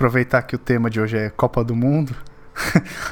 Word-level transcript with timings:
aproveitar 0.00 0.40
que 0.42 0.56
o 0.56 0.58
tema 0.58 0.88
de 0.88 0.98
hoje 0.98 1.18
é 1.18 1.28
Copa 1.28 1.62
do 1.62 1.76
Mundo. 1.76 2.16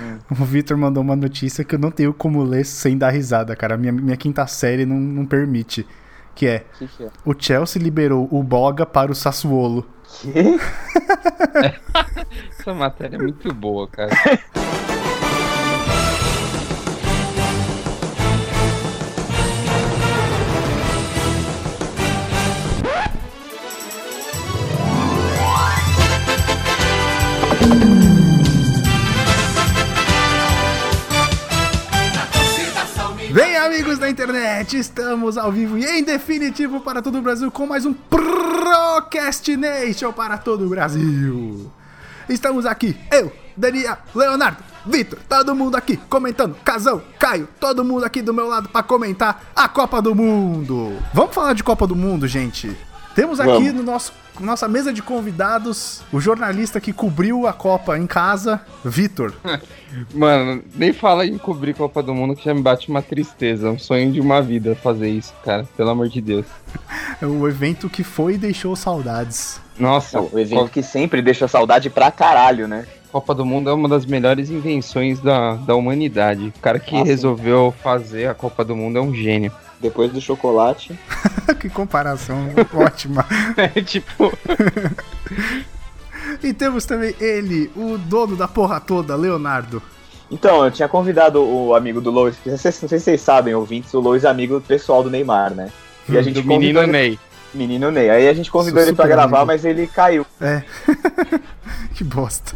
Hum. 0.00 0.18
o 0.40 0.44
Vitor 0.46 0.74
mandou 0.78 1.02
uma 1.02 1.14
notícia 1.14 1.62
que 1.62 1.74
eu 1.74 1.78
não 1.78 1.90
tenho 1.90 2.14
como 2.14 2.42
ler 2.42 2.64
sem 2.64 2.96
dar 2.96 3.10
risada, 3.10 3.54
cara. 3.54 3.76
Minha, 3.76 3.92
minha 3.92 4.16
quinta 4.16 4.46
série 4.46 4.86
não, 4.86 4.98
não 4.98 5.26
permite. 5.26 5.86
Que 6.34 6.46
é, 6.46 6.64
que 6.78 6.86
que 6.86 7.04
é, 7.04 7.10
o 7.26 7.34
Chelsea 7.38 7.82
liberou 7.82 8.26
o 8.30 8.42
Boga 8.42 8.86
para 8.86 9.12
o 9.12 9.14
Sassuolo. 9.14 9.86
Que? 10.04 10.32
Essa 12.58 12.72
matéria 12.72 13.16
é 13.16 13.18
muito 13.18 13.52
boa, 13.52 13.86
cara. 13.86 14.10
da 34.08 34.10
internet, 34.10 34.78
estamos 34.78 35.36
ao 35.36 35.52
vivo 35.52 35.76
e 35.76 35.84
em 35.84 36.02
definitivo 36.02 36.80
para 36.80 37.02
todo 37.02 37.18
o 37.18 37.22
Brasil 37.22 37.50
com 37.50 37.66
mais 37.66 37.84
um 37.84 37.92
Procrastination 37.92 40.12
para 40.12 40.38
todo 40.38 40.64
o 40.64 40.68
Brasil. 40.70 41.70
Estamos 42.26 42.64
aqui, 42.64 42.96
eu, 43.12 43.30
Daniel, 43.54 43.98
Leonardo, 44.14 44.64
Vitor, 44.86 45.18
todo 45.28 45.54
mundo 45.54 45.76
aqui 45.76 45.98
comentando, 46.08 46.56
Casão, 46.64 47.02
Caio, 47.18 47.46
todo 47.60 47.84
mundo 47.84 48.04
aqui 48.04 48.22
do 48.22 48.32
meu 48.32 48.48
lado 48.48 48.70
para 48.70 48.82
comentar 48.82 49.52
a 49.54 49.68
Copa 49.68 50.00
do 50.00 50.14
Mundo. 50.14 50.96
Vamos 51.12 51.34
falar 51.34 51.52
de 51.52 51.62
Copa 51.62 51.86
do 51.86 51.94
Mundo, 51.94 52.26
gente? 52.26 52.74
Temos 53.14 53.38
aqui 53.40 53.50
Vamos. 53.50 53.74
no 53.74 53.82
nosso 53.82 54.14
nossa 54.40 54.68
mesa 54.68 54.92
de 54.92 55.02
convidados, 55.02 56.02
o 56.12 56.20
jornalista 56.20 56.80
que 56.80 56.92
cobriu 56.92 57.46
a 57.46 57.52
Copa 57.52 57.98
em 57.98 58.06
casa, 58.06 58.60
Vitor. 58.84 59.32
Mano, 60.14 60.62
nem 60.74 60.92
fala 60.92 61.26
em 61.26 61.38
cobrir 61.38 61.74
Copa 61.74 62.02
do 62.02 62.14
Mundo 62.14 62.36
que 62.36 62.44
já 62.44 62.54
me 62.54 62.62
bate 62.62 62.88
uma 62.88 63.02
tristeza. 63.02 63.68
É 63.68 63.70
um 63.70 63.78
sonho 63.78 64.12
de 64.12 64.20
uma 64.20 64.40
vida 64.42 64.74
fazer 64.76 65.08
isso, 65.08 65.32
cara. 65.44 65.66
Pelo 65.76 65.90
amor 65.90 66.08
de 66.08 66.20
Deus. 66.20 66.46
É 67.20 67.26
o 67.26 67.48
evento 67.48 67.88
que 67.88 68.04
foi 68.04 68.34
e 68.34 68.38
deixou 68.38 68.76
saudades. 68.76 69.60
Nossa, 69.78 70.20
o 70.20 70.38
evento 70.38 70.70
que 70.70 70.82
sempre 70.82 71.22
deixa 71.22 71.48
saudade 71.48 71.88
pra 71.88 72.10
caralho, 72.10 72.68
né? 72.68 72.86
Copa 73.10 73.34
do 73.34 73.44
Mundo 73.44 73.70
é 73.70 73.72
uma 73.72 73.88
das 73.88 74.04
melhores 74.04 74.50
invenções 74.50 75.18
da, 75.20 75.54
da 75.54 75.74
humanidade. 75.74 76.52
O 76.56 76.60
cara 76.60 76.78
que 76.78 76.96
ah, 76.96 77.02
resolveu 77.02 77.74
fazer 77.82 78.28
a 78.28 78.34
Copa 78.34 78.64
do 78.64 78.76
Mundo 78.76 78.98
é 78.98 79.00
um 79.00 79.14
gênio. 79.14 79.50
Depois 79.80 80.12
do 80.12 80.20
chocolate. 80.20 80.98
que 81.60 81.68
comparação 81.68 82.48
ótima. 82.74 83.24
é 83.56 83.80
tipo. 83.80 84.32
e 86.42 86.52
temos 86.52 86.84
também 86.84 87.14
ele, 87.20 87.70
o 87.76 87.96
dono 87.96 88.36
da 88.36 88.48
porra 88.48 88.80
toda, 88.80 89.14
Leonardo. 89.14 89.82
Então, 90.30 90.64
eu 90.64 90.70
tinha 90.70 90.88
convidado 90.88 91.42
o 91.42 91.74
amigo 91.74 92.00
do 92.00 92.10
Lois, 92.10 92.36
não 92.44 92.58
sei, 92.58 92.70
não 92.82 92.88
sei 92.88 92.98
se 92.98 93.04
vocês 93.04 93.20
sabem, 93.20 93.54
ouvintes, 93.54 93.94
o 93.94 94.00
Lois 94.00 94.24
é 94.24 94.28
amigo 94.28 94.60
pessoal 94.60 95.02
do 95.02 95.08
Neymar, 95.08 95.54
né? 95.54 95.70
E 96.08 96.18
a 96.18 96.22
gente 96.22 96.42
do 96.42 96.46
menino 96.46 96.80
ele... 96.80 96.92
Ney. 96.92 97.18
Menino 97.54 97.90
Ney. 97.90 98.10
Aí 98.10 98.28
a 98.28 98.34
gente 98.34 98.50
convidou 98.50 98.80
Sou 98.80 98.88
ele 98.88 98.96
pra 98.96 99.06
gravar, 99.06 99.38
amigo. 99.38 99.46
mas 99.46 99.64
ele 99.64 99.86
caiu. 99.86 100.26
É. 100.40 100.62
que 101.94 102.04
bosta. 102.04 102.54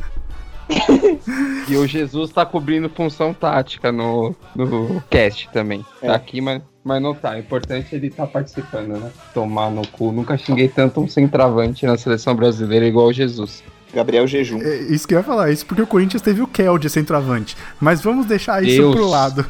e 1.69 1.77
o 1.77 1.87
Jesus 1.87 2.31
tá 2.31 2.45
cobrindo 2.45 2.91
função 2.91 3.33
tática 3.33 3.91
no, 3.91 4.35
no 4.55 5.03
cast 5.09 5.49
também. 5.51 5.85
É. 6.03 6.09
Tá 6.09 6.15
aqui, 6.15 6.41
mas 6.41 6.63
mas 6.85 7.01
não 7.01 7.15
tá. 7.15 7.33
O 7.33 7.39
importante 7.39 7.95
é 7.95 7.97
ele 7.97 8.09
estar 8.09 8.27
tá 8.27 8.33
participando, 8.33 8.99
né? 8.99 9.11
Tomar 9.33 9.71
no 9.71 9.87
cu. 9.87 10.13
Nunca 10.13 10.37
xinguei 10.37 10.69
tanto 10.69 11.01
um 11.01 11.09
centroavante 11.09 11.87
na 11.87 11.97
seleção 11.97 12.35
brasileira 12.35 12.87
igual 12.87 13.07
o 13.07 13.13
Jesus. 13.13 13.63
Gabriel 13.95 14.27
Jejum. 14.27 14.61
É, 14.63 14.77
isso 14.85 15.07
que 15.07 15.15
eu 15.15 15.19
ia 15.19 15.25
falar, 15.25 15.51
isso 15.51 15.67
porque 15.67 15.83
o 15.83 15.87
Corinthians 15.87 16.23
teve 16.23 16.41
o 16.41 16.47
Kel 16.47 16.79
de 16.79 16.89
centroavante. 16.89 17.57
Mas 17.79 18.01
vamos 18.01 18.27
deixar 18.27 18.63
isso 18.63 18.81
Deus. 18.81 18.95
pro 18.95 19.07
lado. 19.07 19.45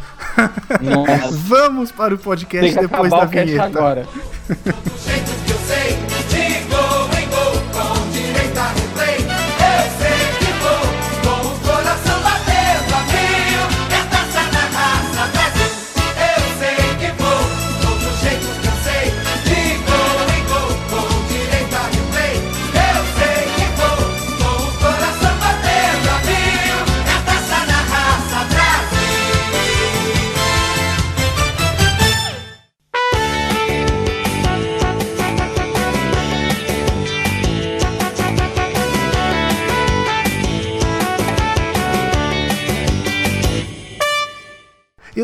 vamos 1.31 1.93
para 1.93 2.15
o 2.15 2.19
podcast 2.19 2.81
depois 2.81 3.11
da 3.11 3.25
vinheta. 3.25 3.63
agora. 3.63 4.07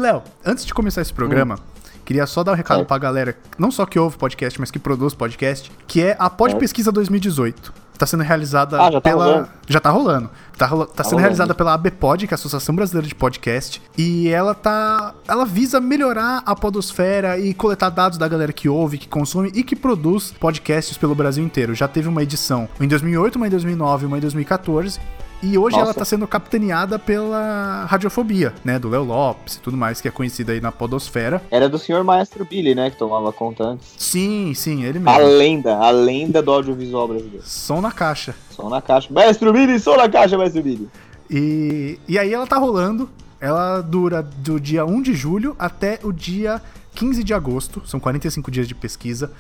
Léo, 0.09 0.23
antes 0.43 0.65
de 0.65 0.73
começar 0.73 1.03
esse 1.03 1.13
programa, 1.13 1.57
hum. 1.57 1.91
queria 2.03 2.27
só 2.27 2.43
dar 2.43 2.53
um 2.53 2.55
recado 2.55 2.81
é. 2.81 2.85
pra 2.85 2.97
galera, 2.97 3.37
não 3.59 3.71
só 3.71 3.85
que 3.85 3.99
ouve 3.99 4.17
podcast, 4.17 4.59
mas 4.59 4.71
que 4.71 4.79
produz 4.79 5.13
podcast, 5.13 5.71
que 5.87 6.03
é 6.03 6.17
a 6.19 6.31
Pod 6.31 6.55
é. 6.55 6.59
Pesquisa 6.59 6.91
2018. 6.91 7.89
Tá 7.99 8.07
sendo 8.07 8.23
realizada 8.23 8.81
ah, 8.81 8.93
já 8.93 9.01
tá 9.01 9.11
pela. 9.11 9.25
Rolando. 9.25 9.49
Já 9.67 9.81
tá 9.81 9.91
rolando. 9.91 10.31
Tá, 10.57 10.67
rola... 10.67 10.87
tá, 10.87 10.93
tá 10.95 11.05
sendo 11.05 11.11
rolando. 11.15 11.21
realizada 11.23 11.55
pela 11.55 11.75
ABPod, 11.75 12.29
que 12.29 12.33
é 12.33 12.37
a 12.37 12.39
Associação 12.39 12.75
Brasileira 12.75 13.09
de 13.09 13.15
Podcast. 13.15 13.83
E 13.99 14.29
ela 14.29 14.55
tá. 14.55 15.15
Ela 15.27 15.45
visa 15.45 15.81
melhorar 15.81 16.43
a 16.47 16.55
podosfera 16.55 17.39
e 17.39 17.53
coletar 17.53 17.91
dados 17.91 18.17
da 18.17 18.29
galera 18.29 18.53
que 18.53 18.69
ouve, 18.69 18.99
que 18.99 19.09
consome 19.09 19.51
e 19.53 19.65
que 19.65 19.75
produz 19.75 20.31
podcasts 20.31 20.97
pelo 20.97 21.15
Brasil 21.15 21.45
inteiro. 21.45 21.75
Já 21.75 21.89
teve 21.89 22.09
uma 22.09 22.23
edição 22.23 22.69
em 22.81 22.87
2008, 22.87 23.35
uma 23.35 23.49
em 23.49 23.51
2009, 23.51 24.07
uma 24.07 24.17
em 24.17 24.21
2014. 24.21 25.01
E 25.41 25.57
hoje 25.57 25.77
Nossa. 25.77 25.91
ela 25.91 25.95
tá 25.95 26.05
sendo 26.05 26.27
capitaneada 26.27 26.99
pela 26.99 27.85
Radiofobia, 27.85 28.53
né? 28.65 28.77
Do 28.79 28.89
Léo 28.89 29.05
Lopes 29.05 29.55
e 29.55 29.61
tudo 29.61 29.77
mais, 29.77 30.01
que 30.01 30.09
é 30.09 30.11
conhecida 30.11 30.53
aí 30.53 30.61
na 30.61 30.73
podosfera. 30.73 31.41
Era 31.51 31.69
do 31.69 31.79
senhor 31.79 32.03
Maestro 32.03 32.45
Billy, 32.45 32.75
né? 32.75 32.91
Que 32.91 32.97
tomava 32.97 33.33
conta 33.33 33.63
antes. 33.63 33.95
Sim, 33.97 34.53
sim, 34.55 34.83
ele 34.83 34.99
mesmo. 34.99 35.11
A 35.11 35.19
lenda, 35.19 35.77
a 35.77 35.91
lenda 35.91 36.43
do 36.43 36.51
audiovisual 36.51 37.07
brasileiro. 37.07 37.45
Som 37.45 37.81
na 37.81 37.93
caixa. 37.93 38.35
Som 38.51 38.69
na 38.69 38.83
caixa. 38.83 39.13
Maestro 39.13 39.53
Billy, 39.53 39.79
som 39.79 39.97
na 39.97 40.09
caixa, 40.09 40.37
Maestro 40.37 40.63
Billy. 40.63 40.89
E, 41.31 42.01
e 42.09 42.19
aí 42.19 42.33
ela 42.33 42.47
tá 42.47 42.57
rolando. 42.59 43.09
Ela 43.41 43.81
dura 43.81 44.21
do 44.21 44.59
dia 44.59 44.85
1 44.85 45.03
de 45.03 45.15
julho 45.15 45.55
até 45.57 46.01
o 46.03 46.13
dia 46.13 46.61
15 46.97 47.23
de 47.23 47.33
agosto. 47.33 47.81
São 47.87 48.01
45 48.01 48.51
dias 48.51 48.67
de 48.67 48.75
pesquisa. 48.75 49.31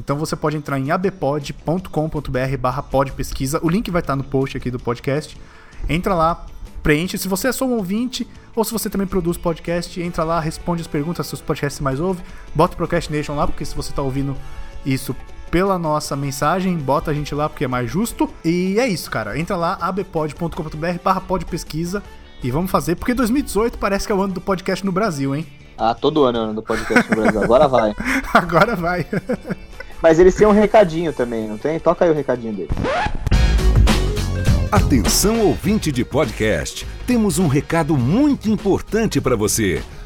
Então 0.00 0.16
você 0.16 0.36
pode 0.36 0.56
entrar 0.56 0.78
em 0.78 0.90
abpod.com.br 0.90 2.56
barra 2.58 2.82
podpesquisa. 2.82 3.60
O 3.62 3.68
link 3.68 3.90
vai 3.90 4.00
estar 4.00 4.16
no 4.16 4.24
post 4.24 4.56
aqui 4.56 4.70
do 4.70 4.78
podcast. 4.78 5.36
Entra 5.88 6.14
lá, 6.14 6.46
preenche. 6.82 7.18
Se 7.18 7.28
você 7.28 7.48
é 7.48 7.52
só 7.52 7.64
um 7.64 7.72
ouvinte 7.72 8.26
ou 8.54 8.64
se 8.64 8.72
você 8.72 8.88
também 8.88 9.06
produz 9.06 9.36
podcast, 9.36 10.00
entra 10.00 10.22
lá, 10.22 10.38
responde 10.38 10.82
as 10.82 10.86
perguntas 10.86 11.26
seus 11.26 11.40
podcasts 11.40 11.80
mais 11.80 12.00
ouve. 12.00 12.22
Bota 12.54 12.74
o 12.74 12.76
Procrastination 12.76 13.34
lá, 13.34 13.46
porque 13.46 13.64
se 13.64 13.74
você 13.74 13.90
está 13.90 14.02
ouvindo 14.02 14.36
isso 14.84 15.14
pela 15.50 15.78
nossa 15.78 16.16
mensagem, 16.16 16.76
bota 16.76 17.10
a 17.10 17.14
gente 17.14 17.34
lá 17.34 17.48
porque 17.48 17.64
é 17.64 17.68
mais 17.68 17.90
justo. 17.90 18.28
E 18.44 18.78
é 18.78 18.86
isso, 18.86 19.10
cara. 19.10 19.38
Entra 19.38 19.56
lá, 19.56 19.78
abpod.com.br 19.80 20.98
barra 21.02 21.20
podpesquisa 21.20 22.02
e 22.42 22.50
vamos 22.50 22.70
fazer, 22.70 22.96
porque 22.96 23.14
2018 23.14 23.78
parece 23.78 24.06
que 24.06 24.12
é 24.12 24.14
o 24.14 24.20
ano 24.20 24.34
do 24.34 24.40
podcast 24.40 24.84
no 24.84 24.92
Brasil, 24.92 25.34
hein? 25.34 25.46
Ah, 25.78 25.94
todo 25.94 26.24
ano 26.24 26.38
é 26.38 26.40
o 26.40 26.44
ano 26.44 26.54
do 26.54 26.62
podcast 26.62 27.10
no 27.10 27.16
Brasil. 27.16 27.42
Agora 27.42 27.66
vai. 27.66 27.94
Agora 28.32 28.76
vai. 28.76 29.06
Mas 30.04 30.18
eles 30.18 30.34
têm 30.34 30.46
um 30.46 30.52
recadinho 30.52 31.14
também, 31.14 31.48
não 31.48 31.56
tem? 31.56 31.80
Toca 31.80 32.04
aí 32.04 32.10
o 32.10 32.14
recadinho 32.14 32.52
deles. 32.52 32.70
Atenção 34.70 35.40
ouvinte 35.40 35.90
de 35.90 36.04
podcast, 36.04 36.86
temos 37.06 37.38
um 37.38 37.46
recado 37.46 37.96
muito 37.96 38.50
importante 38.50 39.18
para 39.18 39.34
você. 39.34 39.82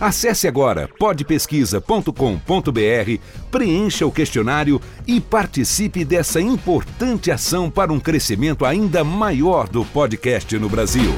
Acesse 0.00 0.46
agora 0.46 0.88
podpesquisa.com.br, 0.96 3.20
preencha 3.50 4.06
o 4.06 4.12
questionário 4.12 4.80
e 5.04 5.20
participe 5.20 6.04
dessa 6.04 6.40
importante 6.40 7.32
ação 7.32 7.68
para 7.68 7.92
um 7.92 7.98
crescimento 7.98 8.64
ainda 8.64 9.02
maior 9.02 9.68
do 9.68 9.84
podcast 9.84 10.56
no 10.56 10.68
Brasil. 10.68 11.12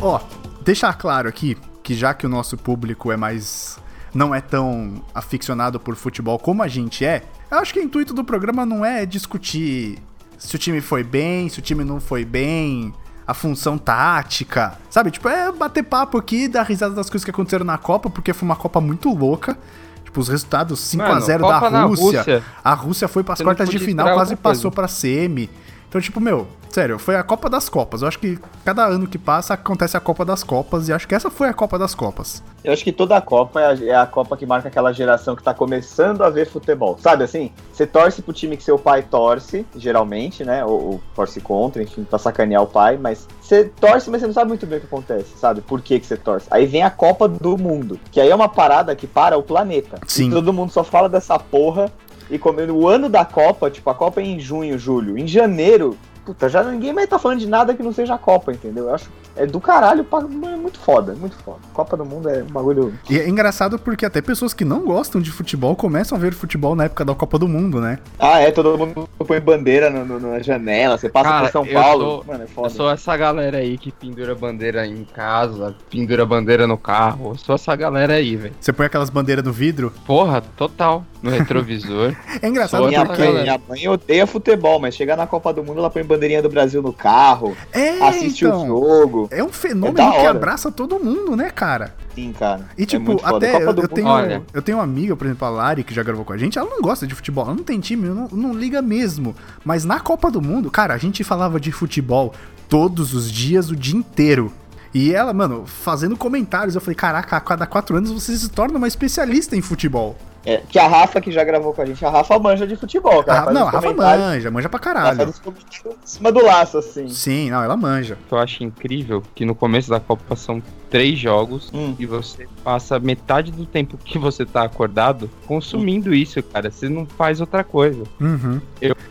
Ó, 0.00 0.20
oh, 0.20 0.62
deixar 0.62 0.94
claro 0.94 1.28
aqui 1.28 1.56
que 1.82 1.92
já 1.92 2.14
que 2.14 2.24
o 2.24 2.28
nosso 2.28 2.56
público 2.56 3.10
é 3.10 3.16
mais 3.16 3.84
não 4.14 4.34
é 4.34 4.40
tão 4.40 5.02
aficionado 5.14 5.78
por 5.78 5.94
futebol 5.94 6.38
como 6.38 6.62
a 6.62 6.68
gente 6.68 7.04
é, 7.04 7.22
eu 7.50 7.58
acho 7.58 7.72
que 7.72 7.80
o 7.80 7.82
intuito 7.82 8.12
do 8.12 8.24
programa 8.24 8.66
não 8.66 8.84
é 8.84 9.06
discutir 9.06 9.98
se 10.38 10.54
o 10.54 10.58
time 10.58 10.80
foi 10.80 11.02
bem, 11.02 11.48
se 11.48 11.58
o 11.58 11.62
time 11.62 11.84
não 11.84 12.00
foi 12.00 12.24
bem, 12.24 12.92
a 13.26 13.34
função 13.34 13.76
tática, 13.76 14.78
sabe? 14.88 15.10
Tipo, 15.10 15.28
é 15.28 15.50
bater 15.50 15.82
papo 15.82 16.18
aqui, 16.18 16.46
dar 16.46 16.62
risada 16.62 16.94
das 16.94 17.10
coisas 17.10 17.24
que 17.24 17.30
aconteceram 17.30 17.64
na 17.64 17.76
Copa, 17.76 18.08
porque 18.08 18.32
foi 18.32 18.46
uma 18.46 18.56
Copa 18.56 18.80
muito 18.80 19.12
louca. 19.12 19.58
Tipo, 20.04 20.20
os 20.20 20.28
resultados 20.28 20.80
5x0 20.80 21.26
da 21.26 21.38
Copa 21.38 21.70
na 21.70 21.84
Rússia. 21.84 22.18
Rússia. 22.18 22.44
A 22.62 22.74
Rússia 22.74 23.08
foi 23.08 23.24
pras 23.24 23.38
Você 23.38 23.44
não 23.44 23.48
quartas 23.48 23.68
de 23.68 23.78
final, 23.78 24.14
quase 24.14 24.36
passou 24.36 24.70
pra 24.70 24.86
semi. 24.86 25.50
Então, 25.88 26.00
tipo, 26.00 26.20
meu, 26.20 26.46
sério, 26.70 26.98
foi 26.98 27.16
a 27.16 27.22
Copa 27.22 27.48
das 27.48 27.68
Copas. 27.68 28.02
Eu 28.02 28.08
acho 28.08 28.18
que 28.18 28.38
cada 28.64 28.84
ano 28.84 29.06
que 29.06 29.18
passa 29.18 29.54
acontece 29.54 29.96
a 29.96 30.00
Copa 30.00 30.24
das 30.24 30.42
Copas, 30.42 30.88
e 30.88 30.92
acho 30.92 31.06
que 31.06 31.14
essa 31.14 31.30
foi 31.30 31.48
a 31.48 31.54
Copa 31.54 31.78
das 31.78 31.94
Copas. 31.94 32.42
Eu 32.62 32.72
acho 32.72 32.82
que 32.82 32.92
toda 32.92 33.16
a 33.16 33.20
Copa 33.20 33.60
é 33.60 33.66
a, 33.66 33.84
é 33.92 33.96
a 33.96 34.06
Copa 34.06 34.36
que 34.36 34.44
marca 34.44 34.68
aquela 34.68 34.92
geração 34.92 35.36
que 35.36 35.42
tá 35.42 35.54
começando 35.54 36.22
a 36.22 36.30
ver 36.30 36.46
futebol. 36.46 36.98
Sabe 37.00 37.24
assim? 37.24 37.52
Você 37.72 37.86
torce 37.86 38.20
pro 38.20 38.32
time 38.32 38.56
que 38.56 38.62
seu 38.62 38.78
pai 38.78 39.02
torce, 39.02 39.64
geralmente, 39.76 40.44
né? 40.44 40.64
Ou, 40.64 40.84
ou 40.84 41.00
torce 41.14 41.40
contra, 41.40 41.82
enfim, 41.82 42.04
pra 42.04 42.18
sacanear 42.18 42.62
o 42.62 42.66
pai, 42.66 42.98
mas 43.00 43.28
você 43.40 43.64
torce, 43.64 44.10
mas 44.10 44.20
você 44.20 44.26
não 44.26 44.34
sabe 44.34 44.48
muito 44.48 44.66
bem 44.66 44.78
o 44.78 44.80
que 44.80 44.86
acontece, 44.86 45.38
sabe? 45.38 45.60
Por 45.60 45.80
que, 45.80 46.00
que 46.00 46.06
você 46.06 46.16
torce. 46.16 46.48
Aí 46.50 46.66
vem 46.66 46.82
a 46.82 46.90
Copa 46.90 47.28
do 47.28 47.56
Mundo, 47.56 48.00
que 48.10 48.20
aí 48.20 48.28
é 48.28 48.34
uma 48.34 48.48
parada 48.48 48.96
que 48.96 49.06
para 49.06 49.38
o 49.38 49.42
planeta. 49.42 50.00
Sim. 50.06 50.28
E 50.28 50.30
todo 50.30 50.52
mundo 50.52 50.72
só 50.72 50.82
fala 50.82 51.08
dessa 51.08 51.38
porra. 51.38 51.90
E 52.30 52.38
como 52.38 52.60
o 52.60 52.88
ano 52.88 53.08
da 53.08 53.24
Copa, 53.24 53.70
tipo, 53.70 53.88
a 53.90 53.94
Copa 53.94 54.20
é 54.20 54.24
em 54.24 54.40
junho, 54.40 54.78
julho. 54.78 55.16
Em 55.18 55.26
janeiro, 55.26 55.96
puta, 56.24 56.48
já 56.48 56.62
ninguém 56.64 56.92
mais 56.92 57.08
tá 57.08 57.18
falando 57.18 57.38
de 57.38 57.46
nada 57.46 57.74
que 57.74 57.82
não 57.82 57.92
seja 57.92 58.14
a 58.14 58.18
Copa, 58.18 58.52
entendeu? 58.52 58.84
Eu 58.88 58.94
acho 58.94 59.08
é 59.38 59.44
do 59.44 59.60
caralho, 59.60 60.06
é 60.10 60.56
muito 60.56 60.78
foda, 60.78 61.12
muito 61.14 61.36
foda. 61.36 61.58
Copa 61.74 61.94
do 61.94 62.06
Mundo 62.06 62.26
é 62.30 62.42
um 62.42 62.46
bagulho. 62.46 62.94
E 63.10 63.18
é 63.20 63.28
engraçado 63.28 63.78
porque 63.78 64.06
até 64.06 64.22
pessoas 64.22 64.54
que 64.54 64.64
não 64.64 64.80
gostam 64.80 65.20
de 65.20 65.30
futebol 65.30 65.76
começam 65.76 66.16
a 66.16 66.20
ver 66.20 66.32
futebol 66.32 66.74
na 66.74 66.84
época 66.84 67.04
da 67.04 67.14
Copa 67.14 67.38
do 67.38 67.46
Mundo, 67.46 67.78
né? 67.78 67.98
Ah, 68.18 68.38
é, 68.40 68.50
todo 68.50 68.78
mundo 68.78 69.06
põe 69.18 69.38
bandeira 69.38 69.90
no- 69.90 70.06
no- 70.06 70.18
na 70.30 70.38
janela, 70.40 70.96
você 70.96 71.10
passa 71.10 71.28
Cara, 71.28 71.42
por 71.44 71.52
São 71.52 71.66
eu 71.66 71.74
Paulo. 71.74 72.04
sou- 72.04 72.24
Mano, 72.26 72.40
é 72.40 72.44
Eu 72.44 72.48
foda. 72.48 72.70
sou 72.70 72.90
essa 72.90 73.14
galera 73.14 73.58
aí 73.58 73.76
que 73.76 73.92
pendura 73.92 74.34
bandeira 74.34 74.86
em 74.86 75.04
casa, 75.04 75.74
pendura 75.90 76.24
bandeira 76.24 76.66
no 76.66 76.78
carro. 76.78 77.32
Eu 77.32 77.36
sou 77.36 77.56
essa 77.56 77.76
galera 77.76 78.14
aí, 78.14 78.36
velho. 78.36 78.54
Você 78.58 78.72
põe 78.72 78.86
aquelas 78.86 79.10
bandeiras 79.10 79.44
no 79.44 79.52
vidro. 79.52 79.92
Porra, 80.06 80.40
total. 80.56 81.04
No 81.30 81.36
retrovisor. 81.36 82.14
É 82.42 82.48
engraçado 82.48 82.86
Minha 82.86 83.04
porque. 83.06 83.22
mãe, 83.22 83.42
minha 83.42 83.60
mãe 83.68 83.88
odeia 83.88 84.26
futebol, 84.26 84.78
mas 84.78 84.94
chegar 84.94 85.16
na 85.16 85.26
Copa 85.26 85.52
do 85.52 85.64
Mundo, 85.64 85.78
ela 85.78 85.88
põe 85.90 86.02
bandeirinha 86.04 86.42
do 86.42 86.48
Brasil 86.48 86.82
no 86.82 86.92
carro, 86.92 87.56
É, 87.72 88.00
assiste 88.08 88.44
o 88.44 88.48
então. 88.48 88.66
jogo. 88.66 89.28
É 89.30 89.42
um 89.42 89.48
É 89.48 89.52
fenômeno 89.52 89.96
da 89.96 90.10
que 90.12 90.26
abraça 90.26 90.70
todo 90.70 90.98
mundo, 90.98 91.34
né, 91.36 91.50
cara? 91.50 91.94
Sim, 92.14 92.32
cara. 92.32 92.60
E 92.76 92.82
É 92.82 92.86
tipo, 92.86 93.20
até 93.24 93.56
eu, 93.62 93.70
eu 93.72 93.88
tenho, 93.88 94.06
Olha. 94.08 94.42
eu 94.52 94.62
tenho 94.62 94.78
uma 94.78 94.84
amiga, 94.84 95.16
por 95.16 95.26
exemplo, 95.26 95.46
a 95.46 95.50
Lari, 95.50 95.84
que 95.84 95.94
já 95.94 96.02
gravou 96.02 96.24
com 96.24 96.32
a 96.32 96.38
gente, 96.38 96.58
ela 96.58 96.68
não 96.68 96.80
gosta 96.80 97.06
de 97.06 97.14
futebol, 97.14 97.44
ela 97.44 97.54
não 97.54 97.64
tem 97.64 97.80
time, 97.80 98.08
não, 98.08 98.28
não 98.28 98.52
liga 98.52 98.80
mesmo. 98.82 99.34
Mas 99.64 99.84
na 99.84 99.98
Copa 100.00 100.30
do 100.30 100.40
Mundo, 100.42 100.70
cara, 100.70 100.94
a 100.94 100.98
gente 100.98 101.24
falava 101.24 101.58
de 101.58 101.72
futebol 101.72 102.34
todos 102.68 103.14
os 103.14 103.30
dias, 103.30 103.70
o 103.70 103.76
dia 103.76 103.96
inteiro. 103.96 104.52
E 104.94 105.12
ela, 105.14 105.32
mano, 105.34 105.64
fazendo 105.66 106.16
comentários, 106.16 106.74
eu 106.74 106.80
falei, 106.80 106.94
caraca, 106.94 107.36
a 107.36 107.40
cada 107.40 107.66
quatro 107.66 107.96
anos 107.96 108.10
você 108.10 108.34
se 108.36 108.48
torna 108.48 108.78
uma 108.78 108.88
especialista 108.88 109.54
em 109.54 109.60
futebol. 109.60 110.16
É, 110.46 110.58
que 110.68 110.78
a 110.78 110.86
Rafa, 110.86 111.20
que 111.20 111.32
já 111.32 111.42
gravou 111.42 111.74
com 111.74 111.82
a 111.82 111.84
gente, 111.84 112.04
a 112.04 112.08
Rafa 112.08 112.38
manja 112.38 112.66
de 112.66 112.76
futebol, 112.76 113.24
cara. 113.24 113.40
Ah, 113.40 113.44
Faz 113.46 113.54
não, 113.54 113.66
a 113.66 113.70
Rafa 113.70 113.92
manja, 113.92 114.50
manja 114.50 114.68
pra 114.68 114.78
ela 114.78 114.94
caralho. 114.94 115.16
faz 115.16 115.28
os 115.30 115.38
comentários 115.40 115.84
em 115.84 116.06
cima 116.06 116.30
do 116.32 116.44
laço, 116.44 116.78
assim. 116.78 117.08
Sim, 117.08 117.50
não, 117.50 117.64
ela 117.64 117.76
manja. 117.76 118.16
eu 118.30 118.38
acho 118.38 118.62
incrível 118.62 119.22
que 119.34 119.44
no 119.44 119.54
começo 119.56 119.90
da 119.90 119.98
Copa 119.98 120.36
são 120.36 120.62
três 120.90 121.18
jogos 121.18 121.70
Hum. 121.74 121.94
e 121.98 122.06
você 122.06 122.46
passa 122.64 122.98
metade 122.98 123.50
do 123.52 123.66
tempo 123.66 123.96
que 123.98 124.18
você 124.18 124.44
tá 124.44 124.62
acordado 124.64 125.28
consumindo 125.46 126.14
isso, 126.14 126.42
cara. 126.42 126.70
Você 126.70 126.88
não 126.88 127.06
faz 127.06 127.40
outra 127.40 127.62
coisa. 127.64 128.02
Uhum. 128.20 128.60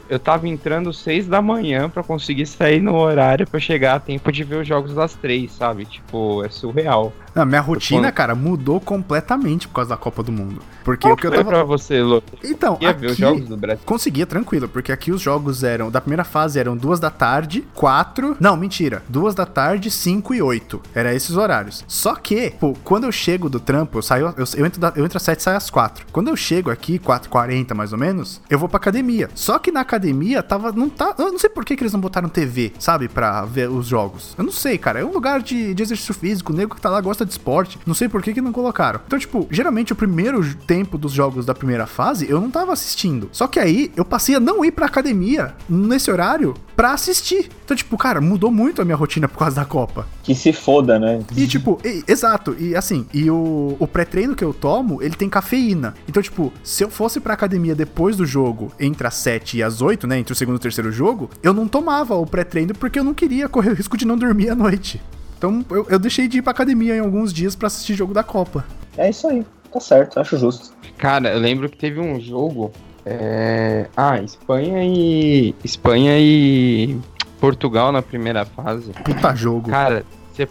Eu 0.08 0.20
tava 0.20 0.48
entrando 0.48 0.94
seis 0.94 1.28
da 1.28 1.42
manhã 1.42 1.90
pra 1.90 2.04
conseguir 2.04 2.46
sair 2.46 2.80
no 2.82 2.96
horário 2.96 3.48
pra 3.48 3.60
chegar 3.60 3.96
a 3.96 4.00
tempo 4.00 4.32
de 4.32 4.44
ver 4.44 4.62
os 4.62 4.68
jogos 4.68 4.94
das 4.94 5.16
três, 5.16 5.52
sabe? 5.52 5.86
Tipo, 5.86 6.44
é 6.46 6.50
surreal. 6.50 7.12
Não, 7.34 7.44
minha 7.46 7.60
rotina, 7.60 8.04
quando- 8.04 8.14
cara, 8.14 8.36
mudou 8.36 8.80
completamente 8.80 9.68
por 9.68 9.76
causa 9.76 9.90
da 9.90 9.98
Copa 9.98 10.22
do 10.24 10.32
Mundo. 10.32 10.62
Porque 10.84 11.06
o 11.08 11.10
Qual 11.10 11.18
que 11.18 11.28
eu 11.28 11.32
tava. 11.32 11.44
pra 11.44 11.64
você, 11.64 12.02
Lô? 12.02 12.22
Então, 12.44 12.78
Ia 12.80 12.94
ver 12.94 13.08
os 13.08 13.12
aqui- 13.14 13.22
jogos 13.22 13.48
do 13.50 13.58
Brasil? 13.58 13.84
Conseguia, 13.86 14.26
tranquilo, 14.26 14.70
porque 14.70 14.92
aqui 14.92 15.12
os 15.12 15.20
jogos 15.20 15.64
eram. 15.64 15.90
Da 15.90 16.00
primeira 16.00 16.24
fase 16.24 16.60
eram 16.60 16.78
duas 16.78 17.00
da 17.00 17.10
tarde, 17.10 17.66
quatro. 17.74 18.38
Não, 18.40 18.56
mentira. 18.56 19.02
Duas 19.10 19.34
da 19.34 19.46
tarde, 19.46 19.90
cinco 19.90 20.34
e 20.36 20.42
oito. 20.42 20.80
Era 20.94 21.14
esses 21.14 21.36
horários. 21.36 21.65
Só 21.88 22.16
que, 22.16 22.52
pô, 22.60 22.74
quando 22.84 23.06
eu 23.06 23.12
chego 23.12 23.50
do 23.50 23.60
trampo, 23.60 23.98
eu 23.98 24.02
saio. 24.02 24.34
Eu, 24.38 24.46
eu 24.58 24.66
entro, 24.66 24.80
da- 24.80 24.94
eu 24.96 25.06
entro 25.06 25.18
às 25.18 25.24
sete 25.24 25.40
e 25.40 25.44
saio 25.44 25.58
às 25.58 25.70
quatro. 25.70 26.06
Quando 26.12 26.28
eu 26.30 26.36
chego 26.36 26.70
aqui, 26.70 27.00
4h40 27.00 27.74
mais 27.74 27.92
ou 27.94 27.98
menos, 28.00 28.42
eu 28.50 28.60
vou 28.60 28.68
pra 28.70 28.78
academia. 28.78 29.30
Só 29.36 29.58
que 29.60 29.72
na 29.72 29.82
academia 29.82 30.42
tava. 30.44 30.72
Não 30.72 30.90
tá. 30.90 31.16
Eu 31.18 31.32
não 31.32 31.40
sei 31.40 31.50
por 31.50 31.64
que, 31.66 31.76
que 31.76 31.84
eles 31.84 31.94
não 31.94 32.00
botaram 32.00 32.30
TV, 32.30 32.74
sabe? 32.80 33.08
Pra 33.08 33.44
ver 33.46 33.70
os 33.70 33.88
jogos. 33.88 34.34
Eu 34.38 34.44
não 34.44 34.52
sei, 34.52 34.78
cara. 34.78 35.00
É 35.00 35.06
um 35.06 35.12
lugar 35.12 35.42
de, 35.42 35.74
de 35.74 35.84
exercício 35.84 36.14
físico. 36.14 36.52
O 36.52 36.56
nego 36.56 36.76
que 36.76 36.82
tá 36.82 36.90
lá 36.90 37.00
gosta 37.02 37.26
de 37.26 37.32
esporte. 37.32 37.80
Não 37.86 37.94
sei 37.94 38.08
por 38.10 38.22
que, 38.22 38.34
que 38.34 38.42
não 38.42 38.52
colocaram. 38.52 39.00
Então, 39.06 39.18
tipo, 39.20 39.48
geralmente 39.52 39.94
o 39.94 39.96
primeiro 39.96 40.44
tempo 40.68 40.98
dos 40.98 41.12
jogos 41.12 41.46
da 41.46 41.54
primeira 41.56 41.86
fase 41.88 42.30
eu 42.30 42.40
não 42.42 42.50
tava 42.52 42.74
assistindo. 42.74 43.30
Só 43.32 43.48
que 43.48 43.60
aí 43.60 43.92
eu 43.96 44.06
passei 44.06 44.36
a 44.36 44.40
não 44.40 44.64
ir 44.64 44.72
pra 44.72 44.86
academia 44.86 45.54
nesse 45.70 46.10
horário 46.12 46.54
pra 46.76 46.94
assistir. 46.94 47.50
Então, 47.64 47.76
tipo, 47.76 47.98
cara, 47.98 48.20
mudou 48.22 48.52
muito 48.52 48.82
a 48.82 48.86
minha 48.86 48.96
rotina 48.98 49.28
por 49.28 49.40
causa 49.40 49.56
da 49.56 49.66
Copa. 49.66 50.06
Que 50.24 50.36
se 50.36 50.52
foda, 50.54 51.00
né? 51.00 51.20
E 51.36 51.48
tipo, 51.58 51.80
e- 51.84 52.04
exato, 52.08 52.56
e 52.60 52.76
assim, 52.76 53.06
e 53.14 53.30
o, 53.30 53.76
o 53.80 53.88
pré-treino 53.88 54.36
que 54.36 54.44
eu 54.44 54.54
tomo, 54.54 55.02
ele 55.02 55.16
tem 55.16 55.30
cafeína. 55.30 55.94
Então, 56.08 56.22
tipo, 56.22 56.52
se 56.64 56.84
eu 56.84 56.90
fosse 56.90 57.20
pra 57.20 57.34
academia 57.34 57.76
depois 57.76 58.16
do 58.16 58.26
jogo, 58.26 58.72
entre 58.80 59.06
as 59.08 59.16
7 59.16 59.58
e 59.58 59.64
as 59.64 59.82
8, 59.82 60.08
né, 60.08 60.20
entre 60.20 60.34
o 60.34 60.36
segundo 60.36 60.56
e 60.56 60.58
o 60.58 60.62
terceiro 60.62 60.92
jogo, 60.92 61.30
eu 61.44 61.54
não 61.54 61.68
tomava 61.68 62.16
o 62.16 62.26
pré-treino 62.26 62.74
porque 62.76 63.00
eu 63.00 63.04
não 63.04 63.14
queria 63.14 63.48
correr 63.50 63.72
o 63.72 63.74
risco 63.76 63.98
de 63.98 64.06
não 64.06 64.18
dormir 64.18 64.50
à 64.50 64.56
noite. 64.56 65.02
Então, 65.38 65.64
eu, 65.70 65.86
eu 65.90 66.00
deixei 66.00 66.28
de 66.28 66.38
ir 66.38 66.42
pra 66.42 66.52
academia 66.52 66.96
em 66.96 67.00
alguns 67.00 67.34
dias 67.34 67.56
pra 67.56 67.68
assistir 67.68 67.94
jogo 67.96 68.14
da 68.14 68.24
Copa. 68.24 68.66
É 68.98 69.10
isso 69.10 69.28
aí. 69.28 69.46
Tá 69.72 69.80
certo, 69.80 70.20
acho 70.20 70.38
justo. 70.38 70.72
Cara, 70.98 71.34
eu 71.34 71.40
lembro 71.40 71.70
que 71.70 71.78
teve 71.78 72.00
um 72.00 72.20
jogo. 72.20 72.72
É... 73.06 73.88
Ah, 73.96 74.20
Espanha 74.22 74.84
e. 74.84 75.54
Espanha 75.64 76.18
e. 76.18 76.98
Portugal 77.40 77.92
na 77.92 78.02
primeira 78.02 78.46
fase. 78.46 78.92
Puta 79.04 79.36
jogo. 79.36 79.70
Cara, 79.70 80.06
você- 80.34 80.48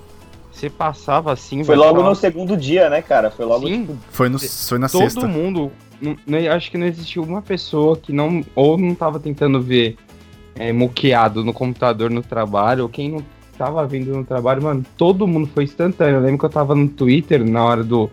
você 0.55 0.71
passava 0.71 1.33
assim. 1.33 1.63
Foi 1.65 1.75
logo 1.77 1.97
falar- 1.97 2.09
no 2.11 2.15
segundo 2.15 2.57
dia, 2.57 2.89
né, 2.89 3.03
cara? 3.03 3.31
Foi 3.31 3.45
logo, 3.45 3.67
Sim. 3.67 3.81
tipo, 3.87 3.97
Foi, 4.11 4.29
no, 4.29 4.39
foi 4.39 4.79
na 4.79 4.89
Todo 4.89 5.03
sexta. 5.03 5.27
mundo. 5.27 5.71
não- 6.01 6.17
não- 6.27 6.53
acho 6.53 6.71
que 6.71 6.79
não 6.79 6.87
existiu 6.87 7.23
uma 7.23 7.43
pessoa 7.43 7.97
que 7.97 8.13
não. 8.13 8.43
Ou 8.55 8.77
não 8.79 8.95
tava 8.95 9.19
tentando 9.21 9.61
ver 9.61 9.97
é, 10.57 10.73
muqueado 10.73 11.45
no 11.45 11.53
computador 11.53 12.11
no 12.11 12.23
trabalho, 12.23 12.85
ou 12.85 12.89
quem 12.89 13.11
não 13.11 13.25
tava 13.59 13.85
vendo 13.87 14.13
no 14.15 14.25
trabalho, 14.25 14.63
mano, 14.63 14.85
todo 14.97 15.27
mundo 15.27 15.49
foi 15.53 15.65
instantâneo. 15.65 16.17
Eu 16.17 16.21
lembro 16.21 16.39
que 16.39 16.45
eu 16.45 16.51
tava 16.51 16.75
no 16.77 16.87
Twitter 16.89 17.45
na 17.45 17.65
hora 17.65 17.83
do 17.83 18.09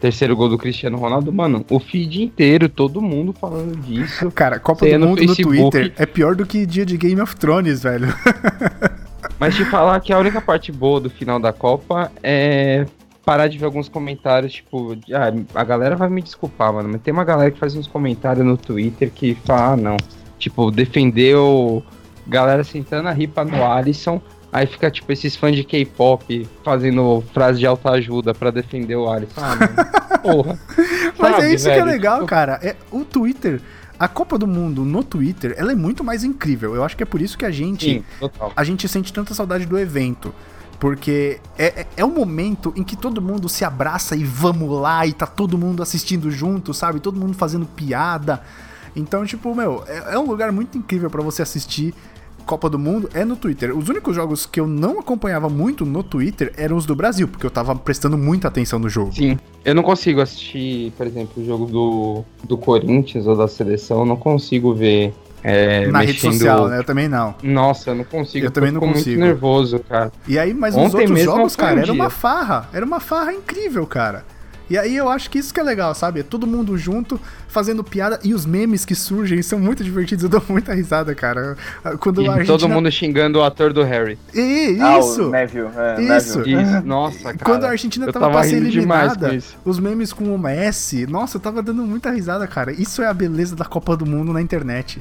terceiro 0.00 0.34
gol 0.36 0.48
do 0.48 0.56
Cristiano 0.56 0.96
Ronaldo, 0.96 1.32
mano, 1.32 1.64
o 1.68 1.78
feed 1.80 2.22
inteiro, 2.22 2.68
todo 2.68 3.02
mundo 3.02 3.32
falando 3.32 3.76
disso. 3.76 4.30
Cara, 4.34 4.58
Copa 4.60 4.86
do 4.86 4.98
no 4.98 5.08
Mundo 5.08 5.22
no 5.22 5.28
Facebook- 5.34 5.58
Twitter 5.70 5.92
é 5.96 6.06
pior 6.06 6.34
do 6.36 6.46
que 6.46 6.64
dia 6.64 6.86
de 6.86 6.96
Game 6.96 7.20
of 7.20 7.34
Thrones, 7.36 7.82
velho. 7.82 8.06
Mas 9.40 9.56
te 9.56 9.64
falar 9.64 9.98
que 10.00 10.12
a 10.12 10.18
única 10.18 10.38
parte 10.40 10.70
boa 10.70 11.00
do 11.00 11.08
final 11.08 11.40
da 11.40 11.50
Copa 11.50 12.12
é 12.22 12.84
parar 13.24 13.48
de 13.48 13.56
ver 13.56 13.64
alguns 13.64 13.88
comentários, 13.88 14.52
tipo, 14.52 14.94
ah, 15.14 15.32
a 15.58 15.64
galera 15.64 15.96
vai 15.96 16.10
me 16.10 16.20
desculpar, 16.20 16.72
mano, 16.72 16.90
mas 16.92 17.00
tem 17.00 17.12
uma 17.12 17.24
galera 17.24 17.50
que 17.50 17.58
faz 17.58 17.74
uns 17.74 17.86
comentários 17.86 18.44
no 18.44 18.56
Twitter 18.56 19.10
que 19.10 19.34
fala, 19.46 19.72
ah, 19.72 19.76
não. 19.76 19.96
Tipo, 20.38 20.70
defendeu 20.70 21.82
galera 22.26 22.62
sentando 22.64 23.08
a 23.08 23.12
ripa 23.12 23.44
no 23.44 23.64
Alisson, 23.64 24.20
aí 24.52 24.66
fica, 24.66 24.90
tipo, 24.90 25.10
esses 25.12 25.36
fãs 25.36 25.56
de 25.56 25.64
K-pop 25.64 26.46
fazendo 26.62 27.22
frase 27.32 27.60
de 27.60 27.66
autoajuda 27.66 28.34
pra 28.34 28.50
defender 28.50 28.96
o 28.96 29.08
Alisson. 29.08 29.40
Ah, 29.40 29.56
mano, 29.56 29.90
porra. 30.22 30.58
Mas 31.18 31.32
Sabe, 31.36 31.46
é 31.46 31.54
isso 31.54 31.64
que 31.64 31.70
é 31.70 31.74
velho? 31.76 31.86
legal, 31.86 32.14
Tipo, 32.16 32.26
cara. 32.26 32.58
É, 32.62 32.76
o 32.90 33.04
Twitter, 33.04 33.60
a 34.00 34.08
Copa 34.08 34.38
do 34.38 34.46
Mundo 34.46 34.82
no 34.82 35.04
Twitter, 35.04 35.54
ela 35.58 35.72
é 35.72 35.74
muito 35.74 36.02
mais 36.02 36.24
incrível. 36.24 36.74
Eu 36.74 36.82
acho 36.82 36.96
que 36.96 37.02
é 37.02 37.06
por 37.06 37.20
isso 37.20 37.36
que 37.36 37.44
a 37.44 37.50
gente, 37.50 38.02
Sim, 38.18 38.30
a 38.56 38.64
gente 38.64 38.88
sente 38.88 39.12
tanta 39.12 39.34
saudade 39.34 39.66
do 39.66 39.78
evento. 39.78 40.34
Porque 40.78 41.38
é, 41.58 41.82
é, 41.82 41.86
é 41.98 42.04
um 42.06 42.14
momento 42.14 42.72
em 42.74 42.82
que 42.82 42.96
todo 42.96 43.20
mundo 43.20 43.46
se 43.46 43.62
abraça 43.62 44.16
e 44.16 44.24
vamos 44.24 44.80
lá, 44.80 45.06
e 45.06 45.12
tá 45.12 45.26
todo 45.26 45.58
mundo 45.58 45.82
assistindo 45.82 46.30
junto, 46.30 46.72
sabe? 46.72 46.98
Todo 46.98 47.20
mundo 47.20 47.34
fazendo 47.34 47.66
piada. 47.66 48.42
Então, 48.96 49.26
tipo, 49.26 49.54
meu, 49.54 49.84
é, 49.86 50.14
é 50.14 50.18
um 50.18 50.26
lugar 50.26 50.50
muito 50.50 50.78
incrível 50.78 51.10
pra 51.10 51.20
você 51.22 51.42
assistir 51.42 51.94
Copa 52.50 52.68
do 52.68 52.80
Mundo, 52.80 53.08
é 53.14 53.24
no 53.24 53.36
Twitter. 53.36 53.76
Os 53.78 53.88
únicos 53.88 54.16
jogos 54.16 54.44
que 54.44 54.58
eu 54.58 54.66
não 54.66 54.98
acompanhava 54.98 55.48
muito 55.48 55.86
no 55.86 56.02
Twitter 56.02 56.52
eram 56.56 56.76
os 56.76 56.84
do 56.84 56.96
Brasil, 56.96 57.28
porque 57.28 57.46
eu 57.46 57.50
tava 57.50 57.76
prestando 57.76 58.18
muita 58.18 58.48
atenção 58.48 58.76
no 58.80 58.88
jogo. 58.88 59.12
Sim, 59.14 59.38
eu 59.64 59.72
não 59.72 59.84
consigo 59.84 60.20
assistir, 60.20 60.92
por 60.98 61.06
exemplo, 61.06 61.40
o 61.40 61.46
jogo 61.46 61.66
do, 61.66 62.24
do 62.42 62.58
Corinthians 62.58 63.24
ou 63.28 63.36
da 63.36 63.46
seleção, 63.46 64.00
eu 64.00 64.04
não 64.04 64.16
consigo 64.16 64.74
ver 64.74 65.14
é, 65.44 65.86
Na 65.86 66.00
rede 66.00 66.12
mexendo- 66.14 66.32
social, 66.32 66.68
né? 66.68 66.78
Eu 66.78 66.84
também 66.84 67.08
não. 67.08 67.34
Nossa, 67.42 67.90
eu 67.90 67.94
não 67.94 68.04
consigo. 68.04 68.44
Eu 68.46 68.50
também 68.50 68.72
não 68.72 68.80
consigo. 68.80 69.10
muito 69.10 69.20
nervoso, 69.20 69.78
cara. 69.78 70.10
E 70.26 70.36
aí, 70.36 70.52
mas 70.52 70.74
nos 70.74 70.86
Ontem 70.92 71.02
outros 71.06 71.22
jogos, 71.22 71.54
foi 71.54 71.64
um 71.64 71.68
cara, 71.68 71.80
era 71.80 71.92
dia. 71.92 71.94
uma 72.02 72.10
farra. 72.10 72.68
Era 72.72 72.84
uma 72.84 72.98
farra 73.00 73.32
incrível, 73.32 73.86
cara. 73.86 74.24
E 74.70 74.78
aí 74.78 74.96
eu 74.96 75.08
acho 75.08 75.28
que 75.28 75.38
isso 75.38 75.52
que 75.52 75.58
é 75.58 75.62
legal, 75.64 75.92
sabe? 75.96 76.20
É 76.20 76.22
todo 76.22 76.46
mundo 76.46 76.78
junto, 76.78 77.20
fazendo 77.48 77.82
piada. 77.82 78.20
E 78.22 78.32
os 78.32 78.46
memes 78.46 78.84
que 78.84 78.94
surgem 78.94 79.42
são 79.42 79.58
muito 79.58 79.82
divertidos. 79.82 80.22
Eu 80.22 80.30
dou 80.30 80.42
muita 80.48 80.72
risada, 80.72 81.12
cara. 81.12 81.56
Quando 81.98 82.22
E 82.22 82.28
a 82.28 82.32
Argentina... 82.34 82.56
todo 82.58 82.68
mundo 82.68 82.90
xingando 82.90 83.40
o 83.40 83.42
ator 83.42 83.72
do 83.72 83.82
Harry. 83.82 84.16
E, 84.32 84.78
Ah, 84.80 85.00
isso! 85.00 85.24
o 85.24 85.30
Neville. 85.30 85.68
É, 85.76 86.16
Isso. 86.16 86.38
Neville. 86.38 86.62
Isso, 86.62 86.86
nossa, 86.86 87.34
cara. 87.34 87.38
Quando 87.44 87.64
a 87.64 87.70
Argentina 87.70 88.06
eu 88.06 88.12
tava, 88.12 88.26
tava 88.26 88.38
pra 88.38 88.48
ser 88.48 88.60
rindo 88.60 88.70
demais 88.70 89.12
eliminada, 89.12 89.44
os 89.64 89.80
memes 89.80 90.12
com 90.12 90.32
o 90.32 90.38
Messi, 90.38 91.04
nossa, 91.06 91.36
eu 91.36 91.40
tava 91.40 91.60
dando 91.62 91.82
muita 91.82 92.10
risada, 92.10 92.46
cara. 92.46 92.70
Isso 92.70 93.02
é 93.02 93.06
a 93.08 93.12
beleza 93.12 93.56
da 93.56 93.64
Copa 93.64 93.96
do 93.96 94.06
Mundo 94.06 94.32
na 94.32 94.40
internet. 94.40 95.00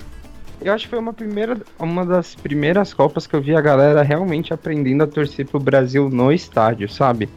Eu 0.62 0.74
acho 0.74 0.86
que 0.86 0.90
foi 0.90 1.00
uma, 1.00 1.14
primeira, 1.14 1.58
uma 1.78 2.04
das 2.06 2.34
primeiras 2.34 2.92
Copas 2.94 3.28
que 3.28 3.36
eu 3.36 3.42
vi 3.42 3.56
a 3.56 3.62
galera 3.62 4.02
realmente 4.02 4.52
aprendendo 4.54 5.04
a 5.04 5.08
torcer 5.08 5.46
pro 5.46 5.60
Brasil 5.60 6.10
no 6.10 6.32
estádio, 6.34 6.90
sabe? 6.90 7.30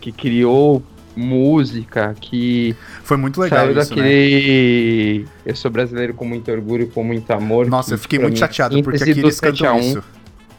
Que 0.00 0.10
criou 0.12 0.82
música, 1.16 2.14
que 2.20 2.76
Foi 3.02 3.16
muito 3.16 3.40
legal 3.40 3.60
saiu 3.66 3.70
isso, 3.78 3.90
né? 3.94 3.96
daquele. 3.96 5.26
Eu 5.44 5.56
sou 5.56 5.70
brasileiro 5.70 6.14
com 6.14 6.24
muito 6.24 6.50
orgulho, 6.50 6.88
com 6.88 7.02
muito 7.02 7.30
amor. 7.32 7.66
Nossa, 7.66 7.94
eu 7.94 7.98
fiquei 7.98 8.18
muito 8.18 8.34
mim, 8.34 8.38
chateado, 8.38 8.82
porque 8.82 9.02
aqui 9.02 9.18
eles 9.20 9.40
cantam 9.40 9.56
7 9.56 9.66
a 9.66 9.72
1. 9.74 9.80
isso. 9.80 10.02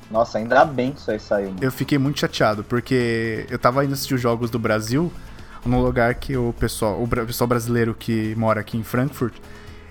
Nossa, 0.09 0.37
ainda 0.37 0.63
bem 0.65 0.91
que 0.91 0.99
isso 1.01 1.11
aí 1.11 1.19
saiu. 1.19 1.47
mano. 1.47 1.57
Eu 1.61 1.71
fiquei 1.71 1.97
muito 1.97 2.19
chateado, 2.19 2.63
porque 2.63 3.45
eu 3.49 3.59
tava 3.59 3.83
indo 3.83 3.93
assistir 3.93 4.13
os 4.15 4.21
jogos 4.21 4.49
do 4.49 4.57
Brasil 4.57 5.11
num 5.65 5.81
lugar 5.81 6.15
que 6.15 6.35
o 6.37 6.53
pessoal, 6.57 7.01
o 7.01 7.07
pessoal 7.07 7.47
brasileiro 7.47 7.93
que 7.93 8.33
mora 8.37 8.61
aqui 8.61 8.77
em 8.77 8.83
Frankfurt, 8.83 9.33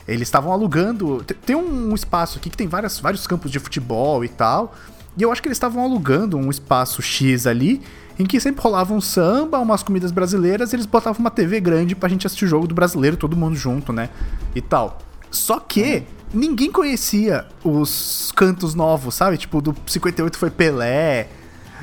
eles 0.09 0.23
estavam 0.23 0.51
alugando. 0.53 1.23
te- 1.23 1.35
Tem 1.35 1.55
um 1.55 1.95
espaço 1.95 2.39
aqui 2.39 2.49
que 2.49 2.57
tem 2.57 2.67
várias, 2.67 2.99
vários 2.99 3.27
campos 3.27 3.51
de 3.51 3.59
futebol 3.59 4.25
e 4.25 4.29
tal. 4.29 4.75
E 5.19 5.23
eu 5.23 5.31
acho 5.33 5.43
que 5.43 5.49
eles 5.49 5.57
estavam 5.57 5.83
alugando 5.83 6.37
um 6.39 6.51
espaço 6.51 7.03
X 7.03 7.47
ali, 7.47 7.83
em 8.19 8.25
que 8.25 8.41
sempre 8.41 8.63
rolava 8.63 8.95
um 8.95 9.01
samba, 9.01 9.59
umas 9.59 9.83
comidas 9.83 10.11
brasileiras, 10.11 10.73
e 10.73 10.77
eles 10.77 10.87
botavam 10.87 11.21
uma 11.21 11.31
TV 11.31 11.61
grande 11.61 11.95
pra 11.95 12.09
gente 12.09 12.27
assistir 12.27 12.47
o 12.47 12.49
jogo 12.49 12.67
do 12.67 12.75
brasileiro, 12.75 13.17
todo 13.17 13.37
mundo 13.37 13.57
junto, 13.57 13.93
né? 13.93 14.09
E 14.55 14.61
tal. 14.61 14.99
Só 15.31 15.61
que 15.61 16.05
ninguém 16.33 16.71
conhecia 16.71 17.45
os 17.63 18.33
cantos 18.35 18.75
novos, 18.75 19.15
sabe? 19.15 19.37
Tipo, 19.37 19.61
do 19.61 19.75
58 19.87 20.39
foi 20.39 20.51
Pelé 20.51 21.29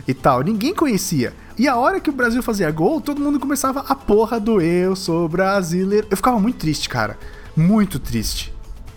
e 0.08 0.13
tal. 0.13 0.42
Ninguém 0.42 0.74
conhecia. 0.74 1.34
E 1.58 1.68
a 1.68 1.75
hora 1.75 2.00
que 2.00 2.10
o 2.10 2.13
Brasil 2.13 2.42
fazia 2.42 2.70
gol, 2.72 3.00
todo 3.00 3.22
mundo 3.22 3.40
começava 3.40 3.86
a 3.88 3.96
porra 3.96 4.40
do 4.40 4.60
eu 4.60 4.96
sou 4.96 5.30
brasileiro. 5.30 6.08
Eu 6.10 6.18
ficava 6.18 6.40
muito 6.40 6.58
triste, 6.58 6.90
cara. 6.90 7.18
Muito 7.56 8.00
triste. 8.00 8.52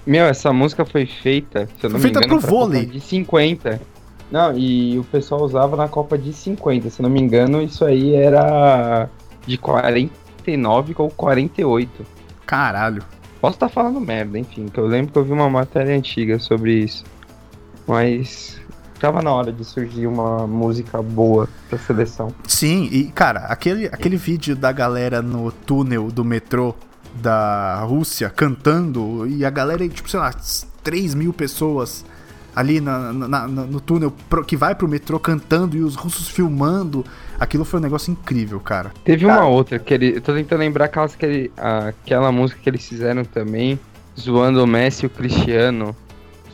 Meu, 0.07 0.25
essa 0.25 0.53
música 0.53 0.85
foi 0.87 1.05
feita, 1.05 1.69
se 1.79 1.85
eu 1.87 1.91
não 1.91 1.99
Foi 1.99 2.09
me 2.09 2.15
feita 2.15 2.25
engano, 2.25 2.41
pro 2.41 2.49
vôlei. 2.49 2.87
De 2.87 3.01
50. 3.01 3.81
Não, 4.31 4.57
e 4.57 4.99
o 4.99 5.05
pessoal 5.05 5.43
usava 5.43 5.77
na 5.77 5.89
Copa 5.89 6.19
de 6.19 6.33
50, 6.33 6.91
se 6.91 7.01
não 7.01 7.09
me 7.09 7.21
engano, 7.21 7.63
isso 7.63 7.85
aí 7.85 8.15
era 8.15 9.09
de 9.47 9.57
49 9.57 10.95
ou 10.99 11.11
48. 11.11 12.05
Caralho. 12.45 13.03
Posso 13.41 13.57
estar 13.57 13.69
falando 13.69 14.01
merda, 14.01 14.39
enfim, 14.39 14.67
que 14.67 14.79
eu 14.79 14.87
lembro 14.87 15.13
que 15.13 15.19
eu 15.19 15.25
vi 15.25 15.33
uma 15.33 15.49
matéria 15.49 15.97
antiga 15.97 16.39
sobre 16.39 16.73
isso. 16.73 17.05
Mas 17.87 18.61
tava 18.99 19.23
na 19.23 19.33
hora 19.33 19.53
de 19.53 19.65
surgir 19.65 20.07
uma 20.07 20.47
música 20.47 21.01
boa 21.01 21.49
pra 21.69 21.79
seleção. 21.79 22.33
Sim, 22.49 22.89
e 22.91 23.05
cara, 23.13 23.41
aquele, 23.41 23.87
aquele 23.87 24.17
vídeo 24.17 24.57
da 24.57 24.73
galera 24.73 25.23
no 25.23 25.53
túnel 25.53 26.11
do 26.11 26.25
metrô 26.25 26.75
da 27.15 27.81
Rússia 27.83 28.29
cantando 28.29 29.27
e 29.27 29.45
a 29.45 29.51
galera, 29.51 29.89
tipo, 29.89 30.09
sei 30.09 30.21
lá, 30.21 30.35
3 30.83 31.15
mil 31.15 31.33
pessoas 31.33 32.05
ali 32.57 32.81
na, 32.81 33.13
na- 33.13 33.29
na- 33.29 33.47
no 33.47 33.79
túnel 33.81 34.11
pro- 34.31 34.43
que 34.43 34.57
vai 34.57 34.75
pro 34.75 34.89
metrô 34.89 35.21
cantando 35.21 35.77
e 35.77 35.83
os 35.83 35.95
russos 35.95 36.27
filmando. 36.29 37.05
Aquilo 37.39 37.65
foi 37.67 37.79
um 37.79 37.83
negócio 37.83 38.11
incrível, 38.11 38.59
cara. 38.59 38.91
Teve 39.05 39.27
Cara. 39.27 39.43
uma 39.43 39.49
outra 39.49 39.79
que 39.79 39.93
ele. 39.93 40.17
Eu 40.17 40.21
tô 40.23 40.33
tentando 40.33 40.61
lembrar 40.61 40.87
aquelas 40.87 41.15
que 41.15 41.27
ele, 41.27 41.53
aquela 41.57 42.33
música 42.33 42.59
que 42.63 42.69
eles 42.71 42.89
fizeram 42.89 43.25
também, 43.25 43.79
zoando 44.19 44.65
o 44.65 44.67
Messi 44.67 45.05
e 45.05 45.07
o 45.07 45.11
Cristiano. 45.11 45.95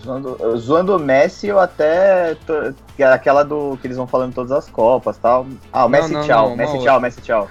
Zoando, 0.05 0.37
zoando 0.59 0.97
o 0.97 0.99
Messi, 0.99 1.47
eu 1.47 1.61
até. 1.61 2.35
tô- 2.45 2.75
que 2.97 3.03
é 3.05 3.07
aquela 3.07 3.45
do 3.45 3.79
que 3.81 3.87
eles 3.87 3.97
vão 3.97 4.07
falando 4.09 4.31
em 4.31 4.35
todas 4.35 4.51
as 4.51 4.69
Copas 4.69 5.17
tal. 5.17 5.47
Ah, 5.73 5.81
o 5.81 5.83
Não, 5.85 5.89
Messi 5.91 6.13
não, 6.13 6.23
tchau, 6.25 6.49
não, 6.51 6.57
Messi 6.57 6.79
tchau, 6.81 7.01
Messi 7.01 7.21
tchau. 7.21 7.49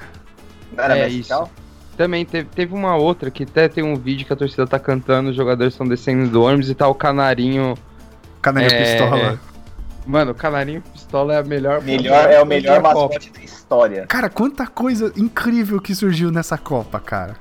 Não 0.75 0.84
era 0.84 0.98
É 0.98 1.03
Messi 1.05 1.20
isso. 1.22 1.29
tchau? 1.29 1.50
Também 1.96 2.25
teve, 2.25 2.50
teve 2.53 2.74
uma 2.74 2.96
outra 2.98 3.31
que 3.31 3.43
até 3.43 3.70
tem 3.70 3.84
um 3.84 3.96
vídeo 3.96 4.25
que 4.27 4.34
a 4.34 4.36
torcida 4.36 4.67
tá 4.67 4.77
cantando, 4.79 5.29
os 5.29 5.36
jogadores 5.36 5.74
estão 5.74 5.88
descendo 5.88 6.29
do 6.29 6.41
ônibus 6.43 6.70
e 6.70 6.75
tá 6.75 6.88
o 6.88 6.96
canarinho. 6.96 7.75
Canarinho 8.41 8.71
É, 8.71 8.83
Pistola. 8.83 9.39
Mano, 10.05 10.31
o 10.31 10.36
canarinho 10.36 10.81
pistola 10.81 11.36
é 11.36 11.38
a 11.38 11.43
melhor. 11.43 11.81
Melhor, 11.83 12.29
é 12.31 12.41
o 12.41 12.45
melhor 12.45 12.81
da 12.81 12.91
Copa. 12.91 13.13
mascote 13.13 13.31
da 13.31 13.41
história. 13.43 14.05
Cara, 14.07 14.29
quanta 14.29 14.65
coisa 14.65 15.13
incrível 15.15 15.79
que 15.79 15.93
surgiu 15.93 16.31
nessa 16.31 16.57
Copa, 16.57 17.00
cara. 17.00 17.36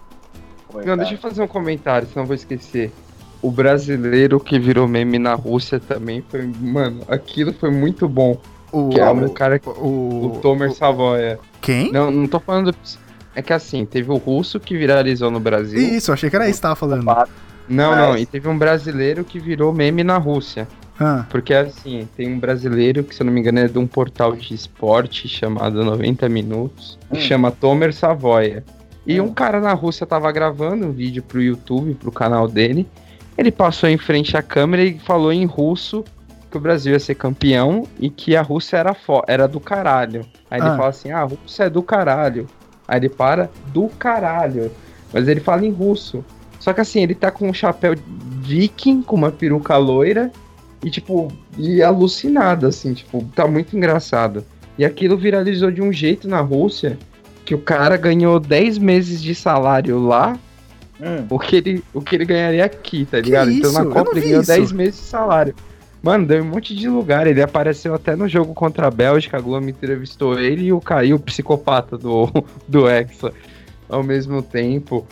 Foi, 0.71 0.81
Não, 0.83 0.89
cara. 0.95 0.97
deixa 0.99 1.15
eu 1.15 1.19
fazer 1.19 1.43
um 1.43 1.47
comentário, 1.49 2.07
senão 2.07 2.25
eu 2.25 2.27
vou 2.27 2.35
esquecer. 2.35 2.93
O 3.41 3.51
brasileiro 3.51 4.39
que 4.39 4.59
virou 4.59 4.87
meme 4.87 5.19
na 5.19 5.33
Rússia 5.33 5.81
também 5.81 6.23
foi. 6.29 6.47
Mano, 6.61 7.01
aquilo 7.09 7.55
foi 7.55 7.71
muito 7.71 8.07
bom. 8.07 8.39
O, 8.71 8.91
Que 8.91 9.01
é 9.01 9.11
o, 9.11 9.25
o 9.25 9.31
cara 9.31 9.59
que. 9.59 9.67
o, 9.69 10.27
O 10.35 10.39
Tomer 10.43 10.71
Savoia. 10.75 11.41
Quem? 11.63 11.91
Não, 11.91 12.11
não 12.11 12.27
tô 12.27 12.39
falando. 12.39 12.75
É 13.35 13.41
que 13.41 13.55
assim, 13.55 13.87
teve 13.87 14.11
o 14.11 14.17
russo 14.17 14.61
que 14.61 14.77
viralizou 14.77 15.31
no 15.31 15.41
Brasil. 15.41 15.81
Isso, 15.81 16.11
eu 16.11 16.15
achei 16.15 16.29
que 16.29 16.37
era 16.37 16.47
isso 16.47 16.59
que 16.59 16.63
tava 16.63 16.77
falando. 16.77 17.05
Não, 17.67 17.97
não, 17.97 18.19
e 18.19 18.27
teve 18.27 18.49
um 18.49 18.59
brasileiro 18.59 19.25
que 19.25 19.39
virou 19.39 19.73
meme 19.73 20.05
na 20.05 20.19
Rússia. 20.19 20.69
Ah, 21.01 21.25
Porque 21.31 21.55
assim, 21.55 22.07
tem 22.15 22.31
um 22.33 22.39
brasileiro 22.39 23.03
que, 23.03 23.15
se 23.15 23.23
eu 23.23 23.25
não 23.27 23.33
me 23.33 23.41
engano, 23.41 23.59
é 23.61 23.67
de 23.69 23.79
um 23.79 23.87
portal 23.87 24.37
de 24.37 24.53
esporte 24.55 25.27
chamado 25.29 25.83
90 25.83 26.29
Minutos, 26.29 26.99
que 27.11 27.17
Hum. 27.19 27.21
chama 27.21 27.51
Tomer 27.51 27.93
Savoia. 27.95 28.63
E 29.07 29.19
Hum. 29.21 29.25
um 29.25 29.33
cara 29.35 29.61
na 29.61 29.73
Rússia 29.73 30.07
tava 30.07 30.31
gravando 30.31 30.87
um 30.87 30.93
vídeo 30.93 31.23
pro 31.23 31.41
YouTube, 31.41 31.95
pro 31.95 32.13
canal 32.13 32.47
dele. 32.47 32.87
Ele 33.39 33.51
passou 33.51 33.89
em 33.89 33.97
frente 33.97 34.37
à 34.37 34.43
câmera 34.43 34.83
e 34.85 34.99
falou 34.99 35.33
em 35.33 35.47
russo 35.47 36.05
que 36.51 36.57
o 36.59 36.61
Brasil 36.61 36.93
ia 36.93 37.01
ser 37.01 37.15
campeão 37.15 37.85
e 37.99 38.11
que 38.11 38.37
a 38.37 38.43
Rússia 38.43 38.77
era, 38.77 38.95
era 39.27 39.49
do 39.49 39.59
caralho. 39.59 40.27
Aí 40.51 40.61
Ah. 40.61 40.67
ele 40.67 40.77
fala 40.77 40.89
assim: 40.89 41.11
ah, 41.13 41.21
a 41.21 41.25
Rússia 41.25 41.65
é 41.65 41.71
do 41.71 41.83
caralho. 41.83 42.47
Aí 42.87 42.99
ele 42.99 43.09
para, 43.09 43.49
do 43.73 43.89
caralho. 43.89 44.71
Mas 45.15 45.27
ele 45.29 45.41
fala 45.41 45.65
em 45.65 45.71
russo. 45.71 46.23
Só 46.59 46.75
que 46.75 46.81
assim, 46.83 47.01
ele 47.03 47.15
tá 47.15 47.31
com 47.31 47.49
um 47.49 47.55
chapéu 47.55 47.95
viking, 48.43 49.01
com 49.01 49.17
uma 49.17 49.31
peruca 49.31 49.77
loira, 49.79 50.31
e 50.83 50.91
tipo, 50.91 51.33
e 51.59 51.83
alucinado, 51.83 52.67
assim, 52.67 52.95
tipo, 52.95 53.25
tá 53.35 53.47
muito 53.47 53.77
engraçado. 53.77 54.45
E 54.79 54.85
aquilo 54.85 55.17
viralizou 55.17 55.71
de 55.71 55.83
um 55.83 55.93
jeito 55.93 56.29
na 56.29 56.41
Rússia 56.41 56.99
que 57.45 57.55
o 57.55 57.59
cara 57.59 57.97
ganhou 57.97 58.39
10 58.39 58.79
meses 58.79 59.23
de 59.23 59.35
salário 59.35 59.99
lá, 59.99 60.39
Hum, 61.03 61.27
o 61.31 61.39
que 61.39 61.57
ele, 61.57 61.85
o 61.95 62.03
que 62.03 62.15
ele 62.15 62.27
ganharia 62.27 62.65
aqui, 62.65 63.07
tá 63.07 63.19
ligado? 63.21 63.51
Então 63.51 63.73
na 63.73 63.87
Copa 63.87 64.11
ele 64.13 64.21
ganhou 64.21 64.43
isso. 64.43 64.53
10 64.53 64.73
meses 64.73 65.01
de 65.01 65.07
salário. 65.07 65.55
Mano, 66.03 66.27
deu 66.27 66.43
um 66.43 66.47
monte 66.47 66.75
de 66.75 66.89
lugar. 66.89 67.27
Ele 67.27 67.43
apareceu 67.43 67.95
até 67.95 68.15
no 68.15 68.29
jogo 68.29 68.55
contra 68.55 68.87
a 68.87 68.91
Bélgica. 68.91 69.39
A 69.39 69.41
Globo 69.41 69.69
entrevistou 69.69 70.39
ele 70.39 70.67
e 70.67 70.73
o 70.73 70.81
Caio, 70.81 71.17
o 71.17 71.21
psicopata 71.21 71.97
do, 71.97 72.29
do 72.69 72.89
Hexa. 72.89 73.33
Ao 73.89 74.03
mesmo 74.03 74.43
tempo, 74.43 75.07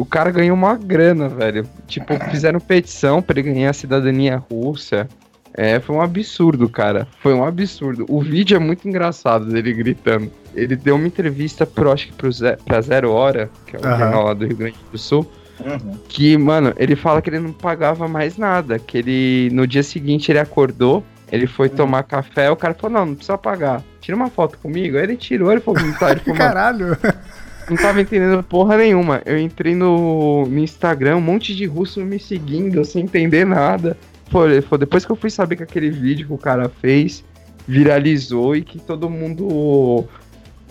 o 0.00 0.04
cara 0.04 0.30
ganhou 0.30 0.56
uma 0.56 0.74
grana, 0.76 1.28
velho. 1.28 1.66
Tipo, 1.86 2.14
fizeram 2.30 2.58
petição 2.60 3.20
pra 3.22 3.38
ele 3.38 3.52
ganhar 3.52 3.70
a 3.70 3.74
cidadania 3.74 4.42
russa. 4.50 5.08
É, 5.52 5.80
foi 5.80 5.96
um 5.96 6.00
absurdo, 6.00 6.68
cara. 6.68 7.08
Foi 7.20 7.34
um 7.34 7.44
absurdo. 7.44 8.06
O 8.08 8.20
vídeo 8.22 8.56
é 8.56 8.60
muito 8.60 8.88
engraçado 8.88 9.46
dele 9.46 9.72
gritando. 9.72 10.30
Ele 10.54 10.76
deu 10.76 10.94
uma 10.94 11.06
entrevista 11.06 11.66
pro, 11.66 11.90
acho 11.92 12.06
que 12.06 12.12
pro 12.12 12.30
Ze 12.30 12.56
pra 12.64 12.80
Zero 12.80 13.10
Hora, 13.10 13.50
que 13.66 13.76
é 13.76 13.78
o 13.78 13.82
jornal 13.82 14.24
lá 14.26 14.34
do 14.34 14.46
Rio 14.46 14.56
Grande 14.56 14.76
do 14.90 14.96
Sul. 14.98 15.30
uhum. 15.58 15.98
Que, 16.08 16.38
mano, 16.38 16.72
ele 16.76 16.94
fala 16.96 17.20
que 17.20 17.28
ele 17.30 17.40
não 17.40 17.52
pagava 17.52 18.06
mais 18.08 18.36
nada. 18.38 18.78
Que 18.78 18.98
ele, 18.98 19.50
no 19.52 19.66
dia 19.66 19.82
seguinte, 19.82 20.30
ele 20.30 20.38
acordou, 20.38 21.04
ele 21.32 21.46
foi 21.48 21.66
Hum. 21.68 21.72
tomar 21.76 22.04
café, 22.04 22.48
o 22.50 22.56
cara 22.56 22.72
falou, 22.74 22.98
não, 22.98 23.06
não 23.06 23.14
precisa 23.14 23.36
pagar. 23.36 23.82
Tira 24.00 24.16
uma 24.16 24.30
foto 24.30 24.56
comigo. 24.58 24.96
Aí 24.96 25.02
ele 25.02 25.16
tirou, 25.16 25.50
ele 25.52 25.60
falou, 25.60 25.82
não 25.82 25.92
tá, 25.94 26.12
ele 26.12 26.20
falou, 26.24 26.38
caralho. 26.38 26.96
não 27.70 27.76
tava 27.76 28.00
entendendo 28.00 28.42
porra 28.42 28.76
nenhuma. 28.76 29.22
Eu 29.24 29.38
entrei 29.38 29.74
no, 29.74 30.44
no 30.46 30.58
Instagram, 30.58 31.16
um 31.16 31.20
monte 31.20 31.54
de 31.54 31.64
russo 31.66 32.00
me 32.00 32.18
seguindo, 32.18 32.84
sem 32.84 33.04
entender 33.04 33.46
nada. 33.46 33.96
Foi, 34.30 34.60
falou, 34.60 34.78
depois 34.78 35.04
que 35.04 35.10
eu 35.12 35.16
fui 35.16 35.30
saber 35.30 35.56
que 35.56 35.62
aquele 35.62 35.90
vídeo 35.90 36.26
que 36.26 36.32
o 36.32 36.38
cara 36.38 36.68
fez 36.68 37.24
viralizou 37.66 38.56
e 38.56 38.62
que 38.62 38.78
todo 38.78 39.08
mundo 39.08 40.04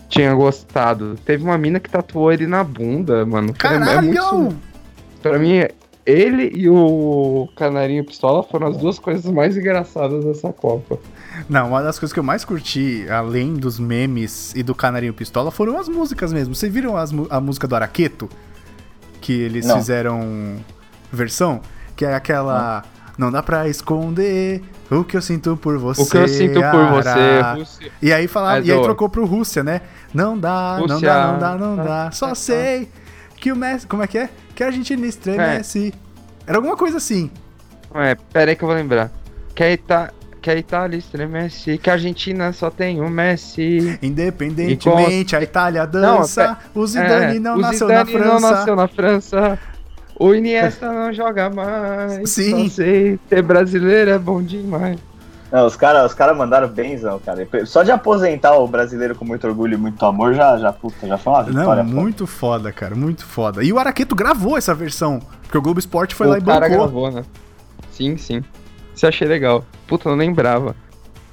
tinha 0.09 0.33
gostado. 0.33 1.15
Teve 1.25 1.43
uma 1.43 1.57
mina 1.57 1.79
que 1.79 1.89
tatuou 1.89 2.31
ele 2.31 2.47
na 2.47 2.63
bunda, 2.63 3.25
mano. 3.25 3.49
É- 3.49 3.51
é 3.51 3.53
Caralho! 3.53 4.07
muito 4.07 4.55
Pra 5.21 5.37
mim, 5.37 5.63
ele 6.05 6.51
e 6.55 6.69
o 6.69 7.47
Canarinho 7.55 8.05
Pistola 8.05 8.41
foram 8.43 8.67
as 8.67 8.77
duas 8.77 8.97
coisas 8.97 9.31
mais 9.31 9.57
engraçadas 9.57 10.25
dessa 10.25 10.51
Copa. 10.51 10.97
Não, 11.47 11.69
uma 11.69 11.81
das 11.81 11.97
coisas 11.99 12.13
que 12.13 12.19
eu 12.19 12.23
mais 12.23 12.43
curti, 12.43 13.05
além 13.09 13.53
dos 13.53 13.79
memes 13.79 14.53
e 14.55 14.63
do 14.63 14.73
Canarinho 14.75 15.13
Pistola, 15.13 15.51
foram 15.51 15.77
as 15.77 15.87
músicas 15.87 16.33
mesmo. 16.33 16.55
Vocês 16.55 16.71
viram 16.73 16.97
as 16.97 17.11
a 17.29 17.39
música 17.39 17.67
do 17.67 17.75
Araqueto? 17.75 18.29
Que 19.21 19.33
eles 19.33 19.65
Não. 19.65 19.77
fizeram 19.77 20.57
versão? 21.11 21.61
Que 21.95 22.05
é 22.05 22.15
aquela. 22.15 22.83
Não 23.17 23.31
dá 23.31 23.43
pra 23.43 23.67
esconder 23.67 24.63
o 24.89 25.03
que 25.03 25.17
eu 25.17 25.21
sinto 25.21 25.57
por 25.57 25.77
você. 25.77 26.01
O 26.01 26.05
que 26.05 26.17
eu 26.17 26.27
sinto 26.27 26.61
por 26.71 26.85
você, 26.87 27.09
Ara. 27.09 27.53
Rússia. 27.55 27.91
E 28.01 28.13
aí 28.13 28.27
falava, 28.27 28.59
É 28.59 28.63
e 28.63 28.71
aí 28.71 28.81
trocou 28.81 29.09
pro 29.09 29.25
Rússia, 29.25 29.61
né? 29.61 29.81
Não 30.13 30.37
dá, 30.37 30.77
não 30.79 30.87
Rússia. 30.87 31.07
dá, 31.09 31.27
não 31.31 31.39
dá, 31.39 31.55
não 31.55 31.75
dá. 31.75 32.11
Só 32.11 32.33
sei 32.33 32.89
que 33.35 33.51
o 33.51 33.55
Messi. 33.55 33.85
Como 33.85 34.01
é 34.01 34.07
que 34.07 34.17
é? 34.17 34.29
Que 34.55 34.63
a 34.63 34.67
Argentina 34.67 35.05
estremece. 35.05 35.93
Era 36.47 36.57
alguma 36.57 36.77
coisa 36.77 36.97
assim. 36.97 37.29
É, 37.93 38.15
pera 38.15 38.51
aí 38.51 38.55
que 38.55 38.63
eu 38.63 38.67
vou 38.67 38.77
lembrar. 38.77 39.11
Que 39.53 39.63
a, 39.63 39.71
Ita... 39.71 40.13
que 40.41 40.49
a 40.49 40.55
Itália 40.55 40.97
estremece, 40.97 41.77
que 41.77 41.89
a 41.89 41.93
Argentina 41.93 42.51
só 42.53 42.69
tem 42.69 43.01
o 43.01 43.09
Messi. 43.09 43.99
Independentemente, 44.01 45.35
a 45.35 45.41
Itália 45.41 45.85
dança. 45.85 46.57
o 46.73 46.85
Zidane 46.87 47.37
É, 47.37 47.39
não 47.39 47.55
o 47.55 47.61
nasceu 47.61 47.87
Zidane 47.87 48.13
na 48.13 48.19
não 48.19 48.25
França. 48.39 48.51
nasceu 48.51 48.75
na 48.75 48.87
França. 48.87 49.59
O 50.17 50.33
Iniesta 50.33 50.91
não 50.91 51.13
joga 51.13 51.49
mais. 51.49 52.29
Sim. 52.29 52.67
Só 52.69 52.75
sei, 52.75 53.19
ser 53.29 53.41
brasileiro 53.41 54.11
é 54.11 54.17
bom 54.19 54.41
demais. 54.41 54.97
Não, 55.51 55.65
os 55.65 55.75
caras 55.75 56.11
os 56.11 56.13
cara 56.13 56.31
mandaram 56.33 56.67
benzão, 56.67 57.19
cara. 57.19 57.47
Só 57.65 57.81
de 57.81 57.89
aposentar 57.91 58.53
o 58.55 58.67
brasileiro 58.67 59.15
com 59.15 59.25
muito 59.25 59.47
orgulho 59.47 59.73
e 59.73 59.77
muito 59.77 60.05
amor 60.05 60.35
já, 60.35 60.55
já, 60.57 60.71
puta, 60.71 61.07
já 61.07 61.17
foi 61.17 61.33
uma 61.33 61.41
Não, 61.41 61.47
vitória. 61.49 61.83
foda. 61.83 61.95
muito 61.95 62.27
foda, 62.27 62.71
cara, 62.71 62.95
muito 62.95 63.25
foda. 63.25 63.63
E 63.63 63.73
o 63.73 63.79
Araqueto 63.79 64.13
gravou 64.15 64.55
essa 64.57 64.75
versão, 64.75 65.19
porque 65.41 65.57
o 65.57 65.61
Globo 65.61 65.79
Esporte 65.79 66.13
foi 66.13 66.27
o 66.27 66.29
lá 66.29 66.37
e 66.37 66.41
cara 66.43 66.69
bancou. 66.69 66.77
gravou, 66.85 67.11
né? 67.11 67.23
Sim, 67.91 68.15
sim. 68.15 68.43
Isso 68.99 69.05
eu 69.05 69.07
achei 69.07 69.27
legal. 69.29 69.63
Puta, 69.87 70.09
eu 70.09 70.11
não 70.11 70.19
lembrava. 70.19 70.75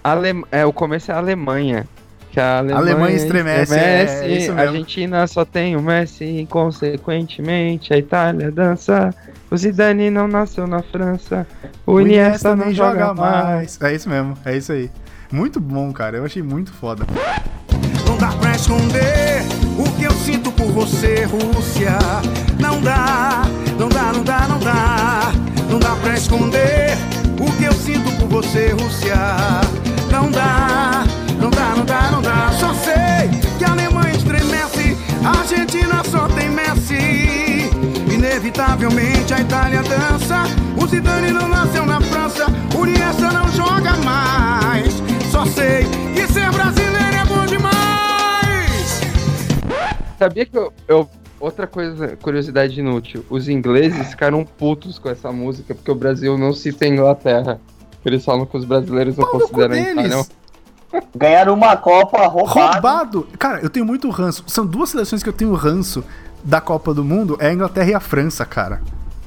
Ale... 0.04 0.44
É, 0.52 0.64
o 0.64 0.73
começo 0.73 1.11
é 1.11 1.14
a 1.14 1.18
Alemanha. 1.18 1.85
Que 2.30 2.38
a 2.38 2.58
Alemanha, 2.58 2.78
Alemanha 2.78 3.16
estremece, 3.16 3.75
é, 3.75 4.04
é 4.23 4.28
isso 4.28 4.52
a. 4.52 4.61
Argentina 4.61 5.26
só 5.26 5.44
tem 5.44 5.75
o 5.75 5.82
Messi, 5.82 6.46
consequentemente 6.49 7.92
a 7.92 7.99
Itália 7.99 8.52
dança. 8.52 9.12
O 9.50 9.56
Zidane 9.56 10.11
não 10.11 10.28
nasceu 10.28 10.64
na 10.68 10.80
França. 10.80 11.44
O, 11.85 12.00
Iniesta 12.00 12.54
não 12.54 12.73
joga 12.73 13.12
mais. 13.12 13.80
É 13.82 13.94
isso 13.96 14.08
mesmo, 14.08 14.38
é 14.44 14.56
isso 14.56 14.70
aí. 14.70 14.88
Muito 15.32 15.58
bom, 15.58 15.92
cara, 15.92 16.18
eu 16.18 16.25
achei 16.25 16.44
muito 16.44 16.73
foda. 16.73 17.04
Não 18.06 18.16
dá 18.16 18.28
pra 18.28 18.52
esconder 18.52 19.42
o 19.76 19.90
que 19.96 20.04
eu 20.04 20.12
sinto 20.12 20.52
por 20.52 20.66
você, 20.66 21.25
Rússia. 21.25 21.99
Não 22.61 22.80
dá, 22.80 23.42
não 23.76 23.88
dá, 23.88 24.12
não 24.12 24.23
dá, 24.23 24.46
não 24.46 24.58
dá. 24.61 25.32
Não 25.68 25.80
dá 25.80 25.96
pra 25.96 26.14
esconder 26.14 26.96
eu 27.66 27.73
sinto 27.73 28.11
por 28.18 28.28
você, 28.28 28.68
Rússia. 28.80 29.16
Não 30.11 30.30
dá, 30.30 31.04
não 31.40 31.50
dá, 31.50 31.75
não 31.76 31.85
dá, 31.85 32.11
não 32.12 32.23
dá. 32.23 32.50
Só 32.58 32.73
sei 32.75 33.28
que 33.58 33.64
a 33.64 33.73
Alemanha 33.73 34.14
estremece, 34.14 34.96
a 35.25 35.40
Argentina 35.40 36.02
só 36.04 36.28
tem 36.28 36.49
Messi. 36.49 37.70
Inevitavelmente 38.12 39.35
a 39.35 39.40
Itália 39.40 39.82
dança. 39.82 40.44
O 40.80 40.87
Zidane 40.87 41.32
não 41.32 41.49
nasceu 41.49 41.85
na 41.85 42.00
França, 42.00 42.46
o 42.78 42.87
Iniesta 42.87 43.30
não 43.32 43.50
joga 43.52 43.92
mais. 44.04 44.94
Só 45.30 45.44
sei 45.46 45.85
que 46.14 46.26
ser 46.32 46.50
brasileiro 46.52 47.16
é 47.20 47.25
bom 47.25 47.44
demais. 47.46 49.00
Sabia 50.18 50.46
que 50.46 50.56
eu, 50.56 50.73
eu- 50.88 51.08
Outra 51.38 51.66
coisa, 51.66 52.16
curiosidade 52.16 52.78
inútil. 52.81 53.25
Os 53.28 53.49
ingleses 53.49 54.09
ficaram 54.09 54.45
putos 54.45 54.99
com 54.99 55.09
essa 55.11 55.31
música 55.31 55.75
porque 55.75 55.90
o 55.90 55.95
Brasil 55.95 56.37
não 56.38 56.52
cita 56.52 56.85
a 56.85 56.88
Inglaterra. 56.88 57.61
Eles 58.05 58.25
falam 58.25 58.47
que 58.47 58.57
os 58.57 58.64
brasileiros 58.64 59.16
não 59.16 59.25
Pau 59.31 59.40
consideram 59.40 59.76
Itália. 59.76 60.25
Ganharam 61.14 61.55
uma 61.55 61.76
Copa 61.76 62.26
roubada. 62.26 62.73
Roubado! 62.75 63.28
Cara, 63.38 63.61
eu 63.61 63.69
tenho 63.69 63.85
muito 63.85 64.09
ranço. 64.09 64.45
São 64.47 64.64
duas 64.64 64.90
seleções 64.90 65.23
que 65.23 65.28
eu 65.28 65.33
tenho 65.33 65.52
ranço 65.55 66.02
da 66.43 66.61
Copa 66.61 66.95
do 66.95 67.05
Mundo, 67.05 67.37
é 67.40 67.49
a 67.49 67.52
Inglaterra 67.52 67.90
e 67.90 67.95
a 67.95 68.00
França, 68.00 68.47
cara. 68.47 68.81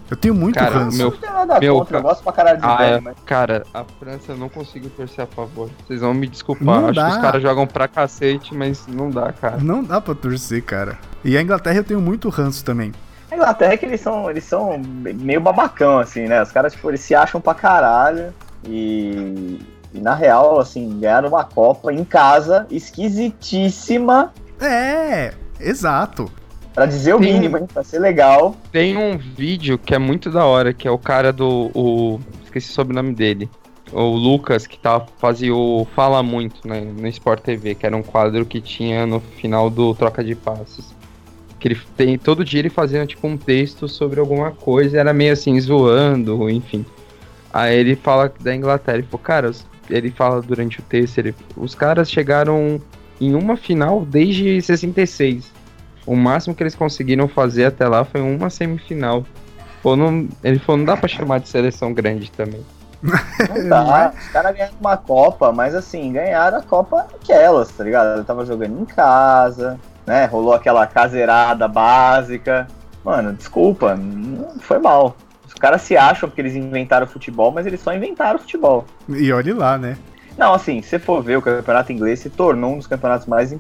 Eu 0.10 0.18
tenho 0.18 0.34
muito 0.34 0.56
Cara, 0.58 0.72
ranço. 0.80 0.98
meu- 0.98 1.12
Não 1.12 1.18
tem 1.18 1.30
nada 1.30 1.60
Meu, 1.60 1.76
contra, 1.76 1.98
eu 2.00 2.02
gosto 2.02 2.24
pra 2.24 2.32
caralho 2.34 2.58
de 2.60 2.66
Ah, 2.66 2.78
velho, 2.78 2.96
é. 2.96 3.00
mas 3.02 3.16
Cara, 3.26 3.64
a 3.72 3.84
França 4.00 4.32
eu 4.32 4.38
não 4.38 4.50
consigo 4.50 4.90
torcer 4.90 5.24
a 5.24 5.28
favor. 5.28 5.70
Vocês 5.86 6.02
vão 6.02 6.14
me 6.16 6.26
desculpar. 6.26 6.66
Não 6.66 6.86
Acho 6.88 6.96
dá. 6.96 7.06
que 7.10 7.16
os 7.18 7.22
caras 7.22 7.42
jogam 7.44 7.68
pra 7.68 7.88
cacete, 7.88 8.56
mas 8.56 8.88
não 8.88 9.12
dá, 9.12 9.32
cara. 9.32 9.58
Não 9.58 9.84
dá 9.84 10.02
pra 10.02 10.16
torcer, 10.16 10.64
cara. 10.64 10.98
E 11.24 11.38
a 11.38 11.42
Inglaterra 11.42 11.78
eu 11.78 11.84
tenho 11.84 12.02
muito 12.02 12.30
ranço 12.30 12.64
também. 12.64 12.92
a 13.32 13.36
Inglaterra 13.36 13.74
é 13.74 13.78
que 13.78 13.86
eles 13.86 14.02
são, 14.02 14.30
eles 14.30 14.44
são 14.44 14.80
meio 14.80 15.42
babacão, 15.42 16.00
assim, 16.00 16.26
né? 16.28 16.42
Os 16.42 16.52
caras, 16.52 16.74
tipo, 16.74 16.90
eles 16.90 17.02
se 17.02 17.14
acham 17.16 17.40
pra 17.42 17.54
caralho 17.54 18.34
e, 18.66 19.60
e 19.94 20.00
na 20.00 20.16
real, 20.16 20.60
assim, 20.60 21.00
ganharam 21.00 21.30
uma 21.30 21.44
Copa 21.44 21.92
em 21.94 22.04
casa, 22.04 22.66
esquisitíssima, 22.72 24.34
É, 24.62 25.34
exato. 25.60 26.32
pra 26.74 26.86
dizer 26.86 27.14
o 27.16 27.20
Sim. 27.20 27.34
mínimo, 27.34 27.58
hein? 27.58 27.68
Pra 27.72 27.84
ser 27.84 28.00
legal. 28.00 28.56
Tem 28.72 28.98
um 28.98 29.18
vídeo 29.18 29.78
que 29.78 29.94
é 29.94 30.00
muito 30.00 30.30
da 30.32 30.46
hora, 30.46 30.74
que 30.74 30.88
é 30.88 30.92
o 30.92 30.98
cara 30.98 31.32
do. 31.32 31.72
O, 31.74 32.20
esqueci 32.44 32.70
sobre 32.72 32.94
o 32.94 32.96
nome 32.96 33.14
dele. 33.14 33.50
O 33.92 34.04
Lucas, 34.12 34.68
que 34.68 34.78
tá, 34.78 35.02
fazia 35.18 35.54
o 35.54 35.88
Fala 35.96 36.22
Muito 36.22 36.68
né, 36.68 36.80
no 36.82 37.08
Sport 37.08 37.42
TV, 37.42 37.74
que 37.74 37.86
era 37.88 37.98
um 37.98 38.04
quadro 38.04 38.46
que 38.46 38.62
tinha 38.62 39.06
no 39.08 39.20
final 39.20 39.68
do 39.70 39.96
Troca 39.96 40.24
de 40.24 40.36
Passes. 40.36 40.94
Que 41.60 41.68
ele 41.68 41.82
tem. 41.98 42.18
Todo 42.18 42.46
dia 42.46 42.60
ele 42.60 42.70
fazia 42.70 43.06
tipo 43.06 43.28
um 43.28 43.38
texto 43.38 43.88
sobre 43.88 44.20
alguma 44.20 44.52
coisa, 44.52 45.00
era 45.00 45.14
meio 45.14 45.34
assim, 45.34 45.60
zoando, 45.60 46.50
enfim. 46.50 46.86
Aí 47.52 47.78
ele 47.78 47.96
fala 47.96 48.32
da 48.40 48.56
Inglaterra, 48.56 48.98
ele 49.00 49.08
falou, 49.08 49.24
cara, 49.24 49.52
ele 49.90 50.12
fala 50.12 50.42
durante 50.42 50.80
o 50.80 50.84
texto, 50.84 51.18
ele, 51.18 51.36
os 51.58 51.74
caras 51.74 52.10
chegaram 52.10 52.80
em 53.20 53.34
uma 53.34 53.58
final 53.58 54.06
desde 54.06 54.62
66. 54.62 55.52
O 56.06 56.16
máximo 56.16 56.56
que 56.56 56.64
eles 56.64 56.76
conseguiram 56.76 57.28
fazer 57.28 57.66
até 57.66 57.88
lá 57.88 58.04
foi 58.06 58.22
uma 58.22 58.50
semifinal. 58.50 59.26
Pô, 59.82 59.96
não, 59.96 60.28
ele 60.44 60.60
falou, 60.60 60.78
não 60.78 60.86
dá 60.86 60.98
pra 60.98 61.08
chamar 61.08 61.40
de 61.40 61.50
seleção 61.50 61.94
grande 61.94 62.32
também. 62.32 62.64
Não 63.02 63.14
dá. 63.70 64.14
Os 64.18 64.28
caras 64.30 64.56
ganharam 64.56 64.76
uma 64.80 64.98
Copa, 64.98 65.52
mas 65.52 65.74
assim, 65.76 66.12
ganharam 66.12 66.58
a 66.58 66.62
Copa 66.62 67.08
aquelas, 67.14 67.70
tá 67.70 67.84
ligado? 67.84 68.20
Eu 68.20 68.26
tava 68.26 68.46
jogando 68.46 68.82
em 68.82 68.86
casa, 68.86 69.80
né? 70.06 70.26
Rolou 70.26 70.54
aquela 70.54 70.86
caseirada 70.88 71.68
básica. 71.68 72.68
Mano, 73.04 73.34
desculpa, 73.34 73.98
foi 74.62 74.80
mal. 74.80 75.16
Os 75.48 75.54
caras 75.54 75.82
se 75.82 75.98
acham 75.98 76.30
porque 76.30 76.42
eles 76.42 76.56
inventaram 76.56 77.08
futebol, 77.08 77.52
mas 77.52 77.66
eles 77.66 77.82
só 77.82 77.94
inventaram 77.94 78.38
futebol. 78.40 78.86
E 79.10 79.32
olhe 79.32 79.52
lá, 79.54 79.78
né? 79.78 79.98
Não, 80.38 80.54
assim, 80.54 80.82
se 80.82 81.00
for 81.00 81.22
ver, 81.22 81.38
o 81.38 81.42
campeonato 81.42 81.92
inglês 81.92 82.20
se 82.20 82.30
tornou 82.30 82.74
um 82.74 82.78
dos 82.78 82.88
campeonatos 82.88 83.26
mais, 83.28 83.52
im- 83.52 83.60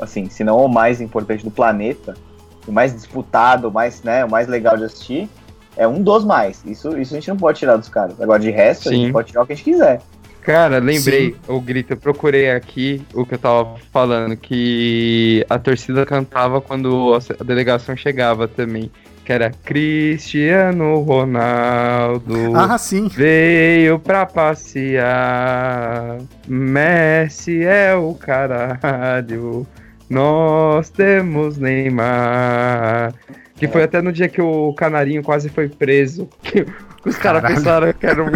assim, 0.00 0.28
se 0.28 0.42
não 0.44 0.58
o 0.58 0.68
mais 0.68 1.00
importante 1.00 1.44
do 1.44 1.50
planeta, 1.50 2.14
o 2.66 2.72
mais 2.72 2.92
disputado, 2.92 3.68
o 3.68 3.72
mais, 3.72 4.02
né, 4.02 4.24
o 4.24 4.30
mais 4.30 4.46
legal 4.46 4.76
de 4.76 4.84
assistir, 4.84 5.28
é 5.76 5.86
um 5.86 6.02
dos 6.02 6.24
mais. 6.24 6.62
Isso, 6.66 6.98
isso 6.98 7.14
a 7.14 7.18
gente 7.20 7.28
não 7.30 7.36
pode 7.36 7.58
tirar 7.58 7.76
dos 7.76 7.88
caras. 7.88 8.20
Agora, 8.20 8.38
de 8.40 8.50
resto, 8.50 8.88
a 8.88 8.92
Sim. 8.92 9.02
gente 9.04 9.12
pode 9.12 9.28
tirar 9.28 9.42
o 9.42 9.46
que 9.46 9.52
a 9.52 9.56
gente 9.56 9.64
quiser. 9.64 10.00
Cara, 10.48 10.78
lembrei, 10.78 11.36
o 11.46 11.60
grito, 11.60 11.92
eu 11.92 11.96
procurei 11.98 12.50
aqui 12.50 13.02
o 13.12 13.26
que 13.26 13.34
eu 13.34 13.38
tava 13.38 13.76
falando, 13.92 14.34
que 14.34 15.44
a 15.46 15.58
torcida 15.58 16.06
cantava 16.06 16.58
quando 16.58 17.14
a 17.14 17.44
delegação 17.44 17.94
chegava 17.94 18.48
também. 18.48 18.90
Que 19.26 19.32
era 19.34 19.50
Cristiano 19.50 21.00
Ronaldo. 21.00 22.56
Ah, 22.56 22.78
sim. 22.78 23.08
Veio 23.08 23.98
pra 23.98 24.24
passear. 24.24 26.16
Messi 26.48 27.62
é 27.62 27.94
o 27.94 28.14
caralho. 28.14 29.66
Nós 30.08 30.88
temos 30.88 31.58
Neymar. 31.58 33.12
Que 33.54 33.68
foi 33.68 33.82
até 33.82 34.00
no 34.00 34.10
dia 34.10 34.30
que 34.30 34.40
o 34.40 34.72
Canarinho 34.72 35.22
quase 35.22 35.50
foi 35.50 35.68
preso. 35.68 36.26
Que 36.42 36.64
os 37.08 37.16
caras 37.16 37.42
pensaram 37.42 37.92
que 37.92 38.06
era 38.06 38.22
um, 38.22 38.28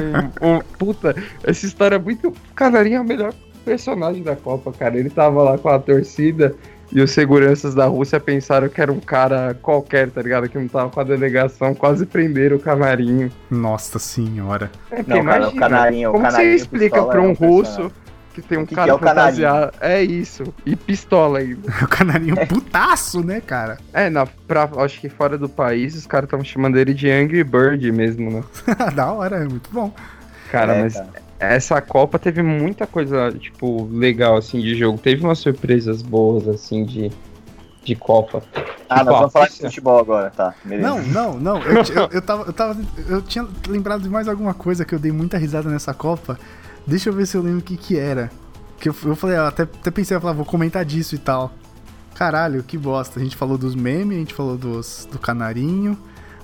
um- 0.56 0.60
Puta, 0.78 1.14
essa 1.44 1.64
história 1.66 1.96
é 1.96 1.98
muito. 1.98 2.28
O 2.28 2.34
Canarinho 2.54 2.96
é 2.96 3.00
o 3.00 3.04
melhor 3.04 3.32
personagem 3.64 4.22
da 4.22 4.34
Copa, 4.36 4.72
cara. 4.72 4.96
Ele 4.98 5.10
tava 5.10 5.42
lá 5.42 5.58
com 5.58 5.68
a 5.68 5.78
torcida. 5.78 6.54
E 6.94 7.00
os 7.00 7.10
seguranças 7.10 7.74
da 7.74 7.86
Rússia 7.86 8.20
pensaram 8.20 8.68
que 8.68 8.78
era 8.78 8.92
um 8.92 9.00
cara 9.00 9.56
qualquer, 9.62 10.10
tá 10.10 10.20
ligado? 10.20 10.46
Que 10.46 10.58
não 10.58 10.68
tava 10.68 10.90
com 10.90 11.00
a 11.00 11.04
delegação, 11.04 11.74
quase 11.74 12.04
prenderam 12.04 12.58
o 12.58 12.60
Canarinho. 12.60 13.32
Nossa 13.50 13.98
senhora. 13.98 14.70
É, 14.90 14.96
porque 14.96 15.14
Não, 15.14 15.24
cara, 15.24 15.38
o 15.38 15.42
imagina, 15.44 15.60
canarinho, 15.60 16.08
o 16.10 16.12
como 16.12 16.24
canarinho 16.26 16.50
você 16.50 16.56
explica 16.56 17.02
pra 17.04 17.16
é 17.18 17.22
um 17.22 17.32
russo. 17.32 17.90
Que 18.32 18.42
tem 18.42 18.58
um 18.58 18.66
que 18.66 18.74
cara 18.74 18.96
que 18.96 19.04
é 19.04 19.08
fantasiado? 19.08 19.72
É 19.80 20.02
isso. 20.02 20.42
E 20.66 20.74
pistola 20.76 21.38
ainda. 21.40 21.70
O 21.82 21.88
canarinho 21.88 22.46
putaço, 22.46 23.22
né, 23.22 23.40
cara? 23.40 23.78
É, 23.92 24.08
na, 24.10 24.26
pra, 24.26 24.68
acho 24.78 25.00
que 25.00 25.08
fora 25.08 25.36
do 25.38 25.48
país 25.48 25.94
os 25.94 26.06
caras 26.06 26.26
estavam 26.26 26.44
chamando 26.44 26.78
ele 26.78 26.94
de 26.94 27.10
Angry 27.10 27.44
Bird 27.44 27.90
mesmo, 27.92 28.30
né? 28.30 28.44
da 28.94 29.12
hora, 29.12 29.36
é 29.36 29.48
muito 29.48 29.70
bom. 29.70 29.92
Cara, 30.50 30.74
É, 30.74 30.82
mas 30.82 30.94
cara. 30.94 31.08
essa 31.38 31.80
Copa 31.80 32.18
teve 32.18 32.42
muita 32.42 32.86
coisa, 32.86 33.30
tipo, 33.32 33.88
legal, 33.92 34.36
assim, 34.36 34.60
de 34.60 34.74
jogo. 34.76 34.98
Teve 34.98 35.24
umas 35.24 35.38
surpresas 35.38 36.02
boas, 36.02 36.46
assim, 36.48 36.84
de, 36.84 37.10
de 37.84 37.94
Copa. 37.96 38.42
Ah, 38.88 38.98
Tipo, 38.98 39.04
nós 39.10 39.18
vamos 39.18 39.32
falar 39.32 39.48
de 39.48 39.58
futebol 39.58 39.98
agora, 39.98 40.30
tá. 40.30 40.54
Beleza. 40.64 40.86
Não, 40.86 41.02
não, 41.02 41.34
não. 41.40 41.62
Eu, 41.62 41.76
eu, 41.76 42.08
eu 42.12 42.22
tava, 42.22 42.42
eu 42.44 42.52
tava. 42.52 42.76
Eu 43.08 43.22
tinha 43.22 43.46
lembrado 43.66 44.02
de 44.02 44.08
mais 44.10 44.28
alguma 44.28 44.52
coisa 44.52 44.84
que 44.84 44.94
eu 44.94 44.98
dei 44.98 45.10
muita 45.10 45.38
risada 45.38 45.70
nessa 45.70 45.94
Copa. 45.94 46.38
Deixa 46.86 47.08
eu 47.10 47.12
ver 47.12 47.26
se 47.26 47.36
eu 47.36 47.42
lembro 47.42 47.60
o 47.60 47.62
que 47.62 47.76
que 47.76 47.98
era. 47.98 48.30
Que 48.78 48.88
eu, 48.88 48.96
eu 49.04 49.14
falei, 49.16 49.38
ó, 49.38 49.46
até, 49.46 49.62
até 49.62 49.90
pensei, 49.90 50.16
eu 50.16 50.20
falei, 50.20 50.34
ah, 50.34 50.36
vou 50.36 50.44
comentar 50.46 50.84
disso 50.84 51.14
e 51.14 51.18
tal. 51.18 51.52
Caralho, 52.14 52.62
que 52.62 52.76
bosta. 52.76 53.18
A 53.20 53.22
gente 53.22 53.36
falou 53.36 53.56
dos 53.56 53.74
memes, 53.74 54.16
a 54.16 54.20
gente 54.20 54.34
falou 54.34 54.56
dos, 54.56 55.08
do 55.10 55.18
canarinho, 55.18 55.96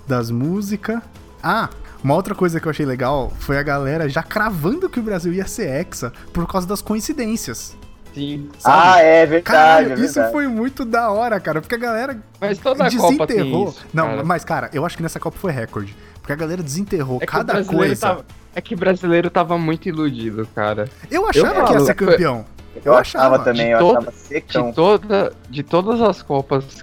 das 0.06 0.30
músicas. 0.30 1.00
Ah, 1.42 1.68
Uma 2.02 2.14
outra 2.14 2.34
coisa 2.34 2.60
que 2.60 2.66
eu 2.66 2.70
achei 2.70 2.86
legal 2.86 3.32
foi 3.40 3.58
a 3.58 3.62
galera 3.62 4.08
já 4.08 4.22
cravando 4.22 4.88
que 4.88 5.00
o 5.00 5.02
Brasil 5.02 5.32
ia 5.32 5.46
ser 5.46 5.68
hexa 5.68 6.12
por 6.32 6.46
causa 6.46 6.66
das 6.66 6.80
coincidências. 6.80 7.76
Sim. 8.14 8.48
sabe? 8.58 8.76
Ah, 8.82 9.00
é 9.00 9.26
verdade. 9.26 9.42
Caralho, 9.44 9.92
é 9.92 9.94
isso 10.04 10.14
verdade. 10.14 10.32
foi 10.32 10.48
muito 10.48 10.84
da 10.84 11.10
hora, 11.10 11.38
cara, 11.38 11.60
porque 11.60 11.74
a 11.74 11.78
galera 11.78 12.20
Mas 12.40 12.58
toda 12.58 12.84
a 12.86 12.90
Copa 12.90 13.26
tem 13.26 13.36
desenterrou. 13.36 13.68
isso. 13.68 13.86
Não, 13.92 14.04
cara. 14.06 14.24
mas 14.24 14.44
cara, 14.44 14.70
eu 14.72 14.84
acho 14.86 14.96
que 14.96 15.02
nessa 15.02 15.20
Copa 15.20 15.36
foi 15.38 15.52
recorde. 15.52 15.94
Porque 16.20 16.32
a 16.32 16.36
galera 16.36 16.62
desenterrou 16.62 17.16
É 17.16 17.26
que 17.26 17.32
o 17.32 17.36
cada 17.36 17.64
coisa. 17.64 18.00
Tava, 18.00 18.24
é 18.54 18.60
que 18.60 18.74
o 18.74 18.78
brasileiro 18.78 19.30
tava 19.30 19.56
muito 19.58 19.88
iludido, 19.88 20.46
cara. 20.54 20.88
Eu 21.10 21.28
achava 21.28 21.60
Eu 21.60 21.64
que 21.64 21.72
ia 21.72 21.80
ser 21.80 21.94
campeão. 21.94 22.44
Eu 22.84 22.94
achava 22.94 23.38
também, 23.40 23.70
eu 23.70 23.90
achava 23.90 24.12
secão. 24.12 24.70
De, 24.70 24.76
toda, 24.76 25.32
de 25.50 25.62
todas 25.62 26.00
as 26.00 26.22
Copas 26.22 26.82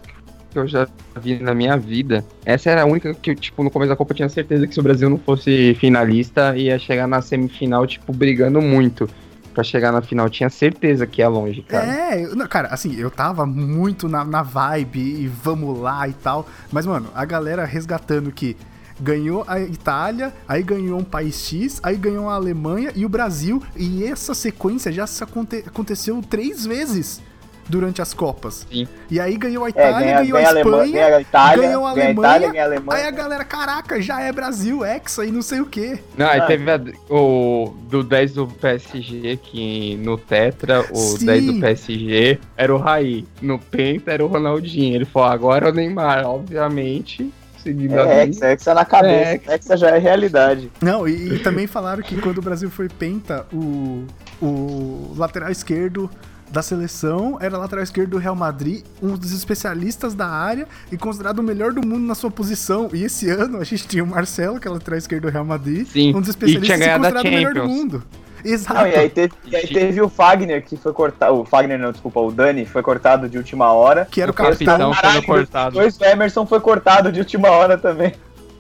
que 0.52 0.60
eu 0.60 0.68
já 0.68 0.88
vi 1.22 1.38
na 1.40 1.54
minha 1.54 1.76
vida, 1.78 2.24
essa 2.46 2.70
era 2.70 2.84
a 2.84 2.86
única 2.86 3.14
que, 3.14 3.32
eu, 3.32 3.36
tipo, 3.36 3.62
no 3.64 3.70
começo 3.70 3.90
da 3.90 3.96
Copa 3.96 4.14
eu 4.14 4.16
tinha 4.16 4.30
certeza 4.30 4.66
que 4.66 4.74
se 4.74 4.80
o 4.80 4.84
Brasil 4.84 5.10
não 5.10 5.18
fosse 5.18 5.76
finalista, 5.76 6.56
ia 6.58 6.80
chegar 6.80 7.08
na 7.08 7.22
semifinal, 7.22 7.86
tipo, 7.86 8.14
brigando 8.14 8.62
muito. 8.62 9.10
Pra 9.54 9.64
chegar 9.64 9.90
na 9.94 10.02
final, 10.02 10.30
tinha 10.30 10.50
certeza 10.50 11.08
que 11.08 11.22
ia 11.22 11.30
longe, 11.30 11.62
cara. 11.62 11.86
É, 12.14 12.26
eu- 12.26 12.36
não, 12.36 12.46
cara, 12.46 12.68
assim, 12.70 12.94
eu 13.00 13.10
tava 13.10 13.46
muito 13.46 14.10
na, 14.10 14.26
na 14.26 14.44
vibe 14.44 15.00
e 15.00 15.28
vamos 15.28 15.80
lá 15.80 16.06
e 16.10 16.14
tal. 16.14 16.46
Mas, 16.70 16.86
mano, 16.86 17.08
a 17.16 17.24
galera 17.24 17.64
resgatando 17.64 18.34
que 18.34 18.58
ganhou 19.00 19.44
a 19.48 19.60
Itália, 19.60 20.34
aí 20.48 20.64
ganhou 20.64 21.00
um 21.00 21.04
país 21.04 21.48
X, 21.48 21.80
aí 21.84 21.96
ganhou 21.98 22.30
a 22.30 22.36
Alemanha 22.36 22.92
e 22.96 23.06
o 23.06 23.10
Brasil. 23.10 23.62
E 23.76 24.04
essa 24.06 24.34
sequência 24.34 24.92
já 24.92 25.06
se 25.08 25.24
aconte- 25.24 25.64
aconteceu 25.68 26.22
três 26.28 26.66
vezes 26.66 27.22
durante 27.68 28.00
as 28.00 28.14
Copas. 28.14 28.66
Sim. 28.72 28.88
E 29.10 29.20
aí 29.20 29.36
ganhou 29.38 29.64
a 29.66 29.68
É, 29.68 29.70
Itália, 29.72 30.00
ganha, 30.00 30.16
ganhou 30.22 30.34
ganha 30.34 30.46
a 30.48 30.50
Alemanha, 30.52 30.84
Espanha. 30.86 31.04
ganha 31.06 31.16
a 31.18 31.22
Itália, 31.22 31.68
ganhou 31.68 31.88
a 31.88 31.94
ganha 31.96 32.06
a 32.06 32.10
Alemanha, 32.10 32.28
Itália, 32.30 32.48
ganha 32.52 32.62
a 32.62 32.66
Alemanha. 32.68 33.02
Aí 33.02 33.08
a 33.08 33.12
galera, 33.12 33.44
caraca, 33.44 34.00
já 34.02 34.22
é 34.22 34.32
Brasil, 34.32 34.86
Hexa 34.86 35.26
e 35.26 35.32
não 35.32 35.42
sei 35.42 35.62
o 35.62 35.66
quê. 35.66 35.98
Não, 36.16 36.28
aí 36.28 36.40
Ah. 36.42 36.46
teve 36.46 36.70
a- 36.72 36.80
o 37.10 37.74
do 37.90 38.04
10 38.04 38.34
do 38.34 38.46
PSG, 38.48 39.36
que 39.38 39.96
no 39.98 40.16
Tetra, 40.16 40.86
o 40.92 40.96
Sim. 41.18 41.26
10 41.26 41.46
do 41.48 41.60
PSG 41.60 42.40
era 42.56 42.74
o 42.74 42.78
Raí. 42.78 43.26
No 43.42 43.58
Penta 43.58 44.12
era 44.12 44.24
o 44.24 44.28
Ronaldinho. 44.28 44.94
Ele 44.96 45.06
falou, 45.06 45.28
agora 45.30 45.68
é 45.68 45.72
o 45.72 45.74
Neymar, 45.74 46.24
obviamente. 46.28 47.34
Seguindo 47.66 48.00
a 48.00 48.02
É, 48.08 48.26
linha. 48.26 48.38
Hexa, 48.38 48.46
Hexa 48.52 48.74
na 48.76 48.86
cabeça. 48.86 49.42
Hexa 49.52 49.76
já 49.76 49.90
é 49.90 49.98
realidade. 49.98 50.72
Não, 50.80 51.08
e, 51.08 51.34
e 51.34 51.40
também 51.40 51.66
falaram 51.66 52.04
que 52.04 52.16
quando 52.22 52.38
o 52.38 52.42
Brasil 52.42 52.70
foi 52.70 52.88
penta, 52.88 53.46
o, 53.52 54.06
o 54.40 55.14
lateral 55.18 55.50
esquerdo 55.52 56.08
da 56.52 56.62
seleção 56.62 57.40
era 57.42 57.58
lateral 57.58 57.84
esquerdo 57.84 58.12
do 58.12 58.18
Real 58.20 58.36
Madrid, 58.36 58.84
um 59.02 59.18
dos 59.18 59.32
especialistas 59.32 60.14
da 60.14 60.28
área 60.28 60.68
e 60.92 60.98
considerado 60.98 61.40
o 61.40 61.44
melhor 61.44 61.74
do 61.74 61.86
mundo 61.86 62.06
na 62.06 62.14
sua 62.14 62.30
posição. 62.30 62.88
E 62.94 63.04
esse 63.04 63.30
ano 63.32 63.58
a 63.60 63.64
gente 63.64 63.88
tinha 63.88 64.04
o 64.04 64.08
Marcelo, 64.08 64.60
que 64.60 64.68
é 64.68 64.72
lateral 64.72 65.00
esquerdo 65.00 65.24
do 65.24 65.30
Real 65.30 65.44
Madrid, 65.44 65.88
Sim, 65.88 66.16
um 66.16 66.20
dos 66.20 66.28
e 66.28 66.32
especialistas 66.32 66.80
e 66.80 66.84
a 66.84 67.00
considerado 67.00 67.26
o 67.26 67.32
melhor 67.32 67.54
do 67.56 67.68
mundo. 67.68 68.04
Exato. 68.46 68.76
Não, 68.76 68.88
e 68.88 68.96
aí 68.96 69.10
teve, 69.10 69.34
e 69.46 69.56
aí 69.56 69.68
teve 69.68 70.00
o 70.02 70.08
Fagner, 70.08 70.64
que 70.64 70.78
foi 70.78 70.94
cortado. 70.94 71.42
O 71.42 71.44
Fagner, 71.44 71.80
não, 71.80 71.92
desculpa, 71.92 72.20
o 72.20 72.32
Dani 72.32 72.64
foi 72.64 72.84
cortado 72.84 73.28
de 73.28 73.38
última 73.38 73.74
hora. 73.74 74.06
Que 74.10 74.22
era 74.22 74.30
o 74.30 74.34
O 74.34 74.36
capitão 74.36 74.94
sendo 74.94 75.24
cortado. 75.24 75.74
Dois, 75.74 76.00
o 76.00 76.06
Emerson 76.06 76.46
foi 76.46 76.60
cortado 76.60 77.12
de 77.12 77.20
última 77.20 77.50
hora 77.50 77.76
também. 77.78 78.14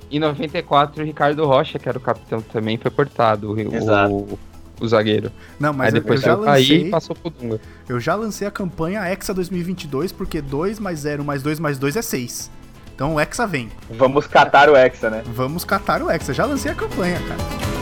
Em 0.09 0.19
94, 0.19 1.03
o 1.03 1.05
Ricardo 1.05 1.45
Rocha, 1.45 1.77
que 1.77 1.87
era 1.87 1.97
o 1.97 2.01
capitão 2.01 2.41
também, 2.41 2.77
foi 2.77 2.89
cortado, 2.89 3.53
o, 3.53 3.75
Exato. 3.75 4.13
o, 4.13 4.39
o 4.79 4.87
zagueiro. 4.87 5.31
Não, 5.59 5.71
mas 5.71 5.93
Aí 5.93 5.93
eu, 5.93 5.97
eu 5.97 6.01
depois 6.01 6.21
já 6.21 6.35
lancei, 6.35 6.87
e 6.87 6.89
passou 6.89 7.15
pro 7.15 7.29
Dunga. 7.29 7.59
eu 7.87 7.99
já 7.99 8.15
lancei 8.15 8.47
a 8.47 8.51
campanha 8.51 9.07
Hexa 9.07 9.33
2022, 9.33 10.11
porque 10.11 10.41
2 10.41 10.79
mais 10.79 10.99
0 10.99 11.23
mais 11.23 11.43
2 11.43 11.59
mais 11.59 11.77
2 11.77 11.95
é 11.95 12.01
6. 12.01 12.51
Então 12.95 13.15
o 13.15 13.19
Hexa 13.19 13.45
vem. 13.45 13.69
Vamos 13.91 14.25
catar 14.25 14.69
o 14.69 14.75
Hexa, 14.75 15.09
né? 15.09 15.21
Vamos 15.25 15.65
catar 15.65 16.01
o 16.01 16.09
Hexa. 16.09 16.33
Já 16.33 16.45
lancei 16.45 16.71
a 16.71 16.75
campanha, 16.75 17.19
cara. 17.27 17.74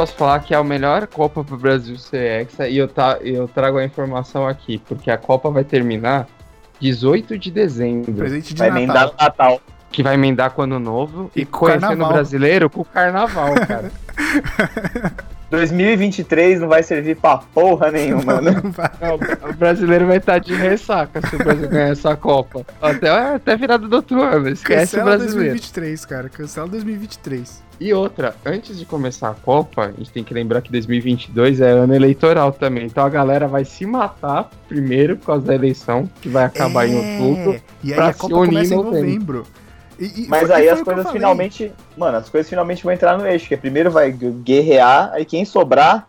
Posso 0.00 0.14
falar 0.14 0.40
que 0.40 0.54
é 0.54 0.56
a 0.56 0.64
melhor 0.64 1.06
Copa 1.06 1.44
pro 1.44 1.58
Brasil 1.58 1.96
ser 1.98 2.42
hexa 2.42 2.66
e 2.68 2.78
eu, 2.78 2.88
tá, 2.88 3.18
eu 3.20 3.46
trago 3.46 3.76
a 3.76 3.84
informação 3.84 4.46
aqui, 4.46 4.78
porque 4.78 5.10
a 5.10 5.18
Copa 5.18 5.50
vai 5.50 5.62
terminar 5.62 6.26
18 6.80 7.38
de 7.38 7.50
dezembro, 7.50 8.12
Presente 8.14 8.54
de 8.54 8.58
Vai 8.58 8.68
emendar 8.68 8.94
Natal. 8.94 9.12
no 9.12 9.24
Natal. 9.24 9.60
que 9.92 10.02
vai 10.02 10.14
emendar 10.14 10.52
com 10.52 10.62
o 10.62 10.64
ano 10.64 10.78
novo 10.78 11.30
E 11.36 11.42
e, 11.42 11.44
conhecendo 11.44 11.80
carnaval. 11.82 12.10
o 12.10 12.12
brasileiro 12.14 12.70
com 12.70 12.80
o 12.80 12.84
carnaval, 12.84 13.54
cara. 13.68 13.92
2023 15.50 16.60
não 16.60 16.68
vai 16.68 16.82
servir 16.82 17.16
pra 17.16 17.38
porra 17.38 17.90
nenhuma, 17.90 18.40
né? 18.40 18.52
Não, 19.00 19.50
o 19.50 19.52
brasileiro 19.54 20.06
vai 20.06 20.18
estar 20.18 20.38
de 20.38 20.54
ressaca 20.54 21.20
se 21.26 21.34
o 21.34 21.38
Brasil 21.38 21.68
ganhar 21.68 21.88
essa 21.88 22.16
Copa. 22.16 22.64
Até, 22.80 23.08
até 23.10 23.56
virada 23.56 23.86
do 23.88 23.96
outro 23.96 24.22
ano, 24.22 24.48
esquece 24.48 24.96
Cancela 24.96 25.02
o 25.02 25.18
brasileiro. 25.18 25.50
2023, 25.50 26.04
cara. 26.06 26.28
Cancela 26.28 26.68
2023. 26.68 27.62
E 27.80 27.94
outra, 27.94 28.34
antes 28.44 28.78
de 28.78 28.84
começar 28.84 29.30
a 29.30 29.34
Copa, 29.34 29.86
a 29.86 29.90
gente 29.92 30.10
tem 30.12 30.22
que 30.22 30.34
lembrar 30.34 30.60
que 30.60 30.70
2022 30.70 31.60
é 31.62 31.70
ano 31.70 31.94
eleitoral 31.94 32.52
também. 32.52 32.84
Então 32.84 33.04
a 33.04 33.08
galera 33.08 33.48
vai 33.48 33.64
se 33.64 33.86
matar 33.86 34.50
primeiro 34.68 35.16
por 35.16 35.26
causa 35.26 35.46
da 35.46 35.54
eleição, 35.54 36.08
que 36.20 36.28
vai 36.28 36.44
acabar 36.44 36.86
em 36.86 36.94
É, 36.94 37.20
outubro. 37.22 37.60
E 37.82 37.90
aí 37.92 37.96
pra 37.96 38.08
a 38.08 38.12
se 38.12 38.18
Copa 38.18 38.36
unir 38.36 38.48
começa 38.50 38.74
em 38.74 38.78
em 38.78 38.82
novembro. 38.82 39.00
novembro. 39.06 39.46
E- 40.00 40.22
e 40.24 40.26
Mas 40.28 40.46
foi- 40.48 40.56
aí 40.56 40.68
as 40.70 40.80
coisas 40.82 41.10
finalmente. 41.10 41.72
Mano, 41.96 42.16
as 42.16 42.28
coisas 42.30 42.48
finalmente 42.48 42.82
vão 42.82 42.92
entrar 42.92 43.18
no 43.18 43.26
eixo. 43.26 43.46
Que 43.46 43.56
primeiro 43.56 43.90
vai 43.90 44.10
guerrear, 44.10 45.10
aí 45.12 45.24
quem 45.26 45.44
sobrar, 45.44 46.08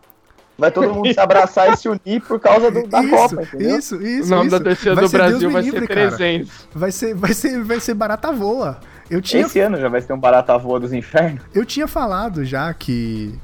vai 0.58 0.72
todo 0.72 0.94
mundo 0.94 1.14
se 1.14 1.20
abraçar 1.20 1.74
e 1.74 1.78
se 1.78 1.90
unir 1.90 2.22
por 2.22 2.40
causa 2.40 2.72
do- 2.72 2.88
da 2.88 3.02
isso, 3.04 3.10
Copa, 3.16 3.42
entendeu? 3.44 3.78
Isso, 3.78 4.02
isso, 4.02 4.28
o 4.28 4.36
nome 4.36 4.48
isso. 4.48 4.58
da 4.60 4.64
torcida 4.64 4.96
Vai 4.96 5.04
do 5.04 5.10
ser 5.10 5.18
Brasil 5.18 5.52
vai 5.52 5.62
livre, 5.62 5.80
ser 5.82 5.88
cara. 5.88 6.08
300. 6.12 6.68
Vai 6.74 6.92
ser, 6.92 7.14
vai 7.16 7.34
ser, 7.34 7.64
vai 7.64 7.80
ser 7.80 7.94
barata 7.94 8.32
voa. 8.32 8.80
Eu 9.10 9.22
tinha, 9.22 9.44
Esse 9.46 9.60
ano 9.60 9.78
já 9.78 9.90
vai 9.90 10.00
ser 10.00 10.14
um 10.14 10.18
barata 10.20 10.58
voa 10.58 10.80
dos 10.80 10.94
infernos. 10.94 11.42
eu 11.54 11.66
tinha 11.66 11.86
falado 11.86 12.46
já 12.46 12.74
que 12.74 13.38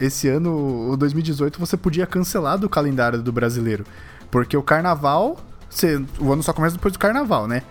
esse 0.00 0.26
ano, 0.26 0.90
o 0.90 0.96
2018, 0.96 1.60
você 1.60 1.76
podia 1.76 2.06
cancelar 2.06 2.56
do 2.58 2.66
calendário 2.68 3.20
do 3.20 3.30
brasileiro. 3.30 3.84
Porque 4.30 4.56
o 4.56 4.62
carnaval, 4.62 5.36
você- 5.68 6.02
o 6.18 6.32
ano 6.32 6.42
só 6.42 6.54
começa 6.54 6.76
depois 6.76 6.92
do 6.94 6.98
carnaval, 6.98 7.46
né? 7.46 7.62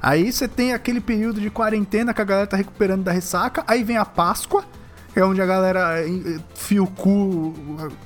Aí 0.00 0.32
você 0.32 0.46
tem 0.48 0.72
aquele 0.72 1.00
período 1.00 1.40
de 1.40 1.50
quarentena 1.50 2.14
que 2.14 2.20
a 2.20 2.24
galera 2.24 2.46
tá 2.46 2.56
recuperando 2.56 3.02
da 3.02 3.12
ressaca, 3.12 3.64
aí 3.66 3.82
vem 3.82 3.96
a 3.96 4.04
Páscoa, 4.04 4.64
que 5.12 5.18
é 5.20 5.24
onde 5.24 5.40
a 5.42 5.46
galera 5.46 6.00
eh, 6.00 6.38
fia 6.54 6.82
o 6.82 6.86
cu, 6.86 7.54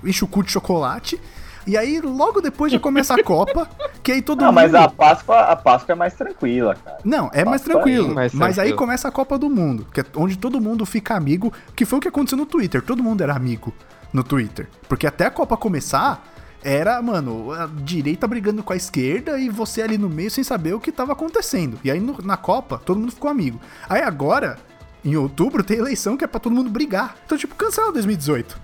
enche 0.04 0.24
o 0.24 0.28
cu 0.28 0.42
de 0.42 0.52
chocolate. 0.52 1.20
E 1.64 1.76
aí, 1.76 2.00
logo 2.00 2.40
depois 2.40 2.72
já 2.72 2.80
começa 2.80 3.14
a 3.14 3.22
Copa, 3.22 3.68
que 4.02 4.10
aí 4.10 4.20
todo 4.20 4.40
Não, 4.40 4.46
mundo. 4.48 4.54
mas 4.56 4.74
a 4.74 4.88
Páscoa, 4.88 5.40
a 5.42 5.54
Páscoa 5.54 5.92
é 5.92 5.94
mais 5.94 6.12
tranquila, 6.14 6.74
cara. 6.74 6.98
Não, 7.04 7.30
é 7.32 7.44
mais 7.44 7.62
Passa 7.62 7.72
tranquilo. 7.74 8.08
aí, 8.08 8.14
mais 8.14 8.34
mas 8.34 8.48
aí 8.58 8.68
tranquilo. 8.68 8.78
começa 8.78 9.06
a 9.06 9.12
Copa 9.12 9.38
do 9.38 9.48
Mundo, 9.48 9.86
que 9.92 10.00
é 10.00 10.04
onde 10.16 10.36
todo 10.36 10.60
mundo 10.60 10.84
fica 10.84 11.14
amigo, 11.14 11.52
que 11.76 11.84
foi 11.84 11.98
o 11.98 12.02
que 12.02 12.08
aconteceu 12.08 12.36
no 12.36 12.46
Twitter. 12.46 12.82
Todo 12.82 13.00
mundo 13.02 13.20
era 13.22 13.34
amigo 13.36 13.72
no 14.12 14.24
Twitter. 14.24 14.68
Porque 14.88 15.06
até 15.06 15.26
a 15.26 15.30
Copa 15.30 15.56
começar, 15.56 16.31
era, 16.64 17.00
mano, 17.02 17.52
a 17.52 17.66
direita 17.66 18.26
brigando 18.26 18.62
com 18.62 18.72
a 18.72 18.76
esquerda 18.76 19.38
e 19.38 19.48
você 19.48 19.82
ali 19.82 19.98
no 19.98 20.08
meio 20.08 20.30
sem 20.30 20.44
saber 20.44 20.74
o 20.74 20.80
que 20.80 20.92
tava 20.92 21.12
acontecendo. 21.12 21.78
E 21.84 21.90
aí 21.90 22.00
no- 22.00 22.18
na 22.22 22.36
Copa, 22.36 22.80
todo 22.84 22.98
mundo 23.00 23.12
ficou 23.12 23.30
amigo. 23.30 23.60
Aí 23.88 24.02
agora, 24.02 24.56
em 25.04 25.16
outubro, 25.16 25.62
tem 25.64 25.78
eleição 25.78 26.16
que 26.16 26.24
é 26.24 26.26
pra 26.26 26.38
todo 26.40 26.54
mundo 26.54 26.70
brigar. 26.70 27.16
Então, 27.26 27.36
tipo, 27.36 27.54
cancela 27.54 27.92
2018. 27.92 28.60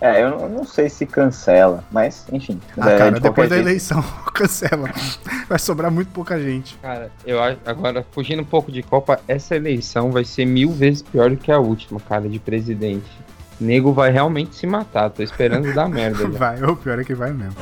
É, 0.00 0.20
eu 0.20 0.30
não, 0.30 0.40
eu 0.40 0.48
não 0.48 0.64
sei 0.64 0.88
se 0.88 1.06
cancela, 1.06 1.84
mas 1.92 2.26
enfim. 2.32 2.60
Ah, 2.76 2.90
é, 2.90 2.98
cara, 2.98 3.12
de 3.12 3.20
depois 3.20 3.48
da 3.48 3.56
eleição, 3.56 4.02
cancela. 4.34 4.90
Vai 5.48 5.60
sobrar 5.60 5.92
muito 5.92 6.10
pouca 6.10 6.40
gente. 6.40 6.76
Cara, 6.82 7.08
eu 7.24 7.40
acho. 7.40 7.58
Agora, 7.64 8.04
fugindo 8.10 8.42
um 8.42 8.44
pouco 8.44 8.72
de 8.72 8.82
Copa, 8.82 9.20
essa 9.28 9.54
eleição 9.54 10.10
vai 10.10 10.24
ser 10.24 10.44
mil 10.44 10.72
vezes 10.72 11.02
pior 11.02 11.30
do 11.30 11.36
que 11.36 11.52
a 11.52 11.58
última, 11.60 12.00
cara, 12.00 12.28
de 12.28 12.40
presidente. 12.40 13.08
Nego 13.62 13.92
vai 13.92 14.10
realmente 14.10 14.54
se 14.54 14.66
matar. 14.66 15.08
Tô 15.10 15.22
esperando 15.22 15.72
dar 15.74 15.88
merda. 15.90 16.18
já. 16.24 16.28
Vai, 16.28 16.62
o 16.62 16.76
pior 16.76 16.98
é 16.98 17.04
que 17.04 17.14
vai 17.14 17.32
mesmo. 17.32 17.54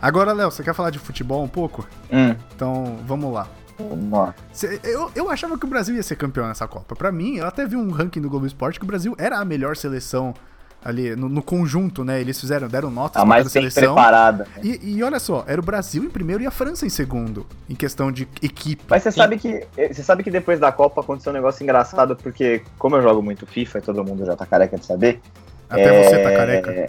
Agora, 0.00 0.32
Léo, 0.32 0.50
você 0.50 0.62
quer 0.64 0.74
falar 0.74 0.90
de 0.90 0.98
futebol 0.98 1.42
um 1.44 1.48
pouco? 1.48 1.86
Hum, 2.10 2.34
Então, 2.54 2.98
vamos 3.06 3.32
lá. 3.32 3.46
vamos 3.78 4.10
lá. 4.10 4.34
Cê- 4.52 4.80
Eu, 4.82 5.10
eu 5.14 5.30
achava 5.30 5.56
que 5.56 5.64
o 5.64 5.68
Brasil 5.68 5.94
ia 5.94 6.02
ser 6.02 6.16
campeão 6.16 6.46
nessa 6.48 6.66
Copa. 6.66 6.96
Pra 6.96 7.12
mim, 7.12 7.36
eu 7.36 7.46
até 7.46 7.64
vi 7.64 7.76
um 7.76 7.90
ranking 7.90 8.20
do 8.20 8.28
Globo 8.28 8.46
Esporte 8.46 8.80
que 8.80 8.84
o 8.84 8.88
Brasil 8.88 9.14
era 9.16 9.38
a 9.38 9.44
melhor 9.44 9.76
seleção 9.76 10.34
ali 10.84 11.14
no, 11.14 11.28
no 11.28 11.42
conjunto, 11.42 12.04
né? 12.04 12.20
Eles 12.20 12.40
fizeram, 12.40 12.68
deram 12.68 12.90
notas 12.90 13.20
A 13.22 13.24
mais 13.24 13.44
bem 13.44 13.50
seleção. 13.50 13.94
preparada. 13.94 14.46
né? 14.56 14.62
E, 14.62 14.96
e 14.96 15.02
olha 15.02 15.20
só, 15.20 15.44
era 15.46 15.60
o 15.60 15.64
Brasil 15.64 16.02
em 16.04 16.10
primeiro 16.10 16.42
e 16.42 16.46
a 16.46 16.50
França 16.50 16.84
em 16.84 16.88
segundo, 16.90 17.46
em 17.68 17.74
questão 17.74 18.10
de 18.10 18.28
equipe. 18.42 18.82
Mas 18.88 19.02
você 19.02 19.12
sabe 19.12 19.38
que 19.38 19.66
você 19.76 20.02
sabe 20.02 20.22
que 20.22 20.30
depois 20.30 20.58
da 20.58 20.72
Copa 20.72 21.00
aconteceu 21.00 21.30
um 21.30 21.34
negócio 21.34 21.62
engraçado, 21.62 22.16
porque 22.16 22.62
como 22.78 22.96
eu 22.96 23.02
jogo 23.02 23.22
muito 23.22 23.46
FIFA 23.46 23.78
e 23.78 23.82
todo 23.82 24.04
mundo 24.04 24.24
já 24.26 24.36
tá 24.36 24.44
careca 24.46 24.76
de 24.76 24.84
saber. 24.86 25.20
Até 25.68 25.84
é, 25.84 26.02
você 26.04 26.18
tá 26.18 26.32
careca. 26.32 26.86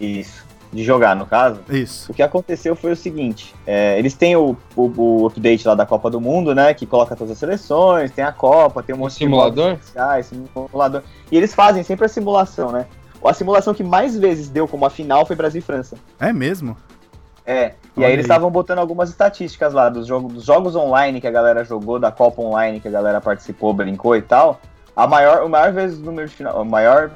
Isso. 0.00 0.44
De 0.72 0.82
jogar, 0.82 1.14
no 1.14 1.24
caso. 1.26 1.60
Isso. 1.70 2.10
O 2.10 2.14
que 2.14 2.22
aconteceu 2.22 2.74
foi 2.74 2.92
o 2.92 2.96
seguinte: 2.96 3.54
é, 3.66 3.98
eles 3.98 4.14
têm 4.14 4.36
o, 4.36 4.56
o, 4.74 4.92
o 5.22 5.26
update 5.26 5.66
lá 5.66 5.74
da 5.74 5.86
Copa 5.86 6.10
do 6.10 6.20
Mundo, 6.20 6.54
né? 6.54 6.74
Que 6.74 6.84
coloca 6.84 7.14
todas 7.14 7.32
as 7.32 7.38
seleções, 7.38 8.10
tem 8.10 8.24
a 8.24 8.32
Copa, 8.32 8.82
tem 8.82 8.94
um 8.94 8.98
monte 8.98 9.14
simulador? 9.14 9.74
de 9.74 9.80
especiais, 9.80 10.26
simulador. 10.26 11.02
E 11.30 11.36
eles 11.36 11.54
fazem 11.54 11.82
sempre 11.82 12.04
a 12.06 12.08
simulação, 12.08 12.72
né? 12.72 12.86
A 13.24 13.32
simulação 13.34 13.74
que 13.74 13.82
mais 13.84 14.16
vezes 14.16 14.48
deu 14.48 14.66
como 14.68 14.84
a 14.86 14.90
final 14.90 15.26
foi 15.26 15.34
Brasil 15.36 15.58
e 15.58 15.62
França. 15.62 15.96
É 16.20 16.32
mesmo? 16.32 16.76
É, 17.44 17.74
e 17.96 18.00
Olha 18.00 18.06
aí 18.08 18.12
eles 18.12 18.24
estavam 18.24 18.50
botando 18.50 18.78
algumas 18.80 19.08
estatísticas 19.08 19.72
lá 19.72 19.88
dos 19.88 20.06
jogos, 20.06 20.32
dos 20.32 20.44
jogos 20.44 20.74
online 20.74 21.20
que 21.20 21.26
a 21.28 21.30
galera 21.30 21.64
jogou, 21.64 21.98
da 21.98 22.10
Copa 22.10 22.42
Online 22.42 22.80
que 22.80 22.88
a 22.88 22.90
galera 22.90 23.20
participou, 23.20 23.72
brincou 23.72 24.16
e 24.16 24.22
tal. 24.22 24.60
A 24.96 25.06
maior, 25.06 25.44
o 25.44 25.48
maior 25.48 25.72
vezes 25.72 25.98
número 26.00 26.28
de 26.28 26.34
final, 26.34 26.60
o 26.60 26.64
maior 26.64 27.12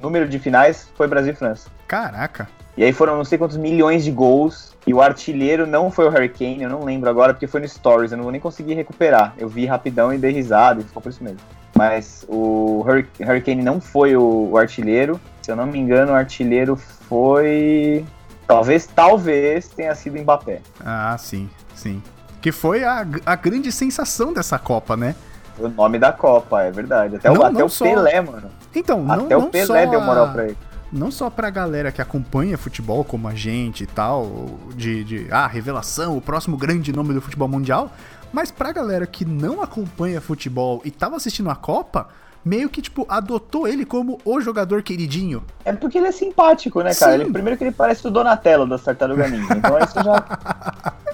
número 0.00 0.28
de 0.28 0.38
finais 0.38 0.88
foi 0.96 1.06
Brasil 1.08 1.32
e 1.32 1.36
França. 1.36 1.70
Caraca. 1.88 2.46
E 2.76 2.84
aí 2.84 2.92
foram 2.92 3.16
não 3.16 3.24
sei 3.24 3.38
quantos 3.38 3.56
milhões 3.56 4.04
de 4.04 4.10
gols. 4.10 4.70
E 4.86 4.94
o 4.94 5.00
artilheiro 5.02 5.66
não 5.66 5.90
foi 5.90 6.06
o 6.06 6.08
Hurricane, 6.08 6.62
eu 6.62 6.70
não 6.70 6.84
lembro 6.84 7.08
agora, 7.10 7.34
porque 7.34 7.46
foi 7.46 7.60
no 7.60 7.68
Stories, 7.68 8.12
eu 8.12 8.16
não 8.16 8.24
vou 8.24 8.32
nem 8.32 8.40
conseguir 8.40 8.74
recuperar. 8.74 9.34
Eu 9.36 9.46
vi 9.48 9.66
rapidão 9.66 10.12
e 10.12 10.16
dei 10.18 10.32
risada 10.32 10.80
e 10.80 10.84
ficou 10.84 11.02
por 11.02 11.10
isso 11.10 11.22
mesmo. 11.22 11.40
Mas 11.76 12.24
o 12.28 12.82
Hurri- 12.86 13.06
Hurricane 13.20 13.62
não 13.62 13.80
foi 13.80 14.16
o, 14.16 14.50
o 14.52 14.56
artilheiro. 14.56 15.20
Se 15.50 15.52
eu 15.52 15.56
não 15.56 15.66
me 15.66 15.80
engano, 15.80 16.12
o 16.12 16.14
artilheiro 16.14 16.76
foi. 16.76 18.04
Talvez, 18.46 18.86
talvez 18.86 19.66
tenha 19.66 19.92
sido 19.96 20.16
Mbappé. 20.20 20.60
Ah, 20.78 21.16
sim, 21.18 21.50
sim. 21.74 22.00
Que 22.40 22.52
foi 22.52 22.84
a, 22.84 23.04
a 23.26 23.34
grande 23.34 23.72
sensação 23.72 24.32
dessa 24.32 24.60
Copa, 24.60 24.96
né? 24.96 25.16
O 25.58 25.66
nome 25.66 25.98
da 25.98 26.12
Copa, 26.12 26.62
é 26.62 26.70
verdade. 26.70 27.16
Até, 27.16 27.28
Não, 27.28 27.40
o, 27.40 27.44
até 27.44 27.58
não 27.58 27.66
o 27.66 27.68
só- 27.68 27.84
Pelé, 27.84 28.20
mano. 28.20 28.48
Então, 28.72 29.02
não, 29.02 29.24
até 29.24 29.36
não 29.36 29.46
o 29.46 29.50
Pelé 29.50 29.66
só 29.66 29.90
deu 29.90 30.00
moral 30.00 30.30
pra 30.32 30.44
ele. 30.44 30.56
não 30.92 31.10
só 31.10 31.28
pra 31.28 31.50
galera 31.50 31.90
que 31.90 32.00
acompanha 32.00 32.56
futebol 32.56 33.02
como 33.04 33.26
a 33.26 33.34
gente 33.34 33.82
e 33.82 33.86
tal, 33.88 34.56
de, 34.76 35.02
de 35.02 35.26
ah, 35.32 35.48
revelação, 35.48 36.16
o 36.16 36.20
próximo 36.20 36.56
grande 36.56 36.92
nome 36.92 37.12
do 37.12 37.20
futebol 37.20 37.48
mundial, 37.48 37.90
mas 38.32 38.52
pra 38.52 38.70
galera 38.70 39.04
que 39.04 39.24
não 39.24 39.60
acompanha 39.60 40.20
futebol 40.20 40.80
e 40.84 40.92
tava 40.92 41.16
assistindo 41.16 41.50
a 41.50 41.56
Copa, 41.56 42.06
meio 42.44 42.68
que, 42.68 42.80
tipo, 42.80 43.06
adotou 43.08 43.66
ele 43.66 43.84
como 43.84 44.18
o 44.24 44.40
jogador 44.40 44.82
queridinho. 44.82 45.42
É 45.64 45.72
porque 45.72 45.98
ele 45.98 46.08
é 46.08 46.12
simpático, 46.12 46.82
né, 46.82 46.94
cara? 46.94 47.12
Sim. 47.12 47.20
Ele, 47.22 47.32
primeiro 47.32 47.58
que 47.58 47.64
ele 47.64 47.72
parece 47.72 48.06
o 48.06 48.10
Donatello 48.10 48.66
da 48.66 48.78
Tartaruga 48.78 49.28
Ninja. 49.28 49.54
Então 49.54 49.78
isso 49.78 50.02
já. 50.02 50.94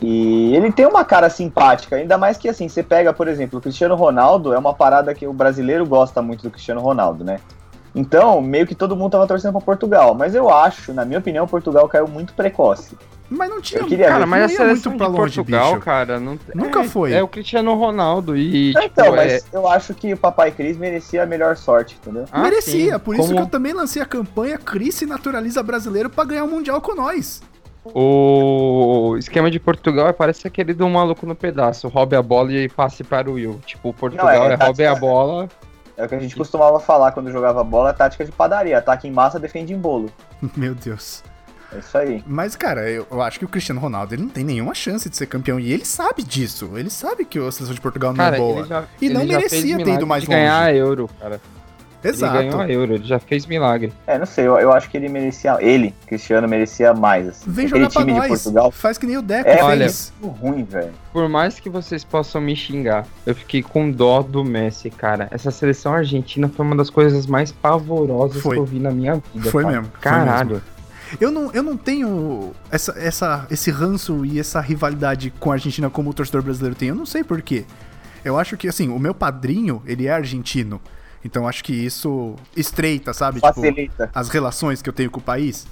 E 0.00 0.54
ele 0.54 0.70
tem 0.70 0.86
uma 0.86 1.04
cara 1.04 1.28
simpática, 1.28 1.96
ainda 1.96 2.16
mais 2.16 2.36
que 2.36 2.48
assim, 2.48 2.68
você 2.68 2.84
pega, 2.84 3.12
por 3.12 3.26
exemplo, 3.26 3.58
o 3.58 3.62
Cristiano 3.62 3.96
Ronaldo 3.96 4.52
é 4.52 4.58
uma 4.58 4.72
parada 4.72 5.12
que 5.12 5.26
o 5.26 5.32
brasileiro 5.32 5.84
gosta 5.84 6.22
muito 6.22 6.44
do 6.44 6.50
Cristiano 6.50 6.80
Ronaldo, 6.80 7.24
né? 7.24 7.40
Então, 7.94 8.40
meio 8.40 8.64
que 8.64 8.76
todo 8.76 8.94
mundo 8.94 9.12
tava 9.12 9.26
torcendo 9.26 9.52
pra 9.52 9.60
Portugal. 9.60 10.14
Mas 10.14 10.34
eu 10.34 10.48
acho, 10.48 10.92
na 10.92 11.04
minha 11.04 11.18
opinião, 11.18 11.48
Portugal 11.48 11.88
caiu 11.88 12.06
muito 12.06 12.32
precoce. 12.32 12.96
Mas 13.30 13.50
não 13.50 13.60
tinha 13.60 13.84
queria 13.84 14.08
Cara, 14.08 14.26
mas 14.26 14.42
a 14.42 14.46
não 14.46 14.50
ia 14.52 14.56
seleção 14.56 14.92
muito 14.92 15.02
pra 15.02 15.12
de 15.12 15.18
longe, 15.18 15.34
Portugal, 15.36 15.72
bicho. 15.74 15.84
cara, 15.84 16.18
não 16.18 16.38
Nunca 16.54 16.80
é, 16.80 16.84
foi. 16.84 17.12
É 17.12 17.22
o 17.22 17.28
Cristiano 17.28 17.74
Ronaldo 17.74 18.36
e 18.36 18.72
tipo, 18.72 18.84
então, 18.84 19.14
mas 19.14 19.32
é- 19.32 19.40
eu 19.52 19.68
acho 19.68 19.92
que 19.94 20.14
o 20.14 20.16
Papai 20.16 20.50
Cris 20.50 20.78
merecia 20.78 21.22
a 21.22 21.26
melhor 21.26 21.56
sorte, 21.56 21.98
entendeu? 22.00 22.24
Ah, 22.32 22.40
Merecia, 22.40 22.94
sim. 22.94 22.98
por 22.98 23.14
isso 23.14 23.24
Como 23.24 23.36
que 23.36 23.42
eu 23.42 23.46
também 23.46 23.74
lancei 23.74 24.00
a 24.00 24.06
campanha 24.06 24.56
Cris 24.56 24.94
se 24.94 25.04
naturaliza 25.06 25.62
brasileiro 25.62 26.08
pra 26.08 26.24
ganhar 26.24 26.44
o 26.44 26.48
Mundial 26.48 26.80
com 26.80 26.94
nós. 26.94 27.42
O 27.84 29.16
esquema 29.18 29.50
de 29.50 29.58
Portugal 29.58 30.08
é 30.08 30.12
parece 30.12 30.46
aquele 30.46 30.72
do 30.74 30.88
maluco 30.88 31.26
no 31.26 31.34
pedaço, 31.34 31.88
roube 31.88 32.16
a 32.16 32.22
bola 32.22 32.52
e 32.52 32.68
passe 32.68 33.02
para 33.04 33.30
o 33.30 33.34
Will. 33.34 33.60
Tipo, 33.66 33.92
Portugal 33.92 34.26
Não, 34.26 34.42
é 34.50 34.52
é, 34.52 34.54
roube 34.56 34.84
a 34.86 34.94
bola. 34.94 35.48
É 35.96 36.04
o 36.04 36.08
que 36.08 36.14
a 36.14 36.18
gente 36.18 36.36
costumava 36.36 36.78
falar 36.78 37.12
quando 37.12 37.30
jogava 37.30 37.64
bola, 37.64 37.92
tática 37.92 38.24
de 38.24 38.30
padaria. 38.30 38.78
Ataque 38.78 39.08
em 39.08 39.10
massa, 39.10 39.38
defende 39.38 39.72
em 39.72 39.78
bolo. 39.78 40.10
Meu 40.56 40.74
Deus. 40.74 41.22
É 41.72 41.78
isso 41.78 41.98
aí. 41.98 42.24
Mas, 42.26 42.56
cara, 42.56 42.88
eu, 42.90 43.06
eu 43.10 43.20
acho 43.20 43.38
que 43.38 43.44
o 43.44 43.48
Cristiano 43.48 43.80
Ronaldo 43.80 44.14
ele 44.14 44.22
não 44.22 44.30
tem 44.30 44.44
nenhuma 44.44 44.74
chance 44.74 45.08
de 45.08 45.16
ser 45.16 45.26
campeão. 45.26 45.60
E 45.60 45.70
ele 45.72 45.84
sabe 45.84 46.22
disso. 46.22 46.70
Ele 46.76 46.90
sabe 46.90 47.24
que 47.24 47.38
a 47.38 47.52
seleção 47.52 47.74
de 47.74 47.80
Portugal 47.80 48.10
não 48.12 48.16
Cara, 48.16 48.36
é 48.36 48.38
boa. 48.38 48.64
já, 48.64 48.84
E 49.00 49.08
não 49.10 49.24
merecia 49.24 49.76
ter 49.76 49.94
ido 49.94 50.06
mais 50.06 50.22
de 50.22 50.28
ganhar 50.28 50.60
longe. 50.60 50.70
a 50.70 50.74
Euro, 50.74 51.10
cara. 51.20 51.40
Exato. 52.02 52.36
Ele 52.36 52.44
ganhou 52.48 52.60
a 52.62 52.70
Euro, 52.70 52.94
ele 52.94 53.04
já 53.04 53.18
fez 53.18 53.44
milagre. 53.44 53.92
É, 54.06 54.16
não 54.16 54.24
sei, 54.24 54.46
eu, 54.46 54.56
eu 54.58 54.72
acho 54.72 54.88
que 54.88 54.96
ele 54.96 55.08
merecia. 55.08 55.58
Ele, 55.60 55.92
Cristiano, 56.06 56.46
merecia 56.48 56.94
mais. 56.94 57.28
Assim. 57.28 57.50
Vem 57.50 57.66
Aquele 57.66 57.80
jogar 57.84 57.92
pra 57.92 58.00
time 58.02 58.12
de 58.12 58.18
nós. 58.20 58.28
Portugal 58.42 58.70
Faz 58.70 58.96
que 58.98 59.04
nem 59.06 59.16
o 59.16 59.22
Deco 59.22 59.48
é 59.50 59.62
olha, 59.62 59.80
fez. 59.80 60.12
muito 60.22 60.36
ruim, 60.38 60.62
velho. 60.64 60.92
Por 61.12 61.28
mais 61.28 61.58
que 61.58 61.68
vocês 61.68 62.04
possam 62.04 62.40
me 62.40 62.54
xingar, 62.54 63.04
eu 63.26 63.34
fiquei 63.34 63.64
com 63.64 63.90
dó 63.90 64.22
do 64.22 64.44
Messi, 64.44 64.90
cara. 64.90 65.26
Essa 65.32 65.50
seleção 65.50 65.92
argentina 65.92 66.48
foi 66.48 66.64
uma 66.64 66.76
das 66.76 66.88
coisas 66.88 67.26
mais 67.26 67.50
pavorosas 67.50 68.40
Foi. 68.40 68.54
que 68.54 68.60
eu 68.60 68.64
vi 68.64 68.78
na 68.78 68.92
minha 68.92 69.20
vida. 69.34 69.50
Foi 69.50 69.64
cara. 69.64 69.76
mesmo, 69.76 69.92
foi 69.92 70.00
Caralho. 70.00 70.62
Eu 71.20 71.30
não, 71.30 71.52
eu 71.52 71.62
não 71.62 71.76
tenho 71.76 72.52
essa, 72.70 72.92
essa, 72.98 73.46
esse 73.50 73.70
ranço 73.70 74.24
e 74.24 74.38
essa 74.38 74.60
rivalidade 74.60 75.32
com 75.38 75.50
a 75.50 75.54
Argentina 75.54 75.88
como 75.88 76.10
o 76.10 76.14
torcedor 76.14 76.42
brasileiro 76.42 76.74
tem. 76.74 76.88
Eu 76.88 76.94
não 76.94 77.06
sei 77.06 77.24
porquê. 77.24 77.64
Eu 78.24 78.38
acho 78.38 78.56
que, 78.56 78.68
assim, 78.68 78.88
o 78.88 78.98
meu 78.98 79.14
padrinho, 79.14 79.82
ele 79.86 80.06
é 80.06 80.12
argentino. 80.12 80.80
Então 81.24 81.48
acho 81.48 81.64
que 81.64 81.72
isso 81.72 82.36
estreita, 82.56 83.12
sabe? 83.12 83.40
Tipo, 83.40 83.52
Facilita. 83.52 84.10
as 84.14 84.28
relações 84.28 84.82
que 84.82 84.88
eu 84.88 84.92
tenho 84.92 85.10
com 85.10 85.18
o 85.18 85.22
país. 85.22 85.66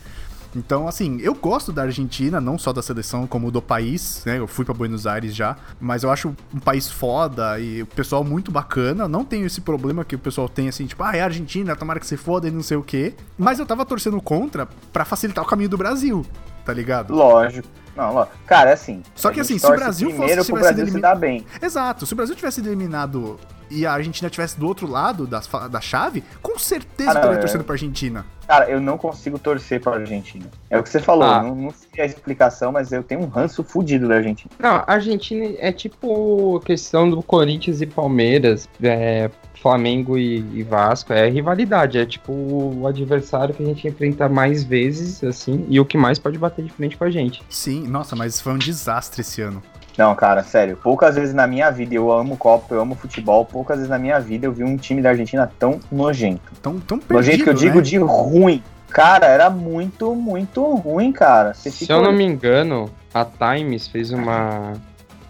Então, 0.54 0.86
assim, 0.88 1.18
eu 1.20 1.34
gosto 1.34 1.72
da 1.72 1.82
Argentina, 1.82 2.40
não 2.40 2.58
só 2.58 2.72
da 2.72 2.82
seleção, 2.82 3.26
como 3.26 3.50
do 3.50 3.60
país, 3.60 4.22
né? 4.24 4.38
Eu 4.38 4.46
fui 4.46 4.64
pra 4.64 4.74
Buenos 4.74 5.06
Aires 5.06 5.34
já, 5.34 5.56
mas 5.80 6.02
eu 6.02 6.10
acho 6.10 6.34
um 6.54 6.60
país 6.60 6.90
foda 6.90 7.58
e 7.58 7.82
o 7.82 7.86
pessoal 7.86 8.22
muito 8.24 8.50
bacana. 8.50 9.08
Não 9.08 9.24
tenho 9.24 9.46
esse 9.46 9.60
problema 9.60 10.04
que 10.04 10.14
o 10.14 10.18
pessoal 10.18 10.48
tem, 10.48 10.68
assim, 10.68 10.86
tipo, 10.86 11.02
ah, 11.02 11.16
é 11.16 11.20
Argentina, 11.20 11.76
tomara 11.76 12.00
que 12.00 12.06
se 12.06 12.16
foda 12.16 12.48
e 12.48 12.50
não 12.50 12.62
sei 12.62 12.76
o 12.76 12.82
quê. 12.82 13.14
Mas 13.38 13.58
eu 13.58 13.66
tava 13.66 13.84
torcendo 13.84 14.20
contra 14.20 14.66
pra 14.92 15.04
facilitar 15.04 15.44
o 15.44 15.46
caminho 15.46 15.68
do 15.68 15.76
Brasil, 15.76 16.24
tá 16.64 16.72
ligado? 16.72 17.14
Lógico. 17.14 17.68
Não, 17.96 18.12
lógico. 18.12 18.36
Cara, 18.46 18.70
é 18.70 18.72
assim. 18.74 19.02
Só 19.14 19.30
que, 19.30 19.40
assim, 19.40 19.58
se 19.58 19.66
o 19.66 19.70
Brasil 19.74 20.08
fosse- 20.10 20.18
primeiro 20.18 20.44
pro 20.44 20.54
tivesse 20.56 20.74
Brasil 20.74 20.92
se 20.94 21.00
dar 21.00 21.14
bem. 21.14 21.46
Exato, 21.62 22.04
se 22.06 22.12
o 22.12 22.16
Brasil 22.16 22.34
tivesse 22.36 22.60
eliminado 22.60 23.40
e 23.70 23.84
a 23.86 23.92
Argentina 23.92 24.30
tivesse 24.30 24.58
do 24.60 24.66
outro 24.66 24.86
lado 24.86 25.28
fa- 25.42 25.66
da 25.66 25.80
chave, 25.80 26.22
com 26.42 26.56
certeza 26.58 27.10
não, 27.10 27.16
eu 27.16 27.20
estaria 27.22 27.40
torcendo 27.40 27.64
pra 27.64 27.74
Argentina. 27.74 28.24
Cara, 28.46 28.70
eu 28.70 28.80
não 28.80 28.96
consigo 28.96 29.38
torcer 29.40 29.80
pra 29.80 29.94
Argentina. 29.94 30.46
É 30.70 30.78
o 30.78 30.82
que 30.82 30.88
você 30.88 31.00
falou, 31.00 31.24
Ah. 31.28 31.42
não, 31.42 31.52
não 31.54 31.70
sei 31.72 32.04
a 32.04 32.06
explicação, 32.06 32.70
mas 32.70 32.92
eu 32.92 33.02
tenho 33.02 33.22
um 33.22 33.26
ranço 33.26 33.64
fudido 33.64 34.06
da 34.06 34.16
Argentina. 34.16 34.50
Não, 34.58 34.76
a 34.76 34.84
Argentina 34.86 35.56
é 35.58 35.72
tipo 35.72 36.60
questão 36.64 37.10
do 37.10 37.20
Corinthians 37.24 37.80
e 37.80 37.86
Palmeiras, 37.86 38.68
é, 38.80 39.30
Flamengo 39.66 40.16
e, 40.16 40.38
e 40.54 40.62
Vasco, 40.62 41.12
é 41.12 41.28
rivalidade, 41.28 41.98
é 41.98 42.06
tipo 42.06 42.32
o 42.32 42.86
adversário 42.86 43.52
que 43.52 43.60
a 43.64 43.66
gente 43.66 43.88
enfrenta 43.88 44.28
mais 44.28 44.62
vezes, 44.62 45.24
assim, 45.24 45.66
e 45.68 45.80
o 45.80 45.84
que 45.84 45.98
mais 45.98 46.20
pode 46.20 46.38
bater 46.38 46.64
de 46.64 46.70
frente 46.70 46.96
com 46.96 47.02
a 47.02 47.10
gente. 47.10 47.42
Sim, 47.50 47.84
nossa, 47.88 48.14
mas 48.14 48.40
foi 48.40 48.52
um 48.52 48.58
desastre 48.58 49.22
esse 49.22 49.42
ano. 49.42 49.60
Não, 49.98 50.14
cara, 50.14 50.44
sério. 50.44 50.78
Poucas 50.80 51.16
vezes 51.16 51.34
na 51.34 51.48
minha 51.48 51.68
vida, 51.68 51.96
eu 51.96 52.12
amo 52.12 52.36
Copa, 52.36 52.76
eu 52.76 52.80
amo 52.80 52.94
futebol, 52.94 53.44
poucas 53.44 53.78
vezes 53.78 53.90
na 53.90 53.98
minha 53.98 54.20
vida 54.20 54.46
eu 54.46 54.52
vi 54.52 54.62
um 54.62 54.76
time 54.76 55.02
da 55.02 55.08
Argentina 55.08 55.50
tão 55.58 55.80
nojento. 55.90 56.52
Tão, 56.62 56.78
tão 56.78 56.98
perdido, 57.00 57.16
nojento 57.16 57.42
que 57.42 57.50
eu 57.50 57.54
digo 57.54 57.76
né? 57.78 57.82
de 57.82 57.98
ruim. 57.98 58.62
Cara, 58.88 59.26
era 59.26 59.50
muito, 59.50 60.14
muito 60.14 60.62
ruim, 60.76 61.10
cara. 61.10 61.54
Você 61.54 61.72
Se 61.72 61.78
fica 61.78 61.92
eu 61.92 62.02
não 62.02 62.12
me 62.12 62.24
engano, 62.24 62.88
a 63.12 63.24
Times 63.24 63.88
fez 63.88 64.12
uma, 64.12 64.74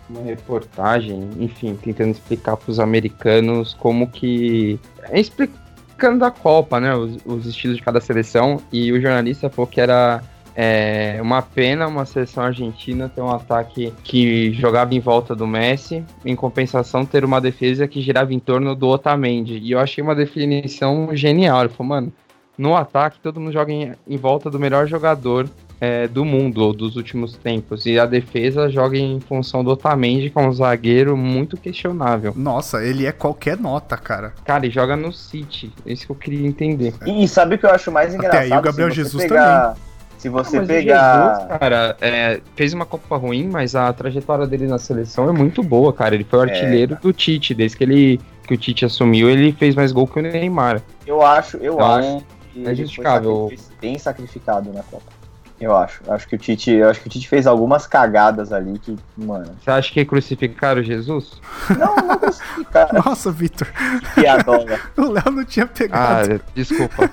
uma 0.09 0.23
reportagem, 0.23 1.29
enfim, 1.39 1.75
tentando 1.75 2.11
explicar 2.11 2.57
para 2.57 2.71
os 2.71 2.81
americanos 2.81 3.75
como 3.75 4.09
que. 4.09 4.79
é, 5.03 5.21
Explicando 5.21 6.25
a 6.25 6.31
Copa, 6.31 6.79
né? 6.79 6.95
Os, 6.95 7.19
os 7.25 7.47
estilos 7.47 7.77
de 7.77 7.83
cada 7.83 8.01
seleção. 8.01 8.61
E 8.73 8.93
o 8.93 9.01
jornalista 9.01 9.51
falou 9.51 9.67
que 9.67 9.81
era 9.81 10.23
é, 10.57 11.19
uma 11.21 11.43
pena 11.43 11.87
uma 11.87 12.07
seleção 12.07 12.43
argentina 12.43 13.11
ter 13.15 13.21
um 13.21 13.31
ataque 13.31 13.93
que 14.03 14.53
jogava 14.55 14.95
em 14.95 15.01
volta 15.01 15.37
do 15.37 15.47
Messi, 15.47 16.03
em 16.25 16.35
compensação 16.35 17.05
ter 17.05 17.25
uma 17.25 17.41
defesa 17.41 17.87
que 17.87 18.01
girava 18.01 18.33
em 18.33 18.39
torno 18.39 18.75
do 18.75 18.89
Otamendi. 18.89 19.59
E 19.59 19.73
eu 19.73 19.79
achei 19.79 20.03
uma 20.03 20.15
definição 20.15 21.11
genial. 21.15 21.61
Ele 21.61 21.69
falou, 21.69 21.91
mano, 21.91 22.13
no 22.57 22.75
ataque 22.75 23.21
todo 23.21 23.39
mundo 23.39 23.53
joga 23.53 23.71
em, 23.71 23.93
em 24.09 24.17
volta 24.17 24.51
do 24.51 24.59
melhor 24.59 24.87
jogador 24.87 25.47
é, 25.81 26.09
do 26.09 26.25
mundo 26.25 26.59
ou 26.65 26.73
dos 26.73 26.97
últimos 26.97 27.37
tempos. 27.37 27.85
E 27.87 27.99
a 27.99 28.07
defesa 28.07 28.69
joga 28.69 28.97
em 28.97 29.21
função 29.21 29.63
do 29.63 29.71
Otamendi, 29.71 30.31
que 30.31 30.39
é 30.39 30.41
um 30.41 30.53
zagueiro 30.53 31.17
muito 31.17 31.57
questionável. 31.57 32.33
Nossa, 32.37 32.83
ele 32.85 33.07
é 33.07 33.13
qualquer 33.13 33.59
nota, 33.59 33.97
cara. 33.97 34.33
Cara, 34.45 34.65
ele 34.65 34.73
joga 34.73 34.97
no 34.97 35.13
City. 35.13 35.73
É 35.87 35.93
isso 35.93 36.07
que 36.07 36.13
eu 36.13 36.17
queria 36.17 36.47
entender. 36.47 36.95
E, 37.05 37.25
e 37.25 37.29
sabe 37.29 37.55
o 37.55 37.59
que 37.59 37.67
eu 37.67 37.71
acho 37.71 37.91
mais 37.93 38.15
Até 38.15 38.17
engraçado? 38.27 38.53
aí 38.53 38.59
o 38.59 38.63
Gabriel 38.63 38.91
Jesus 38.91 39.23
pegar- 39.25 39.77
Se 40.19 40.31
você 40.31 40.59
Não, 40.59 40.67
pegar. 40.67 41.35
Jesus, 41.37 41.59
cara, 41.61 41.97
é, 42.01 42.41
fez 42.57 42.73
uma 42.73 42.87
Copa 42.87 43.17
ruim, 43.19 43.47
mas 43.47 43.75
a 43.75 43.93
trajetória 43.93 44.47
dele 44.47 44.67
na 44.67 44.79
seleção 44.79 45.29
é 45.29 45.33
muito 45.33 45.63
boa, 45.63 45.93
cara. 45.93 46.15
Ele 46.15 46.25
foi 46.25 46.39
o 46.39 46.45
É, 46.49 46.53
artilheiro 46.53 46.97
do 47.03 47.13
Tite. 47.13 47.53
Desde 47.53 47.77
que, 47.77 47.85
ele, 47.85 48.21
que 48.49 48.55
o 48.55 48.57
Tite 48.57 48.87
assumiu, 48.87 49.29
ele 49.29 49.53
fez 49.53 49.75
mais 49.75 49.93
gol 49.93 50.07
que 50.07 50.19
o 50.19 50.23
Neymar. 50.23 50.81
Eu 51.07 51.21
acho, 51.21 51.59
eu 51.59 51.75
Então, 51.75 51.87
acho 51.95 52.25
É 52.65 52.75
justificável. 52.75 53.49
Foi 53.49 53.59
bem 53.79 53.99
sacrificado 53.99 54.73
na 54.73 54.83
Copa. 54.83 55.13
Eu 55.61 55.75
acho. 55.75 56.03
Acho 56.11 56.29
que 56.29 56.35
o 56.35 56.39
Tite, 56.39 56.71
eu 56.71 56.89
acho 56.91 57.01
que 57.01 57.07
o 57.07 57.11
Tite 57.11 57.29
fez 57.29 57.47
algumas 57.47 57.87
cagadas 57.87 58.53
ali 58.53 58.79
que, 58.79 58.95
mano. 59.17 59.57
Você 59.63 59.71
acha 59.71 59.93
que 59.93 60.05
crucificaram 60.05 60.83
Jesus? 60.83 61.41
Não, 61.79 61.97
não 61.97 62.19
crucificaram. 62.19 63.01
Nossa, 63.07 63.33
Vitor. 63.33 63.69
Piadola. 64.15 64.79
O 64.99 65.11
Léo 65.13 65.31
não 65.33 65.45
tinha 65.45 65.65
Ah, 65.65 65.69
pegado. 65.69 66.41
desculpa. 66.55 67.11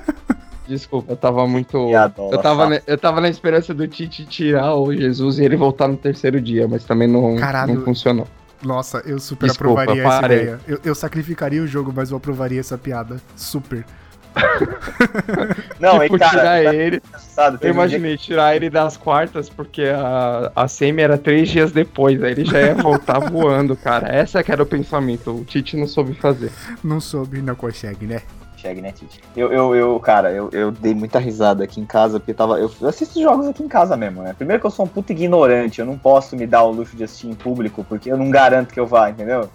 Desculpa, 0.68 1.12
eu 1.14 1.18
tava 1.18 1.46
muito. 1.48 1.88
Piadola, 1.88 2.32
Eu 2.34 2.38
tava, 2.42 2.70
na, 2.70 2.82
eu 2.88 2.98
tava 2.98 3.22
na 3.22 3.30
esperança 3.30 3.74
do 3.74 3.88
Tite 3.88 4.26
tirar 4.26 4.76
o 4.76 4.94
Jesus 4.94 5.40
e 5.40 5.44
ele 5.44 5.56
voltar 5.58 5.88
no 5.88 5.98
terceiro 5.98 6.40
dia, 6.42 6.68
mas 6.68 6.84
também 6.84 7.08
não, 7.08 7.36
Caralho. 7.36 7.76
não 7.76 7.82
funcionou. 7.84 8.28
Nossa, 8.62 9.00
eu 9.06 9.20
super 9.20 9.48
Desculpa, 9.48 9.82
aprovaria 9.84 10.08
essa 10.08 10.26
ideia. 10.26 10.60
Eu, 10.66 10.80
eu 10.86 10.96
sacrificaria 10.96 11.62
o 11.62 11.68
jogo, 11.68 11.92
mas 11.94 12.12
eu 12.12 12.18
aprovaria 12.18 12.62
essa 12.62 12.78
piada. 12.78 13.22
Super. 13.36 13.86
Não, 15.80 16.00
tipo, 16.00 16.15
e 16.15 16.19
cara, 16.19 16.32
tirar 16.32 16.63
tá 16.63 16.76
ele. 16.76 17.02
Eu 17.38 17.58
teve 17.58 17.72
um 17.72 17.76
imaginei 17.76 18.17
tirar 18.17 18.56
ele 18.56 18.69
das 18.69 18.98
quartas, 18.98 19.50
porque 19.50 19.84
a, 19.84 20.52
a 20.56 20.67
semi 20.67 21.02
era 21.02 21.17
três 21.17 21.50
dias 21.50 21.72
depois, 21.72 22.22
aí 22.24 22.32
ele 22.32 22.46
já 22.46 22.60
ia 22.60 22.76
voltar 22.76 23.19
voando, 23.30 23.76
cara. 23.76 24.08
Essa 24.08 24.43
que 24.43 24.52
era 24.52 24.63
o 24.63 24.65
pensamento. 24.65 25.32
O 25.32 25.46
Tite 25.46 25.78
não 25.78 25.88
soube 25.88 26.13
fazer. 26.15 26.52
Não 26.84 27.00
soube, 27.00 27.41
não 27.41 27.56
consegue, 27.56 28.06
né? 28.06 28.22
Chegue, 28.58 28.82
né, 28.82 28.91
Tite? 28.91 29.22
Eu, 29.36 29.52
eu, 29.52 29.76
eu 29.76 30.00
cara, 30.00 30.32
eu, 30.32 30.50
eu 30.52 30.72
dei 30.72 30.96
muita 30.96 31.19
risada 31.19 31.63
aqui 31.63 31.82
em 31.82 31.86
casa, 31.86 32.19
porque 32.19 32.34
tava. 32.34 32.60
Eu, 32.60 32.72
eu 32.80 32.88
assisto 32.88 33.22
jogos 33.22 33.48
aqui 33.48 33.63
em 33.63 33.67
casa 33.67 33.98
mesmo, 33.98 34.24
né? 34.24 34.34
Primeiro 34.34 34.62
que 34.62 34.67
eu 34.67 34.72
sou 34.72 34.86
um 34.86 34.88
puta 34.88 35.12
ignorante, 35.12 35.80
eu 35.80 35.86
não 35.86 35.98
posso 35.98 36.36
me 36.36 36.48
dar 36.48 36.63
o 36.63 36.72
luxo 36.72 36.96
de 36.96 37.04
assistir 37.04 37.28
em 37.28 37.36
público, 37.36 37.84
porque 37.84 38.12
eu 38.12 38.17
não 38.17 38.30
garanto 38.30 38.74
que 38.74 38.80
eu 38.80 38.88
vá, 38.88 39.10
entendeu? 39.10 39.50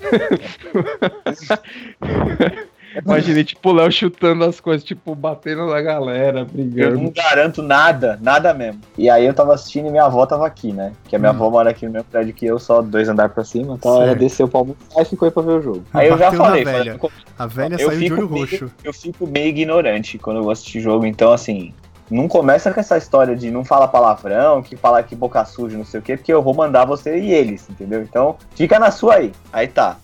Imaginei, 3.04 3.44
tipo, 3.44 3.70
o 3.70 3.72
Léo 3.72 3.90
chutando 3.90 4.44
as 4.44 4.60
coisas, 4.60 4.84
tipo, 4.84 5.14
batendo 5.14 5.66
na 5.66 5.80
galera, 5.80 6.40
Eu 6.40 6.46
brigando. 6.46 6.98
não 7.00 7.10
garanto 7.10 7.62
nada, 7.62 8.18
nada 8.22 8.52
mesmo. 8.54 8.80
E 8.96 9.08
aí 9.10 9.24
eu 9.26 9.34
tava 9.34 9.54
assistindo 9.54 9.88
e 9.88 9.90
minha 9.90 10.04
avó 10.04 10.24
tava 10.26 10.46
aqui, 10.46 10.72
né? 10.72 10.92
Que 11.08 11.16
a 11.16 11.18
minha 11.18 11.32
Hum. 11.32 11.34
avó 11.34 11.50
mora 11.50 11.70
aqui 11.70 11.86
no 11.86 11.92
mesmo 11.92 12.06
prédio 12.10 12.34
que 12.34 12.46
eu, 12.46 12.58
só 12.58 12.82
dois 12.82 13.08
andares 13.08 13.32
pra 13.34 13.44
cima, 13.44 13.74
então 13.74 13.96
ela 13.96 14.06
Certo. 14.06 14.18
desceu 14.20 14.48
pra 14.48 14.60
almoçar 14.60 15.02
e 15.02 15.04
ficou 15.04 15.26
aí 15.26 15.32
pra 15.32 15.42
ver 15.42 15.52
o 15.52 15.62
jogo. 15.62 15.84
Aí 15.92 16.08
eu 16.08 16.18
já 16.18 16.30
falei, 16.32 16.64
velha. 16.64 16.98
falei, 16.98 17.10
A 17.38 17.46
velha 17.46 17.74
eu 17.74 17.88
saiu 17.88 17.98
de 17.98 18.04
fico 18.04 18.16
olho 18.20 18.30
meio- 18.30 18.44
roxo. 18.46 18.70
eu 18.84 18.92
fico 18.92 19.26
meio 19.26 19.46
ignorante 19.48 20.18
quando 20.18 20.36
eu 20.38 20.42
vou 20.42 20.52
assistir 20.52 20.80
jogo, 20.80 21.04
então 21.06 21.32
assim, 21.32 21.72
não 22.10 22.28
começa 22.28 22.70
com 22.72 22.78
essa 22.78 22.96
história 22.98 23.34
de 23.34 23.50
não 23.50 23.64
fala 23.64 23.88
palavrão, 23.88 24.62
que 24.62 24.76
fala 24.76 25.02
que 25.02 25.16
boca 25.16 25.44
suja, 25.44 25.76
não 25.78 25.84
sei 25.86 26.00
o 26.00 26.02
quê, 26.02 26.16
porque 26.16 26.32
eu 26.32 26.42
vou 26.42 26.54
mandar 26.54 26.84
você 26.84 27.18
e 27.18 27.32
eles, 27.32 27.68
entendeu? 27.70 28.02
Então, 28.02 28.36
fica 28.54 28.78
na 28.78 28.90
sua 28.90 29.14
aí. 29.16 29.32
Aí 29.52 29.66
tá. 29.66 29.96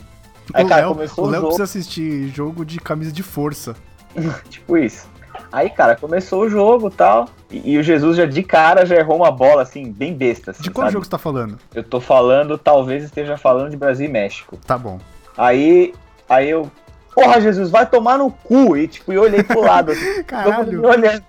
Aí, 0.55 0.65
o 0.65 0.69
cara, 0.69 0.83
Léo, 0.83 0.95
começou 0.95 1.25
o 1.25 1.27
o 1.27 1.31
Léo 1.31 1.41
jogo, 1.41 1.47
precisa 1.49 1.65
assistir 1.65 2.29
jogo 2.29 2.65
de 2.65 2.79
camisa 2.79 3.13
de 3.13 3.23
força. 3.23 3.75
tipo 4.49 4.77
isso. 4.77 5.09
Aí, 5.53 5.71
cara, 5.71 5.97
começou 5.97 6.43
o 6.43 6.49
jogo 6.49 6.89
e 6.89 6.93
tal, 6.93 7.29
e, 7.51 7.73
e 7.73 7.79
o 7.79 7.83
Jesus 7.83 8.17
já 8.17 8.27
de 8.27 8.43
cara 8.43 8.87
já 8.87 8.97
errou 8.97 9.17
uma 9.17 9.31
bola, 9.31 9.63
assim, 9.63 9.91
bem 9.91 10.15
besta, 10.15 10.53
assim, 10.53 10.63
De 10.63 10.71
qual 10.71 10.87
sabe? 10.87 10.93
jogo 10.93 11.05
você 11.05 11.11
tá 11.11 11.19
falando? 11.19 11.59
Eu 11.75 11.83
tô 11.83 12.01
falando, 12.01 12.57
talvez 12.57 13.03
esteja 13.05 13.37
falando 13.37 13.71
de 13.71 13.77
Brasil 13.77 14.07
e 14.07 14.09
México. 14.09 14.57
Tá 14.67 14.79
bom. 14.79 14.99
Aí, 15.37 15.93
aí 16.29 16.51
eu, 16.51 16.71
porra, 17.15 17.41
Jesus, 17.41 17.71
vai 17.71 17.87
tomar 17.87 18.19
no 18.19 18.31
cu, 18.31 18.77
e 18.77 18.87
tipo, 18.87 19.13
eu 19.13 19.23
olhei 19.23 19.43
pro 19.43 19.61
lado, 19.61 19.93
assim, 19.93 20.23
Caralho. 20.25 20.87
olhando. 20.87 21.25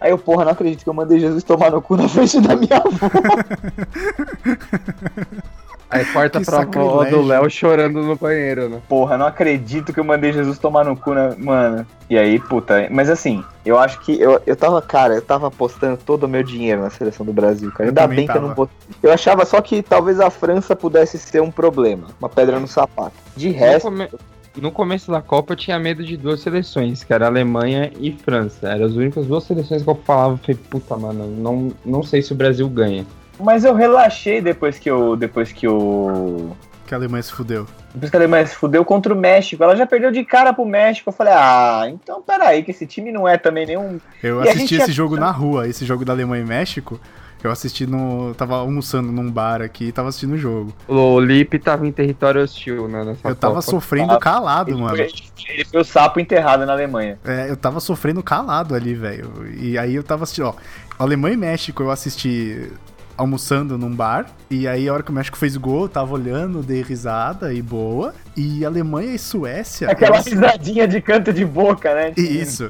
Aí 0.00 0.10
eu, 0.10 0.18
porra, 0.18 0.44
não 0.44 0.52
acredito 0.52 0.84
que 0.84 0.90
eu 0.90 0.94
mandei 0.94 1.18
Jesus 1.18 1.42
tomar 1.42 1.70
no 1.70 1.80
cu 1.80 1.96
na 1.96 2.08
frente 2.08 2.38
da 2.40 2.54
minha 2.54 2.76
avó. 2.76 3.08
Aí 5.88 6.04
corta 6.06 6.40
pra 6.40 6.62
avó 6.62 7.04
do 7.04 7.22
Léo 7.22 7.48
chorando 7.48 8.02
no 8.02 8.16
banheiro, 8.16 8.68
né? 8.68 8.80
Porra, 8.88 9.16
não 9.16 9.26
acredito 9.26 9.92
que 9.92 10.00
eu 10.00 10.04
mandei 10.04 10.32
Jesus 10.32 10.58
tomar 10.58 10.84
no 10.84 10.96
cu, 10.96 11.14
né? 11.14 11.34
Mano. 11.38 11.86
E 12.10 12.18
aí, 12.18 12.38
puta, 12.38 12.88
mas 12.90 13.08
assim, 13.08 13.42
eu 13.64 13.78
acho 13.78 14.00
que 14.00 14.20
eu, 14.20 14.40
eu 14.46 14.56
tava, 14.56 14.80
cara, 14.82 15.14
eu 15.14 15.22
tava 15.22 15.46
apostando 15.48 15.96
todo 15.96 16.24
o 16.24 16.28
meu 16.28 16.42
dinheiro 16.42 16.82
na 16.82 16.90
seleção 16.90 17.24
do 17.24 17.32
Brasil, 17.32 17.70
cara. 17.72 17.84
Eu 17.84 17.88
Ainda 17.90 18.06
bem 18.08 18.26
que 18.26 18.32
eu 18.32 18.40
não 18.40 18.48
tava. 18.48 18.54
botei. 18.54 18.76
Eu 19.02 19.12
achava 19.12 19.44
só 19.44 19.60
que 19.60 19.82
talvez 19.82 20.18
a 20.20 20.28
França 20.30 20.74
pudesse 20.74 21.18
ser 21.18 21.40
um 21.40 21.50
problema, 21.50 22.08
uma 22.20 22.28
pedra 22.28 22.58
no 22.58 22.66
sapato. 22.68 23.12
De 23.36 23.50
resto, 23.50 23.84
come- 23.84 24.08
no 24.56 24.72
começo 24.72 25.10
da 25.10 25.20
Copa 25.20 25.52
eu 25.52 25.56
tinha 25.56 25.78
medo 25.78 26.02
de 26.04 26.16
duas 26.16 26.40
seleções, 26.40 27.04
que 27.04 27.12
era 27.12 27.26
Alemanha 27.26 27.92
e 28.00 28.10
França. 28.10 28.68
Eram 28.68 28.86
as 28.86 28.92
únicas 28.94 29.26
duas 29.26 29.44
seleções 29.44 29.82
que 29.82 29.88
eu 29.88 29.94
falava, 30.04 30.36
falei, 30.38 30.58
puta, 30.70 30.96
mano, 30.96 31.26
não, 31.28 31.72
não 31.84 32.02
sei 32.02 32.22
se 32.22 32.32
o 32.32 32.36
Brasil 32.36 32.68
ganha. 32.68 33.04
Mas 33.38 33.64
eu 33.64 33.74
relaxei 33.74 34.40
depois 34.40 34.78
que 34.78 34.90
eu 34.90 35.16
depois 35.16 35.52
que 35.52 35.66
o 35.68 36.52
Que 36.86 36.94
a 36.94 36.98
Alemanha 36.98 37.22
se 37.22 37.32
fudeu. 37.32 37.66
depois 37.92 38.10
que 38.10 38.16
a 38.16 38.20
Alemanha 38.20 38.46
se 38.46 38.54
fudeu 38.54 38.84
contra 38.84 39.12
o 39.12 39.16
México. 39.16 39.62
Ela 39.62 39.74
já 39.76 39.86
perdeu 39.86 40.10
de 40.10 40.24
cara 40.24 40.52
pro 40.52 40.64
México. 40.64 41.08
Eu 41.10 41.12
falei: 41.12 41.32
"Ah, 41.34 41.84
então 41.88 42.22
peraí 42.22 42.62
que 42.62 42.70
esse 42.70 42.86
time 42.86 43.10
não 43.12 43.26
é 43.26 43.36
também 43.36 43.66
nenhum 43.66 43.98
Eu 44.22 44.42
E 44.44 44.48
assisti 44.48 44.76
esse 44.76 44.88
ia- 44.90 44.94
jogo 44.94 45.16
na 45.16 45.30
rua, 45.30 45.66
esse 45.68 45.84
jogo 45.84 46.04
da 46.04 46.12
Alemanha 46.12 46.42
e 46.44 46.46
México. 46.46 47.00
Eu 47.44 47.50
assisti 47.52 47.86
no. 47.86 48.34
Tava 48.34 48.56
almoçando 48.56 49.12
num 49.12 49.30
bar 49.30 49.60
aqui 49.62 49.84
e 49.84 49.92
tava 49.92 50.08
assistindo 50.08 50.32
o 50.34 50.38
jogo. 50.38 50.72
O 50.88 51.20
Lipe 51.20 51.58
tava 51.60 51.86
em 51.86 51.92
território 51.92 52.42
hostil, 52.42 52.88
né, 52.88 53.04
nessa 53.04 53.28
Eu 53.28 53.36
tava 53.36 53.56
Copa. 53.56 53.70
sofrendo 53.70 54.18
calado, 54.18 54.70
Ele 54.70 54.80
mano. 54.80 54.96
foi, 54.96 55.08
ele 55.50 55.64
foi 55.64 55.80
o 55.80 55.84
sapo 55.84 56.18
enterrado 56.18 56.64
na 56.66 56.72
Alemanha. 56.72 57.18
É, 57.24 57.48
eu 57.48 57.56
tava 57.56 57.78
sofrendo 57.78 58.20
calado 58.22 58.74
ali, 58.74 58.94
velho. 58.94 59.30
E 59.60 59.78
aí 59.78 59.94
eu 59.94 60.02
tava 60.02 60.24
assistindo, 60.24 60.46
ó. 60.48 60.54
Alemanha 60.98 61.34
e 61.34 61.36
México 61.36 61.82
eu 61.84 61.90
assisti 61.90 62.72
almoçando 63.16 63.76
num 63.78 63.94
bar. 63.94 64.26
E 64.50 64.66
aí 64.68 64.88
a 64.88 64.92
hora 64.92 65.02
que 65.02 65.10
o 65.10 65.14
México 65.14 65.36
fez 65.36 65.56
gol, 65.56 65.82
eu 65.82 65.88
tava 65.88 66.12
olhando, 66.14 66.62
dei 66.62 66.82
risada 66.82 67.52
e 67.52 67.62
boa. 67.62 68.14
E 68.36 68.64
Alemanha 68.64 69.14
e 69.14 69.18
Suécia. 69.18 69.90
Aquela 69.90 70.16
eu 70.16 70.20
assi- 70.20 70.30
risadinha 70.30 70.86
de 70.86 71.00
canto 71.00 71.32
de 71.32 71.44
boca, 71.44 71.94
né? 71.94 72.12
Isso. 72.16 72.68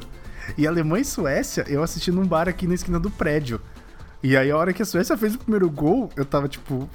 E 0.56 0.66
Alemanha 0.66 1.02
e 1.02 1.04
Suécia, 1.04 1.64
eu 1.68 1.82
assisti 1.82 2.10
num 2.12 2.24
bar 2.24 2.48
aqui 2.48 2.66
na 2.66 2.74
esquina 2.74 3.00
do 3.00 3.10
prédio. 3.10 3.60
E 4.22 4.36
aí 4.36 4.50
a 4.50 4.56
hora 4.56 4.72
que 4.72 4.82
a 4.82 4.84
Suécia 4.84 5.16
fez 5.16 5.34
o 5.34 5.38
primeiro 5.38 5.68
gol, 5.68 6.10
eu 6.16 6.24
tava, 6.24 6.48
tipo, 6.48 6.88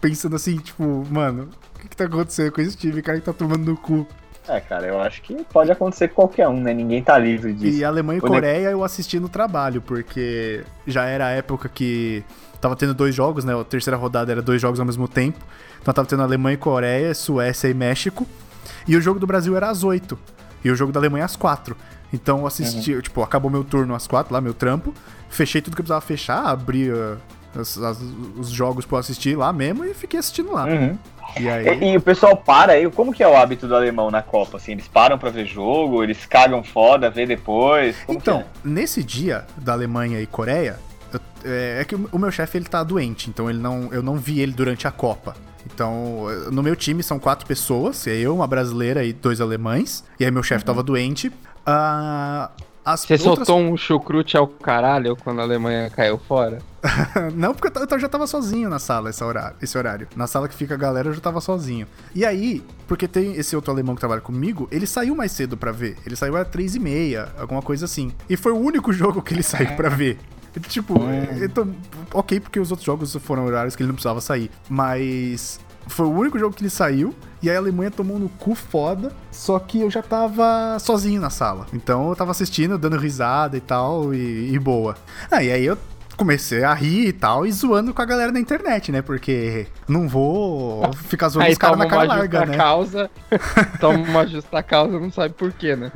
pensando 0.00 0.36
assim, 0.36 0.56
tipo, 0.58 1.06
mano, 1.10 1.48
o 1.74 1.78
que, 1.80 1.88
que 1.88 1.96
tá 1.96 2.04
acontecendo 2.04 2.50
com 2.52 2.60
esse 2.60 2.76
time, 2.76 3.00
cara 3.02 3.18
que 3.18 3.24
tá 3.24 3.32
tomando 3.32 3.64
no 3.64 3.76
cu? 3.76 4.06
É, 4.48 4.60
cara, 4.60 4.86
eu 4.86 5.00
acho 5.00 5.22
que 5.22 5.42
pode 5.52 5.72
acontecer 5.72 6.06
com 6.08 6.14
qualquer 6.16 6.46
um, 6.46 6.60
né? 6.60 6.72
Ninguém 6.72 7.02
tá 7.02 7.18
livre 7.18 7.52
disso. 7.52 7.78
E 7.78 7.84
Alemanha 7.84 8.18
e 8.18 8.20
O 8.20 8.24
ne- 8.24 8.28
Coreia 8.30 8.68
eu 8.70 8.84
assisti 8.84 9.18
no 9.18 9.28
trabalho, 9.28 9.80
porque 9.82 10.62
já 10.86 11.04
era 11.06 11.26
a 11.26 11.30
época 11.30 11.68
que 11.68 12.22
tava 12.66 12.76
tendo 12.76 12.94
dois 12.94 13.14
jogos, 13.14 13.44
né? 13.44 13.58
A 13.58 13.62
terceira 13.64 13.96
rodada 13.96 14.32
era 14.32 14.42
dois 14.42 14.60
jogos 14.60 14.80
ao 14.80 14.86
mesmo 14.86 15.06
tempo. 15.06 15.38
Então 15.80 15.94
tava 15.94 16.08
tendo 16.08 16.22
Alemanha 16.22 16.54
e 16.54 16.58
Coreia, 16.58 17.14
Suécia 17.14 17.68
e 17.68 17.74
México. 17.74 18.26
E 18.88 18.96
o 18.96 19.00
jogo 19.00 19.20
do 19.20 19.26
Brasil 19.26 19.56
era 19.56 19.70
às 19.70 19.84
8. 19.84 20.18
E 20.64 20.70
o 20.70 20.74
jogo 20.74 20.90
da 20.92 20.98
Alemanha 21.00 21.24
às 21.24 21.36
4. 21.36 21.76
Então 22.12 22.40
eu 22.40 22.46
assisti, 22.46 22.94
Uhum. 22.94 23.00
tipo, 23.00 23.22
acabou 23.22 23.50
meu 23.50 23.62
turno 23.62 23.94
às 23.94 24.06
4 24.06 24.32
lá, 24.34 24.40
meu 24.40 24.54
trampo. 24.54 24.92
Fechei 25.28 25.60
tudo 25.60 25.74
que 25.74 25.80
eu 25.80 25.84
precisava 25.84 26.00
fechar, 26.00 26.44
abri 26.46 26.90
uh, 26.90 27.16
as- 27.58 27.78
as- 27.78 28.00
os 28.36 28.48
jogos 28.48 28.84
pra 28.84 28.96
eu 28.96 29.00
assistir 29.00 29.36
lá 29.36 29.52
mesmo 29.52 29.84
e 29.84 29.94
fiquei 29.94 30.18
assistindo 30.18 30.52
lá. 30.52 30.64
Uhum. 30.66 30.98
E 31.38 31.48
aí. 31.48 31.66
E, 31.80 31.92
e 31.92 31.96
o 31.96 32.00
pessoal 32.00 32.36
para 32.36 32.72
aí, 32.72 32.88
como 32.90 33.12
que 33.12 33.22
é 33.22 33.28
o 33.28 33.36
hábito 33.36 33.66
do 33.68 33.74
alemão 33.76 34.10
na 34.10 34.22
Copa? 34.22 34.56
Assim, 34.56 34.72
eles 34.72 34.88
param 34.88 35.18
pra 35.18 35.30
ver 35.30 35.44
jogo, 35.46 36.02
eles 36.02 36.24
cagam 36.26 36.62
foda, 36.64 37.10
vê 37.10 37.26
depois. 37.26 37.96
Então, 38.08 38.44
que 38.62 38.68
nesse 38.68 39.02
dia 39.04 39.44
da 39.56 39.72
Alemanha 39.72 40.20
e 40.20 40.26
Coreia, 40.26 40.78
é, 41.46 41.80
é 41.80 41.84
que 41.84 41.94
o 41.94 42.18
meu 42.18 42.30
chefe 42.30 42.58
ele 42.58 42.66
tá 42.66 42.82
doente, 42.82 43.30
então 43.30 43.48
ele 43.48 43.58
não, 43.58 43.88
eu 43.92 44.02
não 44.02 44.16
vi 44.16 44.40
ele 44.40 44.52
durante 44.52 44.86
a 44.86 44.90
Copa. 44.90 45.34
Então, 45.72 46.26
no 46.52 46.62
meu 46.62 46.76
time 46.76 47.02
são 47.02 47.18
quatro 47.18 47.46
pessoas, 47.46 48.06
é 48.06 48.14
eu, 48.16 48.34
uma 48.34 48.46
brasileira 48.46 49.02
e 49.04 49.12
dois 49.12 49.40
alemães. 49.40 50.04
E 50.20 50.24
aí 50.24 50.30
meu 50.30 50.42
chefe 50.42 50.64
tava 50.64 50.82
doente. 50.82 51.32
Ah, 51.64 52.50
as 52.84 53.00
Você 53.00 53.14
outras- 53.14 53.46
soltou 53.48 53.58
um 53.58 53.76
chucrute 53.76 54.36
ao 54.36 54.46
caralho 54.46 55.16
quando 55.16 55.40
a 55.40 55.42
Alemanha 55.42 55.90
caiu 55.90 56.18
fora? 56.18 56.60
Não, 57.34 57.52
porque 57.52 57.76
eu 57.76 57.86
eu 57.90 57.98
já 57.98 58.08
tava 58.08 58.28
sozinho 58.28 58.68
na 58.70 58.78
sala 58.78 59.10
esse 59.10 59.24
horário, 59.24 59.56
esse 59.60 59.76
horário. 59.76 60.06
Na 60.14 60.28
sala 60.28 60.46
que 60.48 60.54
fica 60.54 60.74
a 60.74 60.76
galera, 60.76 61.08
eu 61.08 61.12
já 61.12 61.20
tava 61.20 61.40
sozinho. 61.40 61.88
E 62.14 62.24
aí, 62.24 62.62
porque 62.86 63.08
tem 63.08 63.34
esse 63.34 63.56
outro 63.56 63.72
alemão 63.72 63.96
que 63.96 64.00
trabalha 64.00 64.20
comigo, 64.20 64.68
ele 64.70 64.86
saiu 64.86 65.16
mais 65.16 65.32
cedo 65.32 65.56
pra 65.56 65.72
ver. 65.72 65.96
Ele 66.06 66.14
saiu 66.14 66.36
às 66.36 66.46
três 66.46 66.76
e 66.76 66.78
meia, 66.78 67.28
alguma 67.40 67.60
coisa 67.60 67.86
assim. 67.86 68.12
E 68.30 68.36
foi 68.36 68.52
o 68.52 68.56
único 68.56 68.92
jogo 68.94 69.20
que 69.20 69.34
ele 69.34 69.42
saiu 69.42 69.74
pra 69.74 69.88
ver. 69.88 70.16
Tipo, 70.60 70.94
então, 71.42 71.74
ok, 72.12 72.40
porque 72.40 72.58
os 72.58 72.70
outros 72.70 72.84
jogos 72.86 73.14
foram 73.16 73.44
horários 73.44 73.76
que 73.76 73.82
ele 73.82 73.88
não 73.88 73.94
precisava 73.94 74.20
sair. 74.20 74.50
Mas 74.68 75.60
foi 75.88 76.06
o 76.06 76.10
único 76.10 76.38
jogo 76.38 76.54
que 76.54 76.62
ele 76.62 76.70
saiu. 76.70 77.14
E 77.42 77.50
aí 77.50 77.56
a 77.56 77.58
Alemanha 77.58 77.90
tomou 77.90 78.18
no 78.18 78.28
cu 78.28 78.54
foda. 78.54 79.12
Só 79.30 79.58
que 79.58 79.80
eu 79.80 79.90
já 79.90 80.02
tava 80.02 80.78
sozinho 80.80 81.20
na 81.20 81.30
sala. 81.30 81.66
Então 81.72 82.08
eu 82.08 82.16
tava 82.16 82.30
assistindo, 82.30 82.78
dando 82.78 82.96
risada 82.96 83.56
e 83.56 83.60
tal, 83.60 84.14
e, 84.14 84.52
e 84.52 84.58
boa. 84.58 84.96
Ah, 85.30 85.42
e 85.42 85.52
aí 85.52 85.64
eu 85.64 85.76
comecei 86.16 86.64
a 86.64 86.72
rir 86.72 87.08
e 87.08 87.12
tal, 87.12 87.44
e 87.46 87.52
zoando 87.52 87.92
com 87.92 88.00
a 88.00 88.04
galera 88.06 88.32
da 88.32 88.40
internet, 88.40 88.90
né? 88.90 89.02
Porque 89.02 89.66
não 89.86 90.08
vou 90.08 90.90
ficar 90.94 91.28
zoando 91.28 91.44
Aí 91.46 91.52
os 91.52 91.58
caras 91.58 91.76
na 91.78 91.86
cara 91.86 92.04
uma 92.04 92.14
larga, 92.14 92.38
justa 92.38 92.52
né? 92.52 92.56
causa, 92.56 93.10
toma 93.78 93.98
uma 93.98 94.26
justa 94.26 94.62
causa, 94.62 94.98
não 94.98 95.12
sabe 95.12 95.34
por 95.34 95.52
quê, 95.52 95.76
né? 95.76 95.92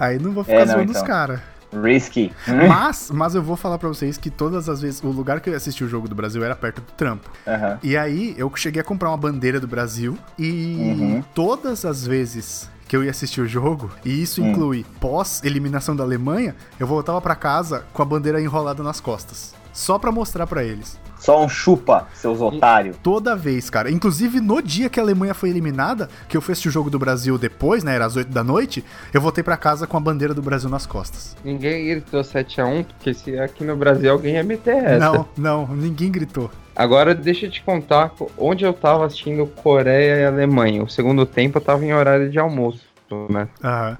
Aí 0.00 0.18
não 0.18 0.32
vou 0.32 0.42
ficar 0.42 0.56
É, 0.56 0.64
não, 0.64 0.72
zoando 0.74 0.90
então. 0.90 1.02
os 1.02 1.06
caras. 1.06 1.40
Risky. 1.72 2.32
Mas, 2.68 3.10
mas 3.10 3.34
eu 3.34 3.42
vou 3.42 3.56
falar 3.56 3.78
pra 3.78 3.88
vocês 3.88 4.16
que 4.16 4.30
todas 4.30 4.68
as 4.68 4.80
vezes, 4.80 5.02
o 5.02 5.08
lugar 5.08 5.40
que 5.40 5.50
eu 5.50 5.56
assisti 5.56 5.84
o 5.84 5.88
jogo 5.88 6.08
do 6.08 6.14
Brasil 6.14 6.42
era 6.42 6.56
perto 6.56 6.80
do 6.80 6.92
trampo. 6.92 7.30
Aham. 7.46 7.78
E 7.82 7.96
aí 7.96 8.34
eu 8.38 8.50
cheguei 8.56 8.80
a 8.80 8.84
comprar 8.84 9.10
uma 9.10 9.16
bandeira 9.16 9.60
do 9.60 9.66
Brasil 9.68 10.16
e 10.38 10.76
Uhum. 10.98 11.22
todas 11.34 11.84
as 11.84 12.06
vezes 12.06 12.70
que 12.88 12.96
eu 12.96 13.04
ia 13.04 13.10
assistir 13.10 13.42
o 13.42 13.46
jogo, 13.46 13.90
e 14.02 14.22
isso 14.22 14.42
Hum. 14.42 14.50
inclui 14.50 14.86
pós-eliminação 14.98 15.94
da 15.94 16.02
Alemanha, 16.04 16.56
eu 16.80 16.86
voltava 16.86 17.20
pra 17.20 17.34
casa 17.34 17.84
com 17.92 18.00
a 18.00 18.04
bandeira 18.04 18.40
enrolada 18.40 18.82
nas 18.82 18.98
costas. 18.98 19.54
Só 19.74 19.98
pra 19.98 20.10
mostrar 20.10 20.46
pra 20.46 20.64
eles. 20.64 20.98
Só 21.18 21.42
um 21.44 21.48
chupa, 21.48 22.06
seus 22.14 22.40
otários. 22.40 22.96
Toda 23.02 23.34
vez, 23.34 23.68
cara. 23.68 23.90
Inclusive, 23.90 24.40
no 24.40 24.62
dia 24.62 24.88
que 24.88 25.00
a 25.00 25.02
Alemanha 25.02 25.34
foi 25.34 25.50
eliminada, 25.50 26.08
que 26.28 26.36
eu 26.36 26.40
fui 26.40 26.52
assistir 26.52 26.68
o 26.68 26.72
jogo 26.72 26.90
do 26.90 26.98
Brasil 26.98 27.36
depois, 27.36 27.82
né? 27.82 27.94
Era 27.94 28.06
às 28.06 28.16
8 28.16 28.30
da 28.30 28.44
noite, 28.44 28.84
eu 29.12 29.20
voltei 29.20 29.42
pra 29.42 29.56
casa 29.56 29.86
com 29.86 29.96
a 29.96 30.00
bandeira 30.00 30.32
do 30.32 30.40
Brasil 30.42 30.70
nas 30.70 30.86
costas. 30.86 31.36
Ninguém 31.44 31.88
gritou 31.88 32.20
7x1, 32.20 32.84
porque 32.84 33.12
se 33.12 33.38
aqui 33.38 33.64
no 33.64 33.76
Brasil 33.76 34.12
alguém 34.12 34.34
ia 34.34 34.44
meter 34.44 34.76
essa. 34.76 34.98
Não, 34.98 35.28
não, 35.36 35.66
ninguém 35.74 36.10
gritou. 36.10 36.50
Agora 36.74 37.14
deixa 37.14 37.46
eu 37.46 37.50
te 37.50 37.60
contar 37.62 38.12
onde 38.36 38.64
eu 38.64 38.72
tava 38.72 39.04
assistindo 39.04 39.44
Coreia 39.46 40.20
e 40.20 40.24
Alemanha. 40.24 40.84
O 40.84 40.88
segundo 40.88 41.26
tempo 41.26 41.58
eu 41.58 41.62
tava 41.62 41.84
em 41.84 41.92
horário 41.92 42.30
de 42.30 42.38
almoço, 42.38 42.84
né? 43.28 43.48
Aham. 43.64 43.98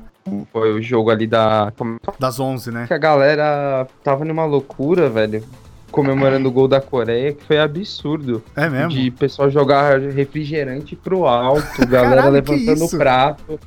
Foi 0.52 0.72
o 0.72 0.82
jogo 0.82 1.10
ali 1.10 1.26
da. 1.26 1.72
como 1.76 1.98
Das 2.18 2.38
11, 2.38 2.70
né? 2.70 2.86
que 2.86 2.94
a 2.94 2.98
galera 2.98 3.88
tava 4.04 4.24
numa 4.24 4.44
loucura, 4.44 5.08
velho. 5.08 5.42
Comemorando 5.90 6.48
o 6.48 6.52
gol 6.52 6.68
da 6.68 6.80
Coreia, 6.80 7.32
que 7.32 7.44
foi 7.44 7.58
absurdo. 7.58 8.42
É 8.54 8.68
mesmo? 8.68 8.90
De 8.90 9.10
pessoal 9.10 9.50
jogar 9.50 9.98
refrigerante 10.00 10.94
pro 10.94 11.26
alto, 11.26 11.64
galera 11.88 12.16
Caralho, 12.16 12.32
levantando 12.32 12.84
o 12.84 12.90
prato. 12.90 13.60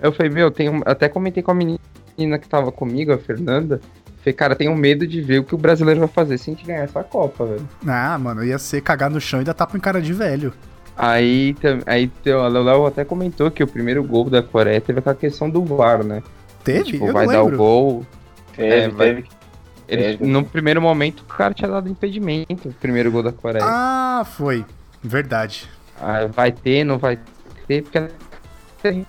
Eu 0.00 0.12
falei, 0.12 0.30
meu, 0.30 0.50
tenho... 0.50 0.82
até 0.84 1.08
comentei 1.08 1.42
com 1.42 1.50
a 1.50 1.54
menina 1.54 2.38
que 2.38 2.48
tava 2.48 2.70
comigo, 2.70 3.12
a 3.12 3.18
Fernanda. 3.18 3.80
Falei, 4.18 4.34
cara, 4.34 4.54
tenho 4.56 4.74
medo 4.74 5.06
de 5.06 5.20
ver 5.20 5.40
o 5.40 5.44
que 5.44 5.54
o 5.54 5.58
brasileiro 5.58 6.00
vai 6.00 6.08
fazer 6.08 6.38
se 6.38 6.50
a 6.50 6.54
gente 6.54 6.66
ganhar 6.66 6.84
essa 6.84 7.02
Copa, 7.02 7.44
velho. 7.44 7.68
Ah, 7.86 8.18
mano, 8.18 8.42
ia 8.42 8.58
ser 8.58 8.80
cagar 8.80 9.10
no 9.10 9.20
chão 9.20 9.40
e 9.40 9.44
dar 9.44 9.54
tapa 9.54 9.76
em 9.76 9.80
cara 9.80 10.00
de 10.00 10.12
velho. 10.12 10.52
Aí, 10.96 11.56
aí 11.86 12.10
o 12.26 12.48
Léo 12.48 12.86
até 12.86 13.04
comentou 13.04 13.50
que 13.50 13.62
o 13.62 13.66
primeiro 13.66 14.02
gol 14.04 14.30
da 14.30 14.42
Coreia 14.42 14.80
teve 14.80 15.00
aquela 15.00 15.14
questão 15.14 15.50
do 15.50 15.62
VAR, 15.64 16.04
né? 16.04 16.22
Teve? 16.62 16.84
Tipo, 16.84 17.08
eu 17.08 17.12
vai 17.12 17.26
não 17.26 17.32
dar 17.32 17.42
o 17.42 17.56
gol. 17.56 18.06
Teve, 18.54 18.74
É, 18.74 18.88
vai- 18.88 19.14
teve. 19.14 19.28
Ele, 19.88 20.18
no 20.26 20.44
primeiro 20.44 20.80
momento, 20.80 21.20
o 21.20 21.24
cara 21.24 21.52
tinha 21.54 21.70
dado 21.70 21.88
impedimento, 21.88 22.68
o 22.68 22.72
primeiro 22.74 23.10
gol 23.10 23.22
da 23.22 23.32
Coreia. 23.32 23.64
Ah, 23.66 24.24
foi. 24.24 24.64
Verdade. 25.02 25.68
Ah, 26.00 26.26
vai 26.26 26.50
ter, 26.52 26.84
não 26.84 26.98
vai 26.98 27.18
ter, 27.66 27.82
porque 27.82 28.08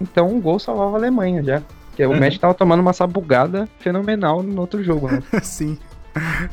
então 0.02 0.30
um 0.30 0.40
gol 0.42 0.60
salvava 0.60 0.92
a 0.96 1.00
Alemanha 1.00 1.42
já. 1.44 1.62
Porque 1.90 2.06
o 2.06 2.12
Uhum. 2.12 2.20
México 2.20 2.42
tava 2.42 2.54
tomando 2.54 2.82
uma 2.82 2.92
sabugada 2.94 3.70
fenomenal 3.80 4.44
no 4.44 4.60
outro 4.60 4.84
jogo, 4.84 5.10
né? 5.10 5.24
Sim. 5.42 5.78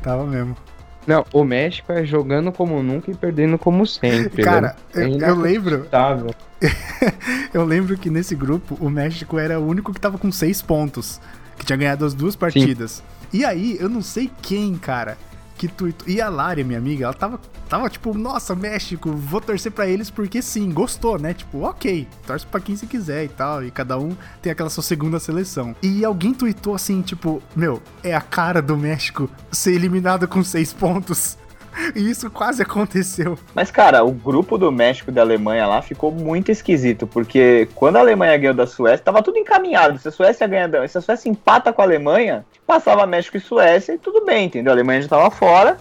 Tava 0.03 0.25
mesmo. 0.25 0.57
Não, 1.05 1.25
o 1.33 1.43
México 1.43 1.91
é 1.91 2.05
jogando 2.05 2.53
como 2.53 2.81
nunca 2.81 3.11
e 3.11 3.15
perdendo 3.15 3.59
como 3.59 3.85
sempre. 3.85 4.45
Cara, 4.45 4.77
velho. 4.95 5.21
eu, 5.21 5.29
eu 5.31 5.35
lembro, 5.35 5.89
eu 7.53 7.65
lembro 7.65 7.97
que 7.99 8.09
nesse 8.09 8.37
grupo 8.37 8.77
o 8.81 8.89
México 8.89 9.37
era 9.37 9.59
o 9.59 9.67
único 9.67 9.93
que 9.93 10.01
tava 10.01 10.17
com 10.17 10.31
seis 10.31 10.63
pontos, 10.63 11.21
que 11.59 11.67
tinha 11.67 11.77
ganhado 11.77 12.05
as 12.05 12.15
duas 12.15 12.37
partidas. 12.37 13.03
E 13.33 13.45
aí, 13.45 13.77
eu 13.81 13.89
não 13.89 14.03
sei 14.03 14.31
quem, 14.43 14.77
cara, 14.77 15.17
que 15.57 15.69
tuitou. 15.69 16.09
E 16.09 16.21
a 16.21 16.29
Lari, 16.29 16.65
minha 16.65 16.79
amiga, 16.79 17.05
ela 17.05 17.15
tava, 17.15 17.41
tava 17.69 17.89
tipo, 17.89 18.13
nossa, 18.13 18.55
México, 18.55 19.13
vou 19.13 19.41
torcer 19.41 19.71
pra 19.71 19.87
eles 19.87 20.11
porque 20.11 20.43
sim, 20.43 20.71
gostou, 20.71 21.19
né? 21.19 21.33
Tipo, 21.33 21.63
ok, 21.63 22.09
torce 22.27 22.45
pra 22.45 22.61
quem 22.61 22.75
se 22.75 22.87
quiser 22.87 23.25
e 23.25 23.29
tal. 23.29 23.65
E 23.65 23.71
cada 23.71 23.97
um 23.99 24.17
tem 24.41 24.51
aquela 24.51 24.69
sua 24.69 24.83
segunda 24.83 25.21
seleção. 25.21 25.75
E 25.81 26.05
alguém 26.05 26.35
tuitou 26.35 26.75
assim, 26.75 27.01
tipo, 27.01 27.41
meu, 27.55 27.81
é 28.03 28.15
a 28.15 28.21
cara 28.21 28.61
do 28.61 28.77
México 28.77 29.31
ser 29.53 29.73
eliminado 29.73 30.27
com 30.27 30.43
seis 30.43 30.73
pontos. 30.73 31.39
E 31.95 32.11
isso 32.11 32.31
quase 32.31 32.63
aconteceu. 32.63 33.39
Mas, 33.55 33.71
cara, 33.71 34.05
o 34.05 34.11
grupo 34.13 34.57
do 34.59 34.71
México 34.73 35.11
e 35.11 35.13
da 35.13 35.23
Alemanha 35.23 35.67
lá 35.67 35.83
ficou 35.83 36.11
muito 36.13 36.51
esquisito, 36.51 37.07
porque 37.07 37.69
quando 37.75 37.97
a 37.97 38.01
Alemanha 38.01 38.37
ganhou 38.37 38.55
da 38.55 38.67
Suécia, 38.67 39.05
tava 39.05 39.23
tudo 39.23 39.39
encaminhado. 39.39 39.99
Se 39.99 40.09
a 40.09 40.11
Suécia 40.13 40.47
ganha, 40.47 40.69
da- 40.69 40.87
se 40.87 40.97
a 40.97 41.01
Suécia 41.01 41.29
empata 41.29 41.73
com 41.73 41.83
a 41.83 41.85
Alemanha, 41.85 42.45
passava 42.67 43.07
México 43.07 43.37
e 43.37 43.41
Suécia 43.41 43.95
e 43.95 43.99
tudo 43.99 44.25
bem, 44.25 44.47
entendeu? 44.47 44.73
A 44.73 44.75
Alemanha 44.75 45.03
já 45.03 45.09
tava 45.09 45.31
fora 45.31 45.77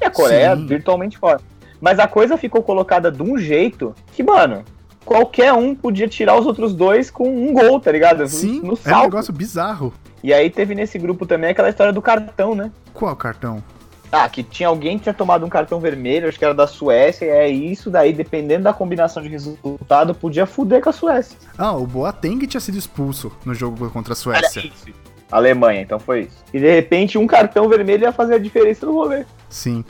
e 0.00 0.04
a 0.04 0.10
Coreia 0.10 0.56
Sim. 0.56 0.66
virtualmente 0.66 1.16
fora. 1.18 1.40
Mas 1.80 1.98
a 1.98 2.06
coisa 2.08 2.36
ficou 2.36 2.62
colocada 2.62 3.10
de 3.10 3.22
um 3.22 3.36
jeito 3.38 3.94
que, 4.12 4.22
mano, 4.22 4.64
qualquer 5.04 5.52
um 5.52 5.74
podia 5.74 6.08
tirar 6.08 6.38
os 6.38 6.46
outros 6.46 6.74
dois 6.74 7.10
com 7.10 7.28
um 7.28 7.52
gol, 7.52 7.78
tá 7.78 7.92
ligado? 7.92 8.26
Sim, 8.26 8.60
no 8.60 8.70
é 8.70 8.72
um 8.72 8.76
salto. 8.76 9.02
negócio 9.04 9.32
bizarro. 9.32 9.92
E 10.22 10.32
aí 10.32 10.48
teve 10.48 10.74
nesse 10.74 10.98
grupo 10.98 11.26
também 11.26 11.50
aquela 11.50 11.68
história 11.68 11.92
do 11.92 12.00
cartão, 12.00 12.54
né? 12.54 12.70
Qual 12.94 13.14
cartão? 13.14 13.62
Ah, 14.16 14.28
que 14.28 14.44
tinha 14.44 14.68
alguém 14.68 14.96
que 14.96 15.04
tinha 15.04 15.14
tomado 15.14 15.44
um 15.44 15.48
cartão 15.48 15.80
vermelho, 15.80 16.28
acho 16.28 16.38
que 16.38 16.44
era 16.44 16.54
da 16.54 16.68
Suécia, 16.68 17.24
e 17.24 17.28
é 17.28 17.48
isso 17.48 17.90
daí, 17.90 18.12
dependendo 18.12 18.62
da 18.62 18.72
combinação 18.72 19.20
de 19.20 19.28
resultado, 19.28 20.14
podia 20.14 20.46
fuder 20.46 20.80
com 20.80 20.90
a 20.90 20.92
Suécia. 20.92 21.36
Ah, 21.58 21.72
o 21.72 21.84
Boateng 21.84 22.46
tinha 22.46 22.60
sido 22.60 22.78
expulso 22.78 23.32
no 23.44 23.52
jogo 23.54 23.90
contra 23.90 24.12
a 24.12 24.16
Suécia. 24.16 24.60
isso. 24.60 24.86
Alemanha, 25.32 25.80
então 25.80 25.98
foi 25.98 26.22
isso. 26.22 26.44
E 26.52 26.60
de 26.60 26.70
repente 26.70 27.18
um 27.18 27.26
cartão 27.26 27.68
vermelho 27.68 28.04
ia 28.04 28.12
fazer 28.12 28.34
a 28.34 28.38
diferença 28.38 28.86
no 28.86 28.92
rolê. 28.92 29.24
Sim. 29.48 29.84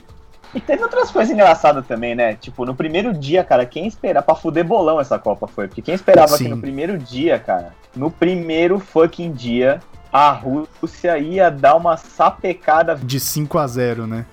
E 0.55 0.59
teve 0.59 0.81
outras 0.81 1.11
coisas 1.11 1.31
engraçadas 1.31 1.85
também, 1.85 2.15
né? 2.15 2.33
Tipo, 2.33 2.65
no 2.65 2.73
primeiro 2.73 3.13
dia, 3.13 3.43
cara, 3.43 3.65
quem 3.65 3.85
esperava. 3.85 4.25
Pra 4.25 4.35
fuder 4.35 4.63
bolão 4.63 4.99
essa 4.99 5.19
Copa 5.19 5.47
foi. 5.47 5.67
Porque 5.67 5.81
quem 5.81 5.93
esperava 5.93 6.35
Sim. 6.37 6.45
que 6.45 6.49
no 6.49 6.57
primeiro 6.57 6.97
dia, 6.97 7.37
cara, 7.37 7.75
no 7.95 8.09
primeiro 8.09 8.79
fucking 8.79 9.33
dia, 9.33 9.81
a 10.15 10.31
Rússia 10.31 11.17
ia 11.17 11.51
dar 11.51 11.75
uma 11.75 11.97
sapecada. 11.97 12.95
De 12.95 13.19
5 13.19 13.57
a 13.59 13.67
0 13.67 14.07
né? 14.07 14.25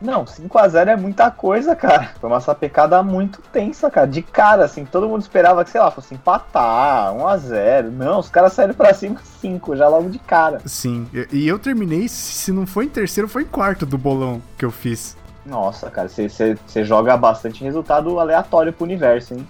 Não, 0.00 0.24
5x0 0.24 0.88
é 0.88 0.96
muita 0.96 1.30
coisa, 1.30 1.74
cara. 1.74 2.10
Foi 2.20 2.28
uma 2.28 2.40
sapecada 2.40 3.02
muito 3.02 3.40
tensa, 3.50 3.90
cara. 3.90 4.06
De 4.06 4.20
cara, 4.22 4.64
assim, 4.66 4.84
todo 4.84 5.08
mundo 5.08 5.22
esperava 5.22 5.64
que, 5.64 5.70
sei 5.70 5.80
lá, 5.80 5.90
fosse 5.90 6.14
empatar, 6.14 7.12
1x0. 7.14 7.90
Não, 7.90 8.18
os 8.20 8.28
caras 8.28 8.52
saíram 8.52 8.74
pra 8.74 8.92
cima 8.92 9.16
5, 9.40 9.74
já 9.76 9.88
logo 9.88 10.10
de 10.10 10.18
cara. 10.18 10.60
Sim. 10.66 11.08
E- 11.32 11.48
eu 11.48 11.58
terminei, 11.58 12.06
se 12.06 12.52
não 12.52 12.66
foi 12.66 12.84
em 12.84 12.88
terceiro, 12.90 13.28
foi 13.28 13.42
em 13.42 13.46
quarto 13.46 13.86
do 13.86 13.96
bolão 13.96 14.42
que 14.58 14.64
eu 14.64 14.70
fiz. 14.70 15.16
Nossa, 15.46 15.90
cara, 15.90 16.08
você 16.08 16.84
joga 16.84 17.16
bastante 17.16 17.64
resultado 17.64 18.20
aleatório 18.20 18.72
pro 18.72 18.84
universo, 18.84 19.34
hein? 19.34 19.46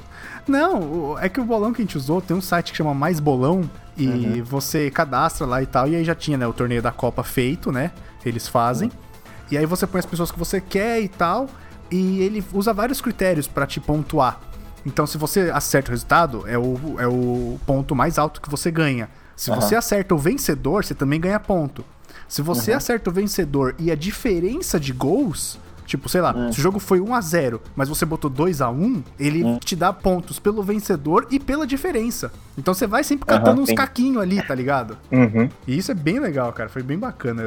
Não, 0.46 1.18
é 1.18 1.28
que 1.28 1.40
o 1.40 1.44
bolão 1.44 1.72
que 1.72 1.82
a 1.82 1.84
gente 1.84 1.96
usou 1.96 2.20
tem 2.22 2.36
um 2.36 2.40
site 2.40 2.70
que 2.70 2.76
chama 2.78 2.94
Mais 2.94 3.18
Bolão 3.18 3.68
e 3.96 4.06
Uhum. 4.08 4.44
você 4.44 4.90
cadastra 4.90 5.46
lá 5.46 5.62
e 5.62 5.66
tal. 5.66 5.86
E 5.88 5.96
aí 5.96 6.04
já 6.04 6.14
tinha, 6.14 6.36
né, 6.38 6.46
o 6.46 6.52
torneio 6.52 6.82
da 6.82 6.90
Copa 6.92 7.22
feito, 7.22 7.70
né? 7.72 7.90
Eles 8.24 8.48
fazem. 8.48 8.90
E 9.50 9.58
aí 9.58 9.66
você 9.66 9.86
põe 9.86 9.98
as 10.00 10.06
pessoas 10.06 10.30
que 10.32 10.38
você 10.38 10.60
quer 10.60 11.00
e 11.00 11.08
tal. 11.08 11.48
E 11.90 12.20
ele 12.22 12.42
usa 12.52 12.72
vários 12.72 13.00
critérios 13.00 13.46
pra 13.46 13.66
te 13.66 13.78
pontuar. 13.78 14.40
Então, 14.86 15.06
se 15.06 15.16
você 15.16 15.50
acerta 15.52 15.90
o 15.90 15.92
resultado, 15.92 16.44
é 16.46 16.58
o, 16.58 16.78
é 16.98 17.06
o 17.06 17.58
ponto 17.66 17.94
mais 17.94 18.18
alto 18.18 18.40
que 18.40 18.50
você 18.50 18.70
ganha. 18.70 19.08
Se 19.36 19.50
Aham. 19.50 19.60
você 19.60 19.74
acerta 19.76 20.14
o 20.14 20.18
vencedor, 20.18 20.84
você 20.84 20.94
também 20.94 21.20
ganha 21.20 21.38
ponto. 21.40 21.84
Se 22.28 22.42
você 22.42 22.70
Uhum. 22.72 22.76
acerta 22.78 23.10
o 23.10 23.12
vencedor 23.12 23.74
e 23.78 23.90
a 23.90 23.94
diferença 23.94 24.78
de 24.80 24.92
gols, 24.92 25.58
tipo, 25.86 26.08
sei 26.08 26.20
lá, 26.20 26.34
Hum. 26.36 26.52
se 26.52 26.58
o 26.58 26.62
jogo 26.62 26.78
foi 26.78 27.00
1 27.00 27.14
a 27.14 27.20
0 27.20 27.60
mas 27.76 27.88
você 27.88 28.04
botou 28.04 28.30
2 28.30 28.60
a 28.60 28.70
1 28.70 29.02
ele 29.18 29.44
Hum. 29.44 29.58
te 29.58 29.74
dá 29.76 29.92
pontos 29.92 30.38
pelo 30.38 30.62
vencedor 30.62 31.26
e 31.30 31.38
pela 31.38 31.66
diferença. 31.66 32.30
Então 32.56 32.72
você 32.72 32.86
vai 32.86 33.02
sempre 33.02 33.26
catando 33.26 33.60
uns 33.62 33.68
sim. 33.70 33.74
caquinhos 33.74 34.22
ali, 34.22 34.40
tá 34.40 34.54
ligado? 34.54 34.96
Uhum. 35.10 35.48
E 35.66 35.76
isso 35.76 35.90
é 35.90 35.94
bem 35.94 36.20
legal, 36.20 36.52
cara. 36.52 36.68
Foi 36.68 36.84
bem 36.84 36.96
bacana. 36.96 37.42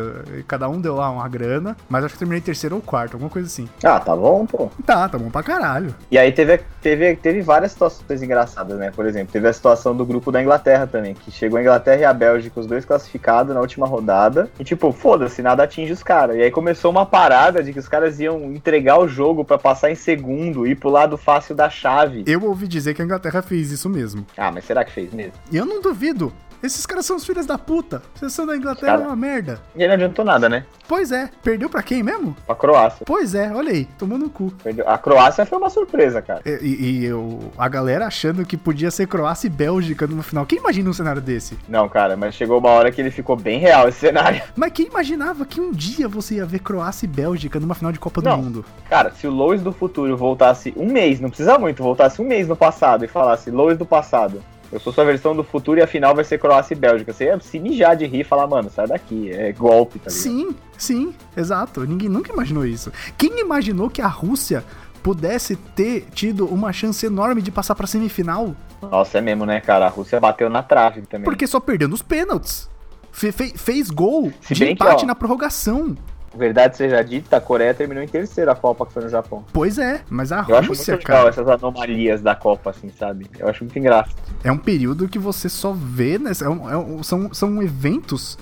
Cada 0.46 0.68
um 0.68 0.82
deu 0.82 0.96
lá 0.96 1.10
uma 1.10 1.26
grana, 1.30 1.78
mas 1.88 2.04
acho 2.04 2.14
que 2.16 2.20
terminei 2.20 2.42
terceiro 2.42 2.76
ou 2.76 2.82
quarto, 2.82 3.14
alguma 3.14 3.30
coisa 3.30 3.48
assim. 3.48 3.70
Ah, 3.82 4.02
tá 4.02 4.14
bom, 4.14 4.46
pô. 4.46 4.70
Tá, 4.86 5.08
tá 5.08 5.18
bom 5.18 5.30
pra 5.30 5.42
caralho. 5.42 5.96
E 6.12 6.18
aí 6.18 6.34
teve, 6.34 6.60
teve, 6.82 7.16
teve 7.16 7.42
várias 7.42 7.72
situações 7.72 8.22
engraçadas, 8.22 8.78
né? 8.78 8.92
Por 8.94 9.06
exemplo, 9.06 9.32
teve 9.32 9.48
a 9.48 9.54
situação 9.54 9.96
do 9.96 10.06
grupo 10.06 10.30
da 10.30 10.42
Inglaterra 10.42 10.86
também, 10.86 11.14
que 11.14 11.32
chegou 11.32 11.58
a 11.58 11.62
Inglaterra 11.62 12.02
e 12.02 12.06
a 12.06 12.14
Bélgica, 12.14 12.60
os 12.60 12.68
dois 12.68 12.84
classificados 12.84 13.56
na 13.56 13.62
última 13.62 13.88
rodada. 13.88 14.50
E 14.60 14.64
tipo, 14.66 14.92
foda-se, 14.92 15.42
nada 15.42 15.64
atinge 15.64 15.94
os 15.94 16.04
caras. 16.04 16.36
E 16.36 16.42
aí 16.42 16.52
começou 16.52 16.92
uma 16.92 17.06
parada 17.06 17.64
de 17.64 17.72
que 17.72 17.80
os 17.80 17.88
caras 17.88 18.20
iam 18.20 18.27
entregar 18.36 19.00
o 19.00 19.08
jogo 19.08 19.44
pra 19.44 19.58
passar 19.58 19.92
em 19.92 19.96
segundo, 19.96 20.68
ir 20.68 20.76
pro 20.76 20.90
lado 20.90 21.18
fácil 21.18 21.56
da 21.56 21.70
chave. 21.70 22.24
Eu 22.28 22.44
ouvi 22.44 22.68
dizer 22.68 22.94
que 22.94 23.02
a 23.02 23.06
Inglaterra 23.06 23.42
fez 23.42 23.72
isso 23.72 23.90
mesmo. 23.90 24.26
Ah, 24.36 24.52
mas 24.52 24.66
será 24.66 24.84
que 24.84 24.92
fez 24.92 25.14
mesmo? 25.14 25.34
E 25.52 25.58
eu 25.58 25.66
não 25.66 25.82
duvido. 25.82 26.34
Esses 26.64 26.86
caras 26.86 27.06
são 27.06 27.16
os 27.18 27.26
filhos 27.26 27.46
da 27.46 27.58
puta. 27.58 28.02
A 28.16 28.20
seleção 28.20 28.46
da 28.46 28.56
Inglaterra 28.58 28.94
Cara- 28.94 29.04
é 29.04 29.08
uma 29.08 29.16
merda. 29.16 29.62
E 29.76 29.82
aí 29.82 29.88
não 29.88 29.96
adiantou 29.96 30.26
nada, 30.26 30.50
né? 30.50 30.66
Pois 30.88 31.12
é. 31.12 31.30
Perdeu 31.44 31.70
pra 31.70 31.84
quem 31.84 32.02
mesmo? 32.02 32.36
Pra 32.46 32.56
Croácia. 32.56 33.06
Pois 33.06 33.36
é, 33.36 33.52
olha 33.54 33.72
aí. 33.72 33.86
Tomou 33.98 34.18
no 34.18 34.30
cu. 34.30 34.52
Perdeu. 34.64 34.88
A 34.90 34.98
Croácia 34.98 35.46
foi 35.46 35.58
uma 35.58 35.70
surpresa, 35.70 36.22
cara. 36.22 36.42
E, 36.46 36.50
e- 36.66 36.90
e 37.02 37.06
eu- 37.06 37.52
a 37.58 37.68
galera 37.68 38.08
achando 38.08 38.46
que 38.46 38.56
podia 38.58 38.90
ser 38.90 39.08
Croácia 39.08 39.48
e 39.48 39.50
Bélgica 39.50 40.08
no 40.08 40.24
final. 40.24 40.46
Quem 40.46 40.58
imagina 40.60 40.90
um 40.90 40.94
cenário 40.94 41.22
desse? 41.22 41.58
Não, 41.68 41.88
cara, 41.90 42.16
mas 42.18 42.34
chegou 42.36 42.60
uma 42.60 42.70
hora 42.70 42.92
que 42.92 43.00
ele 43.02 43.12
ficou 43.12 43.36
bem 43.36 43.60
real 43.60 43.88
esse 43.90 44.00
cenário. 44.00 44.42
Mas 44.56 44.72
quem 44.72 44.88
imaginava 44.88 45.46
que 45.46 45.62
um 45.62 45.72
dia 45.72 46.08
você 46.08 46.36
ia 46.36 46.46
ver 46.46 46.60
Croácia 46.60 47.06
e 47.06 47.10
Bélgica 47.10 47.60
numa 47.60 47.76
final 47.76 47.92
de 47.92 48.00
Copa 48.00 48.22
Não. 48.22 48.38
do 48.38 48.44
Mundo? 48.44 48.66
Cara, 48.90 49.12
se 49.12 49.28
o 49.28 49.32
Lois 49.32 49.62
do 49.62 49.72
futuro 49.72 50.16
voltasse 50.18 50.74
um 50.76 50.88
mês, 50.92 51.20
não 51.20 51.30
precisa 51.30 51.58
muito, 51.60 51.84
voltasse 51.84 52.22
um 52.22 52.26
mês 52.26 52.48
no 52.48 52.56
passado 52.56 53.06
e 53.06 53.08
falasse 53.08 53.52
Lois 53.52 53.78
do 53.78 53.86
passado, 53.86 54.42
eu 54.72 54.80
sou 54.80 54.92
sua 54.94 55.06
versão 55.06 55.36
do 55.36 55.44
futuro 55.44 55.80
e 55.80 55.84
a 55.84 55.88
final 55.88 56.14
vai 56.16 56.24
ser 56.24 56.38
Croácia 56.40 56.74
e 56.74 56.78
Bélgica, 56.78 57.14
você 57.14 57.26
ia 57.26 57.40
se 57.40 57.60
mijar 57.60 57.96
de 57.96 58.06
rir 58.06 58.22
e 58.22 58.24
falar, 58.24 58.48
mano, 58.48 58.70
sai 58.70 58.88
daqui, 58.88 59.32
é 59.32 59.52
golpe, 59.54 60.00
tá 60.00 60.10
ligado? 60.10 60.22
Sim, 60.24 60.56
sim, 60.78 61.14
exato. 61.36 61.86
Ninguém 61.86 62.10
nunca 62.10 62.32
imaginou 62.32 62.66
isso. 62.66 62.92
Quem 63.18 63.40
imaginou 63.40 63.90
que 63.90 64.02
a 64.02 64.08
Rússia 64.08 64.64
pudesse 65.02 65.56
ter 65.56 66.08
tido 66.14 66.46
uma 66.48 66.74
chance 66.74 67.06
enorme 67.06 67.42
de 67.42 67.52
passar 67.52 67.76
pra 67.76 67.88
semifinal? 67.88 68.56
Nossa, 68.82 69.18
é 69.18 69.22
mesmo, 69.22 69.46
né, 69.46 69.60
cara? 69.62 69.86
A 69.86 69.90
Rússia 69.90 70.20
bateu 70.20 70.50
na 70.50 70.62
trave 70.62 71.02
também. 71.04 71.24
Porque 71.26 71.48
só 71.48 71.60
perdeu 71.60 71.88
nos 71.88 72.02
pênaltis. 72.02 72.70
Fe- 73.12 73.32
fe- 73.32 73.54
fez 73.58 73.90
gol 73.90 74.32
Se 74.42 74.54
de 74.54 74.60
bem 74.66 74.76
que, 74.76 74.84
empate 74.84 75.04
ó, 75.06 75.08
na 75.08 75.16
prorrogação. 75.16 75.96
Verdade 76.36 76.78
seja 76.78 77.02
dita, 77.04 77.38
a 77.38 77.42
Coreia 77.42 77.74
terminou 77.74 78.04
em 78.04 78.08
terceiro 78.08 78.52
a 78.52 78.56
Copa 78.56 78.86
que 78.86 78.94
foi 78.94 79.04
no 79.04 79.10
Japão. 79.10 79.44
Pois 79.54 79.78
é, 79.80 80.02
mas 80.10 80.32
a 80.32 80.46
Eu 80.48 80.56
acho 80.56 80.68
muito 80.68 80.80
Rússia, 80.80 80.96
legal 80.96 81.18
cara, 81.18 81.30
essas 81.30 81.48
anomalias 81.48 82.22
da 82.22 82.36
Copa, 82.36 82.70
assim, 82.70 82.92
sabe? 82.98 83.28
Eu 83.40 83.48
acho 83.48 83.64
muito 83.64 83.78
engraçado. 83.80 84.16
é 84.44 84.52
um 84.52 84.58
período 84.58 85.08
que 85.08 85.18
você 85.18 85.50
só 85.50 85.72
vê, 85.74 86.18
né? 86.20 86.32
é 86.44 86.50
um- 86.50 86.70
é 86.70 86.78
um- 86.78 87.04
são, 87.04 87.34
são 87.34 87.62
eventos 87.64 88.38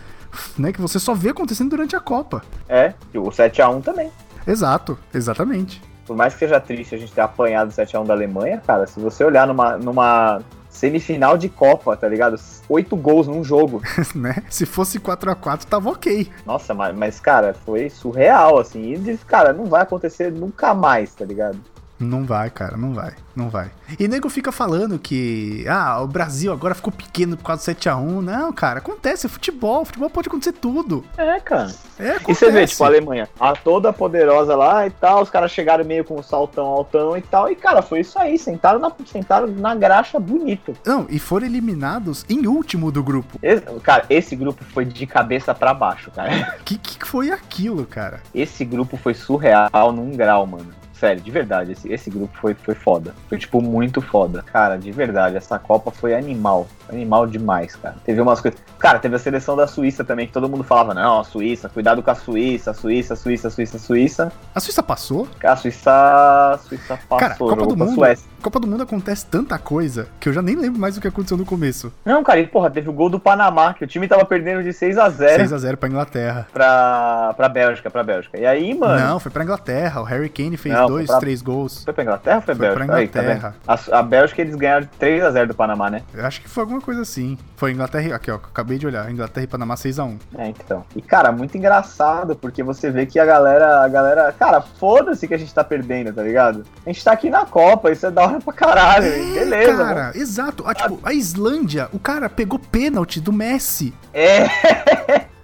né, 0.57 0.73
que 0.73 0.81
você 0.81 0.99
só 0.99 1.13
vê 1.13 1.29
acontecendo 1.29 1.69
durante 1.69 1.95
a 1.95 1.99
Copa. 1.99 2.41
É, 2.67 2.93
e 3.13 3.17
o 3.17 3.23
7x1 3.31 3.81
também. 3.81 4.11
Exato, 4.45 4.97
exatamente. 5.13 5.81
Por 6.05 6.15
mais 6.17 6.33
que 6.33 6.39
seja 6.39 6.59
triste 6.59 6.93
a 6.93 6.97
gente 6.97 7.11
ter 7.13 7.21
apanhado 7.21 7.69
o 7.69 7.71
7x1 7.71 8.05
da 8.05 8.13
Alemanha, 8.13 8.61
cara, 8.67 8.85
se 8.85 8.99
você 8.99 9.23
olhar 9.23 9.47
numa, 9.47 9.77
numa 9.77 10.41
semifinal 10.75 11.37
de 11.37 11.49
Copa, 11.49 11.95
tá 11.95 12.07
ligado? 12.07 12.39
Oito 12.69 12.95
gols 12.95 13.27
num 13.27 13.43
jogo. 13.43 13.81
né? 14.13 14.43
Se 14.49 14.65
fosse 14.65 14.99
4 14.99 15.31
a 15.31 15.35
4 15.35 15.67
tava 15.67 15.89
ok. 15.89 16.29
Nossa, 16.45 16.73
mas, 16.73 17.19
cara, 17.19 17.53
foi 17.53 17.89
surreal, 17.89 18.59
assim. 18.59 18.93
E, 18.93 19.17
cara, 19.19 19.53
não 19.53 19.65
vai 19.65 19.81
acontecer 19.81 20.31
nunca 20.31 20.73
mais, 20.73 21.13
tá 21.13 21.25
ligado? 21.25 21.59
Não 21.97 22.25
vai, 22.25 22.49
cara, 22.49 22.75
não 22.75 22.93
vai, 22.93 23.13
não 23.33 23.47
vai. 23.49 23.71
E 23.97 24.05
nego 24.05 24.29
fica 24.29 24.51
falando 24.51 24.99
que, 24.99 25.65
ah, 25.67 26.01
o 26.01 26.07
Brasil 26.07 26.51
agora 26.51 26.75
ficou 26.75 26.91
pequeno 26.91 27.37
por 27.37 27.43
causa 27.45 27.63
do 27.73 27.79
7x1. 27.79 28.19
Não, 28.21 28.51
cara, 28.51 28.79
acontece, 28.79 29.25
é 29.25 29.29
futebol, 29.29 29.85
futebol 29.85 30.09
pode 30.09 30.27
acontecer 30.27 30.51
tudo. 30.51 31.05
É, 31.17 31.39
cara. 31.39 31.73
É, 31.97 32.11
acontece. 32.17 32.31
E 32.31 32.35
você 32.35 32.51
vê, 32.51 32.67
tipo, 32.67 32.83
a 32.83 32.87
Alemanha, 32.87 33.29
a 33.39 33.53
toda 33.53 33.93
poderosa 33.93 34.55
lá 34.57 34.85
e 34.85 34.89
tal, 34.89 35.21
os 35.23 35.29
caras 35.29 35.51
chegaram 35.51 35.85
meio 35.85 36.03
com 36.03 36.19
um 36.19 36.23
saltão 36.23 36.65
altão 36.65 37.15
e 37.15 37.21
tal, 37.21 37.49
e, 37.49 37.55
cara, 37.55 37.81
foi 37.81 38.01
isso 38.01 38.19
aí, 38.19 38.37
sentaram 38.37 38.77
na, 38.79 38.91
sentaram 39.05 39.47
na 39.47 39.73
graxa 39.73 40.19
bonito. 40.19 40.73
Não, 40.85 41.05
e 41.09 41.17
foram 41.17 41.45
eliminados 41.45 42.25
em 42.29 42.45
último 42.45 42.91
do 42.91 43.01
grupo. 43.01 43.39
Esse- 43.41 43.61
cara, 43.81 44.03
esse 44.09 44.35
grupo 44.35 44.65
foi 44.65 44.83
de 44.83 45.07
cabeça 45.07 45.55
pra 45.55 45.73
baixo, 45.73 46.11
cara. 46.11 46.57
Que 46.65 46.77
que 46.77 47.05
foi 47.07 47.31
aquilo, 47.31 47.85
cara? 47.85 48.19
Esse 48.33 48.65
grupo 48.65 48.97
foi 48.97 49.13
surreal 49.13 49.93
num 49.93 50.11
grau, 50.11 50.45
mano. 50.45 50.67
Sério, 51.05 51.21
de 51.21 51.29
verdade, 51.29 51.71
esse, 51.73 51.93
esse 51.93 52.09
grupo 52.09 52.35
foi, 52.41 52.55
foi 52.55 52.73
foda. 52.73 53.13
Foi, 53.29 53.37
tipo, 53.37 53.61
muito 53.61 54.01
foda. 54.01 54.41
Cara, 54.41 54.75
de 54.75 54.91
verdade, 54.91 55.37
essa 55.37 55.59
Copa 55.59 55.91
foi 55.91 56.15
animal. 56.15 56.67
Animal 56.89 57.27
demais, 57.27 57.75
cara. 57.75 57.95
Teve 58.03 58.19
umas 58.21 58.41
coisas. 58.41 58.59
Cara, 58.79 58.97
teve 58.97 59.15
a 59.15 59.19
seleção 59.19 59.55
da 59.55 59.67
Suíça 59.67 60.03
também, 60.03 60.25
que 60.25 60.33
todo 60.33 60.49
mundo 60.49 60.63
falava, 60.63 60.95
não, 60.95 61.19
a 61.19 61.23
Suíça, 61.23 61.69
cuidado 61.69 62.01
com 62.01 62.09
a 62.09 62.15
Suíça, 62.15 62.73
Suíça, 62.73 63.15
Suíça, 63.15 63.51
Suíça, 63.51 63.77
Suíça. 63.77 64.31
A 64.55 64.59
Suíça 64.59 64.81
passou? 64.81 65.27
A 65.43 65.55
Suíça. 65.55 65.91
A 65.91 66.57
Suíça 66.57 66.99
passou, 67.07 67.19
Cara, 67.19 67.35
Copa 67.35 67.51
jogou 67.51 67.75
do 67.75 67.85
Mundo. 67.85 67.93
Suécia. 67.93 68.27
Copa 68.45 68.59
do 68.59 68.67
Mundo 68.67 68.83
acontece 68.83 69.25
tanta 69.25 69.57
coisa 69.57 70.07
que 70.19 70.29
eu 70.29 70.33
já 70.33 70.39
nem 70.39 70.55
lembro 70.55 70.79
mais 70.79 70.95
o 70.95 71.01
que 71.01 71.07
aconteceu 71.07 71.35
no 71.35 71.43
começo. 71.45 71.91
Não, 72.05 72.23
cara, 72.23 72.39
e 72.39 72.45
porra, 72.45 72.69
teve 72.69 72.87
o 72.87 72.93
gol 72.93 73.09
do 73.09 73.19
Panamá, 73.19 73.73
que 73.73 73.83
o 73.83 73.87
time 73.87 74.07
tava 74.07 74.23
perdendo 74.23 74.61
de 74.61 74.71
6 74.71 74.99
a 74.99 75.09
0 75.09 75.43
6x0 75.43 75.75
pra 75.77 75.89
Inglaterra. 75.89 76.47
pra, 76.53 77.33
pra 77.35 77.49
Bélgica, 77.49 77.89
pra 77.89 78.03
Bélgica. 78.03 78.37
E 78.37 78.45
aí, 78.45 78.75
mano. 78.77 78.99
Não, 79.03 79.19
foi 79.19 79.31
pra 79.31 79.43
Inglaterra. 79.43 79.99
O 79.99 80.03
Harry 80.03 80.29
Kane 80.29 80.57
fez 80.57 80.75
Não, 80.75 80.85
dois, 80.87 81.07
pra- 81.07 81.17
três 81.19 81.41
gols. 81.41 81.83
Foi 81.83 81.91
pra 81.91 82.03
Inglaterra 82.03 82.35
ou 82.35 82.41
foi, 82.43 82.53
Foi 82.55 82.65
Bélgica? 82.67 82.85
pra 82.85 82.95
Aí, 82.97 83.07
tá? 83.07 83.21
Inglaterra. 83.23 83.55
a, 83.67 83.99
a 83.99 84.03
Bélgica 84.03 84.41
eles 84.43 84.55
ganharam 84.55 84.81
de 84.85 84.89
3x0 84.99 85.47
do 85.47 85.55
Panamá, 85.55 85.89
né? 85.89 86.03
Eu 86.13 86.23
acho 86.23 86.39
que 86.39 86.47
foi 86.47 86.61
alguma 86.61 86.81
coisa 86.81 87.01
assim. 87.01 87.39
Foi 87.57 87.71
Inglaterra. 87.71 88.15
Aqui, 88.15 88.29
ó. 88.29 88.35
Acabei 88.35 88.77
de 88.77 88.85
olhar. 88.85 89.09
Inglaterra 89.09 89.43
e 89.43 89.47
Panamá 89.47 89.73
6x1. 89.73 90.17
É, 90.37 90.47
então. 90.49 90.83
E, 90.95 91.01
cara, 91.01 91.31
muito 91.31 91.57
engraçado, 91.57 92.35
porque 92.35 92.61
você 92.61 92.91
vê 92.91 93.07
que 93.07 93.17
a 93.19 93.25
galera, 93.25 93.83
a 93.83 93.87
galera, 93.87 94.31
cara, 94.37 94.61
foda-se 94.61 95.27
que 95.27 95.33
a 95.33 95.37
gente 95.37 95.51
tá 95.51 95.63
perdendo, 95.63 96.13
tá 96.13 96.21
ligado? 96.21 96.63
A 96.85 96.89
gente 96.91 97.03
tá 97.03 97.11
aqui 97.11 97.31
na 97.31 97.43
Copa, 97.43 97.91
isso 97.91 98.05
é 98.05 98.11
da 98.11 98.21
hora 98.23 98.34
pra 98.41 98.53
caralho, 98.53 99.13
hein? 99.13 99.33
beleza. 99.33 99.77
Cara, 99.77 100.03
mano. 100.07 100.15
exato. 100.15 100.63
Ah, 100.65 100.73
tipo, 100.73 100.99
a 101.03 101.13
Islândia, 101.13 101.89
o 101.93 101.99
cara 101.99 102.29
pegou 102.29 102.59
pênalti 102.59 103.19
do 103.19 103.31
Messi. 103.33 103.93
É, 104.13 104.45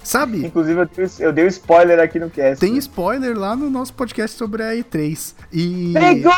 Sabe? 0.04 0.46
inclusive 0.46 0.80
eu 0.80 0.86
dei, 0.86 1.10
eu 1.20 1.32
dei 1.34 1.46
o 1.46 1.48
spoiler 1.48 2.00
aqui 2.00 2.20
no 2.20 2.30
cast. 2.30 2.60
Tem 2.60 2.76
spoiler 2.78 3.38
lá 3.38 3.56
no 3.56 3.70
nosso 3.70 3.94
podcast 3.94 4.36
sobre 4.38 4.64
a 4.64 4.74
E3. 4.74 5.36
E 5.54 5.94
Pegou, 5.94 6.34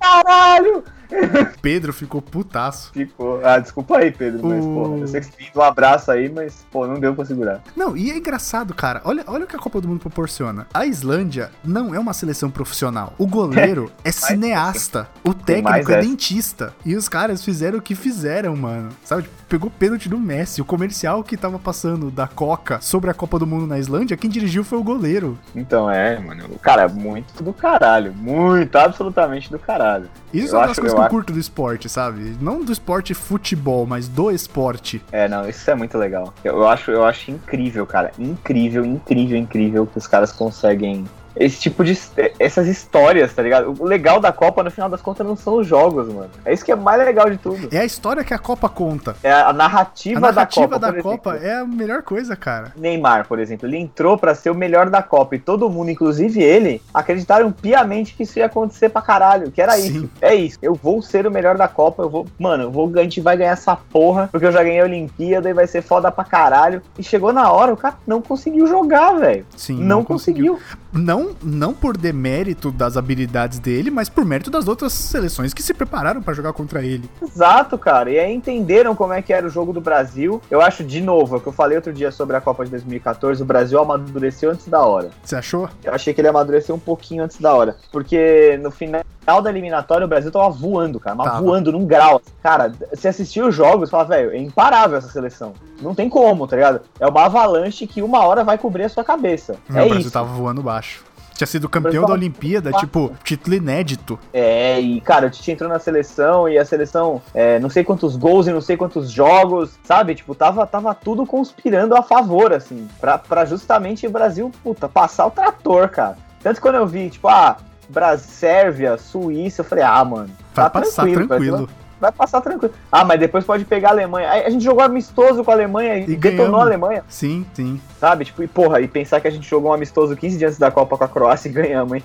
caralho! 0.00 0.84
Pedro 1.62 1.92
ficou 1.92 2.20
putaço. 2.20 2.90
Ficou. 2.92 3.40
Ah, 3.44 3.58
desculpa 3.58 3.98
aí, 3.98 4.10
Pedro, 4.10 4.46
mas, 4.46 4.64
O- 4.64 4.68
pô, 4.74 4.96
eu 4.98 5.08
sei 5.08 5.20
que 5.20 5.26
você 5.26 5.32
pediu 5.36 5.52
um 5.56 5.62
abraço 5.64 6.10
aí, 6.10 6.28
mas, 6.28 6.64
pô, 6.70 6.86
não 6.86 6.94
deu 7.00 7.14
pra 7.14 7.24
segurar. 7.24 7.62
Não, 7.76 7.96
e 7.96 8.10
é 8.10 8.16
engraçado, 8.16 8.74
cara. 8.74 9.00
Olha, 9.04 9.24
olha 9.26 9.44
o 9.44 9.46
que 9.46 9.56
a 9.56 9.58
Copa 9.58 9.80
do 9.80 9.88
Mundo 9.88 10.00
proporciona. 10.00 10.66
A 10.72 10.84
Islândia 10.86 11.50
não 11.64 11.94
é 11.94 11.98
uma 11.98 12.12
seleção 12.12 12.50
profissional. 12.50 13.14
O 13.18 13.26
goleiro 13.26 13.90
é 14.04 14.12
cineasta. 14.12 15.08
O 15.22 15.32
técnico 15.34 15.90
é 15.92 16.00
dentista. 16.00 16.74
E 16.84 16.94
os 16.96 17.08
caras 17.08 17.44
fizeram 17.44 17.78
o 17.78 17.82
que 17.82 17.94
fizeram, 17.94 18.54
mano. 18.56 18.90
Sabe? 19.04 19.22
Tipo, 19.22 19.34
pegou 19.48 19.70
pênalti 19.70 20.08
do 20.08 20.18
Messi. 20.18 20.60
O 20.60 20.64
comercial 20.64 21.22
que 21.22 21.36
tava 21.36 21.58
passando 21.58 22.10
da 22.10 22.26
Coca 22.26 22.80
sobre 22.80 23.10
a 23.10 23.14
Copa 23.14 23.38
do 23.38 23.46
Mundo 23.46 23.66
na 23.66 23.78
Islândia, 23.78 24.16
quem 24.16 24.30
dirigiu 24.30 24.64
foi 24.64 24.78
o 24.78 24.82
goleiro. 24.82 25.38
Então, 25.54 25.90
é, 25.90 26.18
mano, 26.18 26.48
cara, 26.60 26.88
muito 26.88 27.42
do 27.42 27.52
caralho. 27.52 28.12
Muito, 28.14 28.76
absolutamente 28.76 29.50
do 29.50 29.58
caralho. 29.58 30.08
Isso 30.32 30.46
Eu 30.46 30.50
são 30.50 30.60
as 30.60 30.70
acho- 30.70 30.80
coisas 30.80 30.98
que 30.98 31.04
eu 31.04 31.08
curto 31.10 31.32
do 31.32 31.38
esporte, 31.38 31.88
sabe? 31.88 32.36
Não 32.40 32.64
do 32.64 32.72
esporte 32.72 33.14
futebol, 33.14 33.86
mas 33.86 34.08
do 34.08 34.30
esporte. 34.30 35.02
É, 35.12 35.28
não, 35.28 35.48
isso 35.48 35.70
é 35.70 35.74
muito 35.74 35.96
legal. 35.98 36.32
Eu, 36.42 36.54
eu 36.56 36.68
acho, 36.68 36.90
eu 36.90 37.04
acho 37.04 37.30
incrível, 37.30 37.86
cara. 37.86 38.10
Incrível, 38.18 38.84
incrível, 38.84 39.36
incrível 39.36 39.86
que 39.86 39.98
os 39.98 40.06
caras 40.06 40.32
conseguem. 40.32 41.04
Esse 41.36 41.60
tipo 41.60 41.84
de. 41.84 41.98
Essas 42.38 42.66
histórias, 42.66 43.32
tá 43.32 43.42
ligado? 43.42 43.74
O 43.78 43.84
legal 43.84 44.20
da 44.20 44.32
Copa, 44.32 44.62
no 44.62 44.70
final 44.70 44.88
das 44.88 45.00
contas, 45.02 45.26
não 45.26 45.36
são 45.36 45.58
os 45.58 45.66
jogos, 45.66 46.08
mano. 46.08 46.30
É 46.44 46.52
isso 46.52 46.64
que 46.64 46.72
é 46.72 46.76
mais 46.76 46.98
legal 47.04 47.28
de 47.30 47.36
tudo. 47.38 47.68
É 47.72 47.78
a 47.80 47.84
história 47.84 48.22
que 48.24 48.32
a 48.34 48.38
Copa 48.38 48.68
conta. 48.68 49.16
É 49.22 49.32
a 49.32 49.52
narrativa, 49.52 50.18
A 50.18 50.20
narrativa 50.20 50.78
da 50.78 50.90
da 50.90 51.02
Copa. 51.02 51.02
Copa, 51.16 51.30
exemplo. 51.36 51.46
é 51.48 51.58
a 51.60 51.64
melhor 51.66 52.02
coisa, 52.02 52.36
cara. 52.36 52.72
Neymar, 52.76 53.26
por 53.26 53.38
exemplo, 53.38 53.68
ele 53.68 53.78
entrou 53.78 54.16
pra 54.16 54.34
ser 54.34 54.50
o 54.50 54.54
melhor 54.54 54.88
da 54.90 55.02
Copa 55.02 55.34
e 55.36 55.38
todo 55.38 55.68
mundo, 55.70 55.90
inclusive 55.90 56.42
ele, 56.42 56.80
acreditaram 56.92 57.50
piamente 57.50 58.14
que 58.14 58.22
isso 58.22 58.38
ia 58.38 58.46
acontecer 58.46 58.88
pra 58.88 59.02
caralho, 59.02 59.50
que 59.50 59.60
era 59.60 59.72
Sim. 59.72 59.88
isso. 59.96 60.10
É 60.20 60.34
isso. 60.34 60.58
Eu 60.62 60.74
vou 60.74 61.02
ser 61.02 61.26
o 61.26 61.30
melhor 61.30 61.56
da 61.56 61.66
Copa, 61.68 62.02
eu 62.02 62.10
vou, 62.10 62.26
mano, 62.38 62.64
eu 62.64 62.70
vou, 62.70 62.90
a 62.96 63.02
gente 63.02 63.20
vai 63.20 63.36
ganhar 63.36 63.52
essa 63.52 63.74
porra, 63.76 64.28
porque 64.30 64.46
eu 64.46 64.52
já 64.52 64.62
ganhei 64.62 64.80
a 64.80 64.84
Olimpíada 64.84 65.48
e 65.50 65.52
vai 65.54 65.66
ser 65.66 65.82
foda 65.82 66.10
pra 66.12 66.24
caralho. 66.24 66.82
E 66.98 67.02
chegou 67.02 67.32
na 67.32 67.50
hora, 67.50 67.72
o 67.72 67.76
cara 67.76 67.94
não 68.06 68.20
conseguiu 68.22 68.66
jogar, 68.66 69.12
velho. 69.14 69.46
Sim, 69.56 69.82
Não, 69.82 70.04
conseguiu. 70.04 70.58
Não, 70.92 71.23
não 71.42 71.72
por 71.74 71.96
demérito 71.96 72.70
das 72.70 72.96
habilidades 72.96 73.58
dele, 73.58 73.90
mas 73.90 74.08
por 74.08 74.24
mérito 74.24 74.50
das 74.50 74.68
outras 74.68 74.92
seleções 74.92 75.54
que 75.54 75.62
se 75.62 75.74
prepararam 75.74 76.22
pra 76.22 76.34
jogar 76.34 76.52
contra 76.52 76.82
ele. 76.82 77.08
Exato, 77.22 77.78
cara. 77.78 78.10
E 78.10 78.18
aí 78.18 78.34
entenderam 78.34 78.94
como 78.94 79.12
é 79.12 79.22
que 79.22 79.32
era 79.32 79.46
o 79.46 79.50
jogo 79.50 79.72
do 79.72 79.80
Brasil. 79.80 80.40
Eu 80.50 80.60
acho, 80.60 80.84
de 80.84 81.00
novo, 81.00 81.34
é 81.34 81.38
o 81.38 81.40
que 81.40 81.46
eu 81.46 81.52
falei 81.52 81.76
outro 81.76 81.92
dia 81.92 82.10
sobre 82.10 82.36
a 82.36 82.40
Copa 82.40 82.64
de 82.64 82.70
2014, 82.70 83.42
o 83.42 83.46
Brasil 83.46 83.80
amadureceu 83.80 84.50
antes 84.50 84.66
da 84.68 84.82
hora. 84.82 85.10
Você 85.22 85.36
achou? 85.36 85.68
Eu 85.82 85.92
achei 85.92 86.12
que 86.12 86.20
ele 86.20 86.28
amadureceu 86.28 86.74
um 86.74 86.80
pouquinho 86.80 87.24
antes 87.24 87.40
da 87.40 87.54
hora. 87.54 87.76
Porque 87.92 88.58
no 88.62 88.70
final 88.70 89.04
da 89.42 89.50
eliminatória 89.50 90.04
o 90.04 90.08
Brasil 90.08 90.30
tava 90.30 90.50
voando, 90.50 91.00
cara. 91.00 91.16
Mas 91.16 91.38
voando 91.40 91.72
num 91.72 91.86
grau. 91.86 92.20
Cara, 92.42 92.72
você 92.92 93.08
assistiu 93.08 93.48
os 93.48 93.54
jogos 93.54 93.88
e 93.88 93.90
fala, 93.90 94.04
velho, 94.04 94.30
é 94.30 94.38
imparável 94.38 94.98
essa 94.98 95.08
seleção. 95.08 95.54
Não 95.80 95.94
tem 95.94 96.08
como, 96.08 96.46
tá 96.46 96.56
ligado? 96.56 96.80
É 97.00 97.06
uma 97.06 97.24
avalanche 97.24 97.86
que 97.86 98.02
uma 98.02 98.24
hora 98.24 98.44
vai 98.44 98.58
cobrir 98.58 98.84
a 98.84 98.88
sua 98.88 99.04
cabeça. 99.04 99.56
Não, 99.68 99.80
é 99.80 99.82
o 99.82 99.86
Brasil 99.86 100.02
isso. 100.02 100.10
tava 100.10 100.28
voando 100.28 100.62
baixo. 100.62 101.04
Tinha 101.34 101.46
sido 101.46 101.68
campeão 101.68 102.06
da 102.06 102.12
Olimpíada, 102.12 102.72
tipo, 102.72 103.12
título 103.24 103.56
inédito. 103.56 104.18
É, 104.32 104.78
e 104.80 105.00
cara, 105.00 105.26
o 105.26 105.30
Tite 105.30 105.50
entrou 105.50 105.68
na 105.68 105.78
seleção 105.78 106.48
e 106.48 106.56
a 106.56 106.64
seleção, 106.64 107.20
é, 107.34 107.58
não 107.58 107.68
sei 107.68 107.82
quantos 107.82 108.16
gols 108.16 108.46
e 108.46 108.52
não 108.52 108.60
sei 108.60 108.76
quantos 108.76 109.10
jogos, 109.10 109.78
sabe? 109.82 110.14
Tipo, 110.14 110.34
tava, 110.34 110.64
tava 110.66 110.94
tudo 110.94 111.26
conspirando 111.26 111.96
a 111.96 112.02
favor, 112.02 112.52
assim, 112.52 112.88
pra, 113.00 113.18
pra 113.18 113.44
justamente 113.44 114.06
o 114.06 114.10
Brasil, 114.10 114.50
puta, 114.62 114.88
passar 114.88 115.26
o 115.26 115.30
trator, 115.30 115.88
cara. 115.88 116.16
Tanto 116.40 116.56
que 116.56 116.62
quando 116.62 116.76
eu 116.76 116.86
vi, 116.86 117.10
tipo, 117.10 117.26
ah, 117.26 117.56
Brasil, 117.88 118.28
Sérvia, 118.28 118.96
Suíça, 118.96 119.62
eu 119.62 119.64
falei, 119.64 119.84
ah, 119.84 120.04
mano, 120.04 120.30
Vai 120.54 120.64
tá 120.66 120.70
passar 120.70 121.02
tranquilo. 121.02 121.28
tranquilo. 121.28 121.68
Vai, 122.00 122.12
passar 122.12 122.40
tranquilo. 122.40 122.74
Ah, 122.90 123.04
mas 123.04 123.18
depois 123.20 123.44
pode 123.44 123.64
pegar 123.64 123.88
a 123.88 123.92
Alemanha. 123.92 124.30
A 124.30 124.50
gente 124.50 124.62
jogou 124.64 124.82
amistoso 124.82 125.42
com 125.44 125.50
a 125.50 125.54
Alemanha 125.54 125.98
e, 125.98 126.02
E 126.02 126.16
detonou 126.16 126.36
ganhamos. 126.46 126.60
a 126.60 126.62
Alemanha, 126.64 127.04
Sim, 127.08 127.46
sim. 127.54 127.80
sabe? 128.00 128.24
Tipo, 128.24 128.42
e 128.42 128.48
porra, 128.48 128.80
e 128.80 128.88
pensar 128.88 129.20
que 129.20 129.28
a 129.28 129.30
gente 129.30 129.48
jogou 129.48 129.70
um 129.70 129.74
amistoso 129.74 130.16
15 130.16 130.36
dias 130.38 130.48
antes 130.50 130.58
da 130.58 130.70
Copa 130.70 130.96
com 130.98 131.04
a 131.04 131.08
Croácia 131.08 131.48
e 131.48 131.52
ganhamos, 131.52 131.94
hein? 131.96 132.04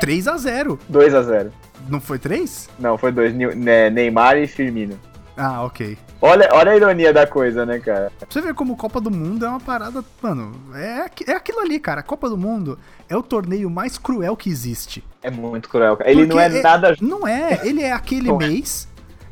3 0.00 0.28
a 0.28 0.36
0 0.36 0.78
2 0.88 1.14
a 1.14 1.22
0 1.22 1.52
Não 1.88 2.00
foi 2.00 2.18
3? 2.18 2.68
Não, 2.78 2.98
foi 2.98 3.12
dois, 3.12 3.34
Nil- 3.34 3.54
né, 3.56 3.88
Neymar 3.90 4.36
e 4.36 4.46
Firmino. 4.46 4.98
Ah, 5.40 5.62
ok. 5.62 5.96
Olha, 6.20 6.48
olha 6.52 6.72
a 6.72 6.76
ironia 6.76 7.12
da 7.12 7.24
coisa, 7.24 7.64
né, 7.64 7.78
cara? 7.78 8.10
Pra 8.18 8.26
você 8.28 8.40
ver 8.40 8.54
como 8.54 8.76
Copa 8.76 9.00
do 9.00 9.08
Mundo 9.08 9.46
é 9.46 9.48
uma 9.48 9.60
parada. 9.60 10.04
Mano, 10.20 10.52
é, 10.74 11.08
é 11.28 11.32
aquilo 11.32 11.60
ali, 11.60 11.78
cara. 11.78 12.00
A 12.00 12.02
Copa 12.02 12.28
do 12.28 12.36
Mundo 12.36 12.76
é 13.08 13.16
o 13.16 13.22
torneio 13.22 13.70
mais 13.70 13.96
cruel 13.96 14.36
que 14.36 14.50
existe. 14.50 15.04
É 15.22 15.30
muito 15.30 15.68
cruel. 15.68 15.96
cara. 15.96 16.10
Ele 16.10 16.26
Porque 16.26 16.34
não 16.34 16.40
é, 16.42 16.62
nada. 16.62 16.96
Não 17.00 17.28
é, 17.28 17.60
ele 17.62 17.82
é 17.82 17.92
aquele 17.92 18.28
é. 18.30 18.36
mês. 18.36 18.88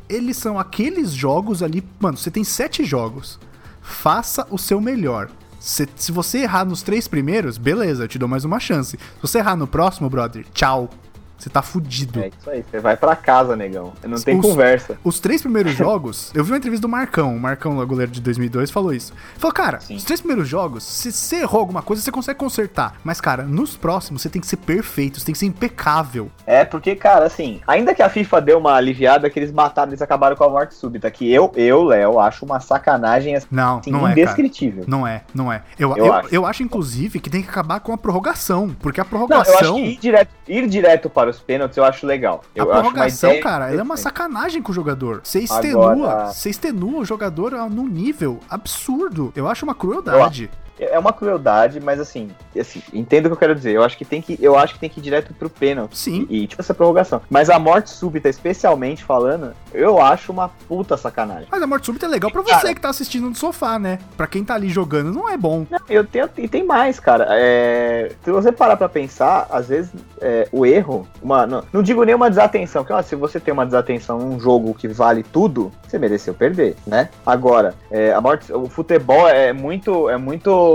Eles 0.07 0.37
são 0.37 0.57
aqueles 0.57 1.11
jogos 1.11 1.61
ali. 1.61 1.83
Mano, 1.99 2.15
você 2.17 2.31
tem 2.31 2.45
sete 2.45 2.85
jogos. 2.85 3.37
Faça 3.81 4.47
o 4.49 4.57
seu 4.57 4.79
melhor. 4.79 5.29
Se, 5.59 5.85
se 5.97 6.13
você 6.13 6.39
errar 6.39 6.63
nos 6.63 6.81
três 6.81 7.05
primeiros, 7.09 7.57
beleza, 7.57 8.05
eu 8.05 8.07
te 8.07 8.17
dou 8.17 8.29
mais 8.29 8.45
uma 8.45 8.61
chance. 8.61 8.91
Se 8.91 9.21
você 9.21 9.39
errar 9.39 9.57
no 9.57 9.67
próximo, 9.67 10.09
brother, 10.09 10.45
tchau. 10.53 10.89
Você 11.37 11.49
tá 11.49 11.61
fudido. 11.61 12.19
É 12.21 12.27
isso 12.29 12.49
aí, 12.49 12.63
você 12.63 12.79
vai 12.79 12.97
pra 12.97 13.15
casa, 13.15 13.55
negão. 13.55 13.93
Não 14.05 14.17
tem 14.19 14.39
Os- 14.39 14.45
conversa. 14.45 14.97
Os 15.03 15.19
três 15.19 15.41
primeiros 15.41 15.73
jogos, 15.77 16.31
eu 16.33 16.43
vi 16.43 16.51
uma 16.51 16.57
entrevista 16.57 16.81
do 16.81 16.89
Marcão, 16.89 17.35
o 17.35 17.39
Marcão, 17.39 17.77
o 17.77 17.85
goleiro 17.87 18.11
de 18.11 18.19
2002, 18.21 18.71
falou 18.71 18.93
isso. 18.93 19.13
Ele 19.13 19.39
Falou, 19.39 19.53
cara, 19.53 19.79
Sim. 19.79 19.95
os 19.95 20.03
três 20.03 20.19
primeiros 20.19 20.47
jogos, 20.47 20.83
se 20.83 21.11
você 21.11 21.37
errou 21.37 21.59
alguma 21.61 21.81
coisa, 21.81 22.01
você 22.01 22.11
consegue 22.11 22.39
consertar. 22.39 22.95
Mas, 23.03 23.21
cara, 23.21 23.43
nos 23.43 23.77
próximos 23.77 24.21
você 24.21 24.29
tem 24.29 24.41
que 24.41 24.47
ser 24.47 24.57
perfeito, 24.57 25.19
você 25.19 25.25
tem 25.25 25.33
que 25.33 25.39
ser 25.39 25.45
impecável. 25.45 26.31
É, 26.45 26.65
porque, 26.65 26.95
cara, 26.95 27.25
assim, 27.25 27.61
ainda 27.67 27.93
que 27.93 28.01
a 28.01 28.09
FIFA 28.09 28.41
deu 28.41 28.57
uma 28.57 28.73
aliviada, 28.73 29.29
que 29.29 29.37
eles 29.39 29.51
mataram, 29.51 29.89
eles 29.91 30.01
acabaram 30.01 30.35
com 30.35 30.43
a 30.43 30.49
morte 30.49 30.73
súbita, 30.75 31.09
que 31.11 31.31
eu, 31.31 31.51
eu, 31.55 31.83
Léo, 31.83 32.19
acho 32.19 32.45
uma 32.45 32.59
sacanagem 32.59 33.35
assim, 33.35 33.47
Não, 33.51 33.81
não 33.87 33.99
é, 33.99 34.01
cara. 34.09 34.11
indescritível. 34.13 34.83
Não 34.87 35.05
é, 35.05 35.21
não 35.33 35.51
é. 35.53 35.61
Eu, 35.77 35.95
Eu 35.95 36.05
eu, 36.07 36.13
acho. 36.13 36.35
eu 36.35 36.45
acho, 36.45 36.63
inclusive, 36.63 37.19
que 37.19 37.29
tem 37.29 37.41
que 37.43 37.49
acabar 37.49 37.79
com 37.79 37.93
a 37.93 37.97
prorrogação. 37.97 38.75
Porque 38.79 38.99
a 38.99 39.03
Não, 39.03 39.09
prorrogação. 39.09 39.53
eu 39.53 39.59
acho 39.59 39.73
que 39.75 39.79
ir 39.81 39.97
direto, 39.97 40.29
ir 40.47 40.67
direto 40.67 41.09
para 41.09 41.29
os 41.29 41.39
pênaltis 41.39 41.77
eu 41.77 41.83
acho 41.85 42.05
legal. 42.05 42.41
A 42.55 42.59
Eu 42.59 42.63
acho 42.63 42.71
uma 42.71 42.79
prorrogação, 42.91 43.39
cara, 43.41 43.69
ela 43.71 43.79
é 43.81 43.83
uma 43.83 43.97
sacanagem 43.97 44.61
com 44.61 44.71
o 44.71 44.75
jogador. 44.75 45.21
Você 45.23 45.39
extenua, 45.39 45.91
Agora- 45.91 46.25
você 46.33 46.49
extenua 46.49 46.99
o 47.01 47.05
jogador 47.05 47.53
a- 47.53 47.69
num 47.69 47.87
nível 47.87 48.39
absurdo. 48.49 49.31
Eu 49.35 49.47
acho 49.47 49.65
uma 49.65 49.75
crueldade. 49.75 50.49
É 50.79 50.97
uma 50.97 51.13
crueldade, 51.13 51.79
mas 51.79 51.99
assim, 51.99 52.29
assim, 52.59 52.81
entendo 52.93 53.25
o 53.25 53.29
que 53.29 53.33
eu 53.33 53.37
quero 53.37 53.55
dizer. 53.55 53.73
Eu 53.73 53.83
acho 53.83 53.97
que 53.97 54.05
tem 54.05 54.21
que, 54.21 54.37
eu 54.41 54.57
acho 54.57 54.73
que 54.73 54.79
tem 54.79 54.89
que 54.89 54.99
ir 54.99 55.03
direto 55.03 55.33
pro 55.33 55.49
pênalti. 55.49 55.97
Sim. 55.97 56.27
E, 56.29 56.47
tipo 56.47 56.61
essa 56.61 56.73
prorrogação. 56.73 57.21
Mas 57.29 57.49
a 57.49 57.59
morte 57.59 57.89
súbita, 57.89 58.29
especialmente 58.29 59.03
falando, 59.03 59.53
eu 59.73 60.01
acho 60.01 60.31
uma 60.31 60.49
puta 60.67 60.97
sacanagem. 60.97 61.47
Mas 61.51 61.61
a 61.61 61.67
morte 61.67 61.85
súbita 61.85 62.05
é 62.05 62.09
legal 62.09 62.31
pra 62.31 62.41
você 62.41 62.51
Cara. 62.51 62.75
que 62.75 62.81
tá 62.81 62.89
assistindo 62.89 63.29
no 63.29 63.35
sofá, 63.35 63.79
né? 63.79 63.99
Pra 64.15 64.27
quem 64.27 64.43
tá 64.43 64.55
ali 64.55 64.69
jogando, 64.69 65.11
não 65.11 65.29
é 65.29 65.37
bom. 65.37 65.65
Não, 65.69 65.79
eu 65.89 66.03
tenho, 66.03 66.29
e 66.37 66.47
tem 66.47 66.63
mais, 66.63 66.99
cara. 66.99 67.27
É, 67.29 68.11
se 68.23 68.31
você 68.31 68.51
parar 68.51 68.77
pra 68.77 68.89
pensar, 68.89 69.47
às 69.49 69.67
vezes 69.67 69.91
é, 70.21 70.47
o 70.51 70.65
erro, 70.65 71.07
uma, 71.21 71.45
não, 71.45 71.63
não 71.71 71.83
digo 71.83 72.03
nem 72.03 72.15
uma 72.15 72.29
desatenção, 72.29 72.83
porque 72.83 72.93
ó, 72.93 73.01
se 73.01 73.15
você 73.15 73.39
tem 73.39 73.53
uma 73.53 73.65
desatenção 73.65 74.19
num 74.19 74.39
jogo 74.39 74.73
que 74.73 74.87
vale 74.87 75.23
tudo, 75.23 75.71
você 75.87 75.97
mereceu 75.97 76.33
perder, 76.33 76.75
né? 76.85 77.09
Agora, 77.25 77.75
é, 77.89 78.13
a 78.13 78.21
morte, 78.21 78.51
o 78.51 78.67
futebol 78.67 79.27
é 79.27 79.53
muito, 79.53 80.09
é 80.09 80.17
muito 80.17 80.66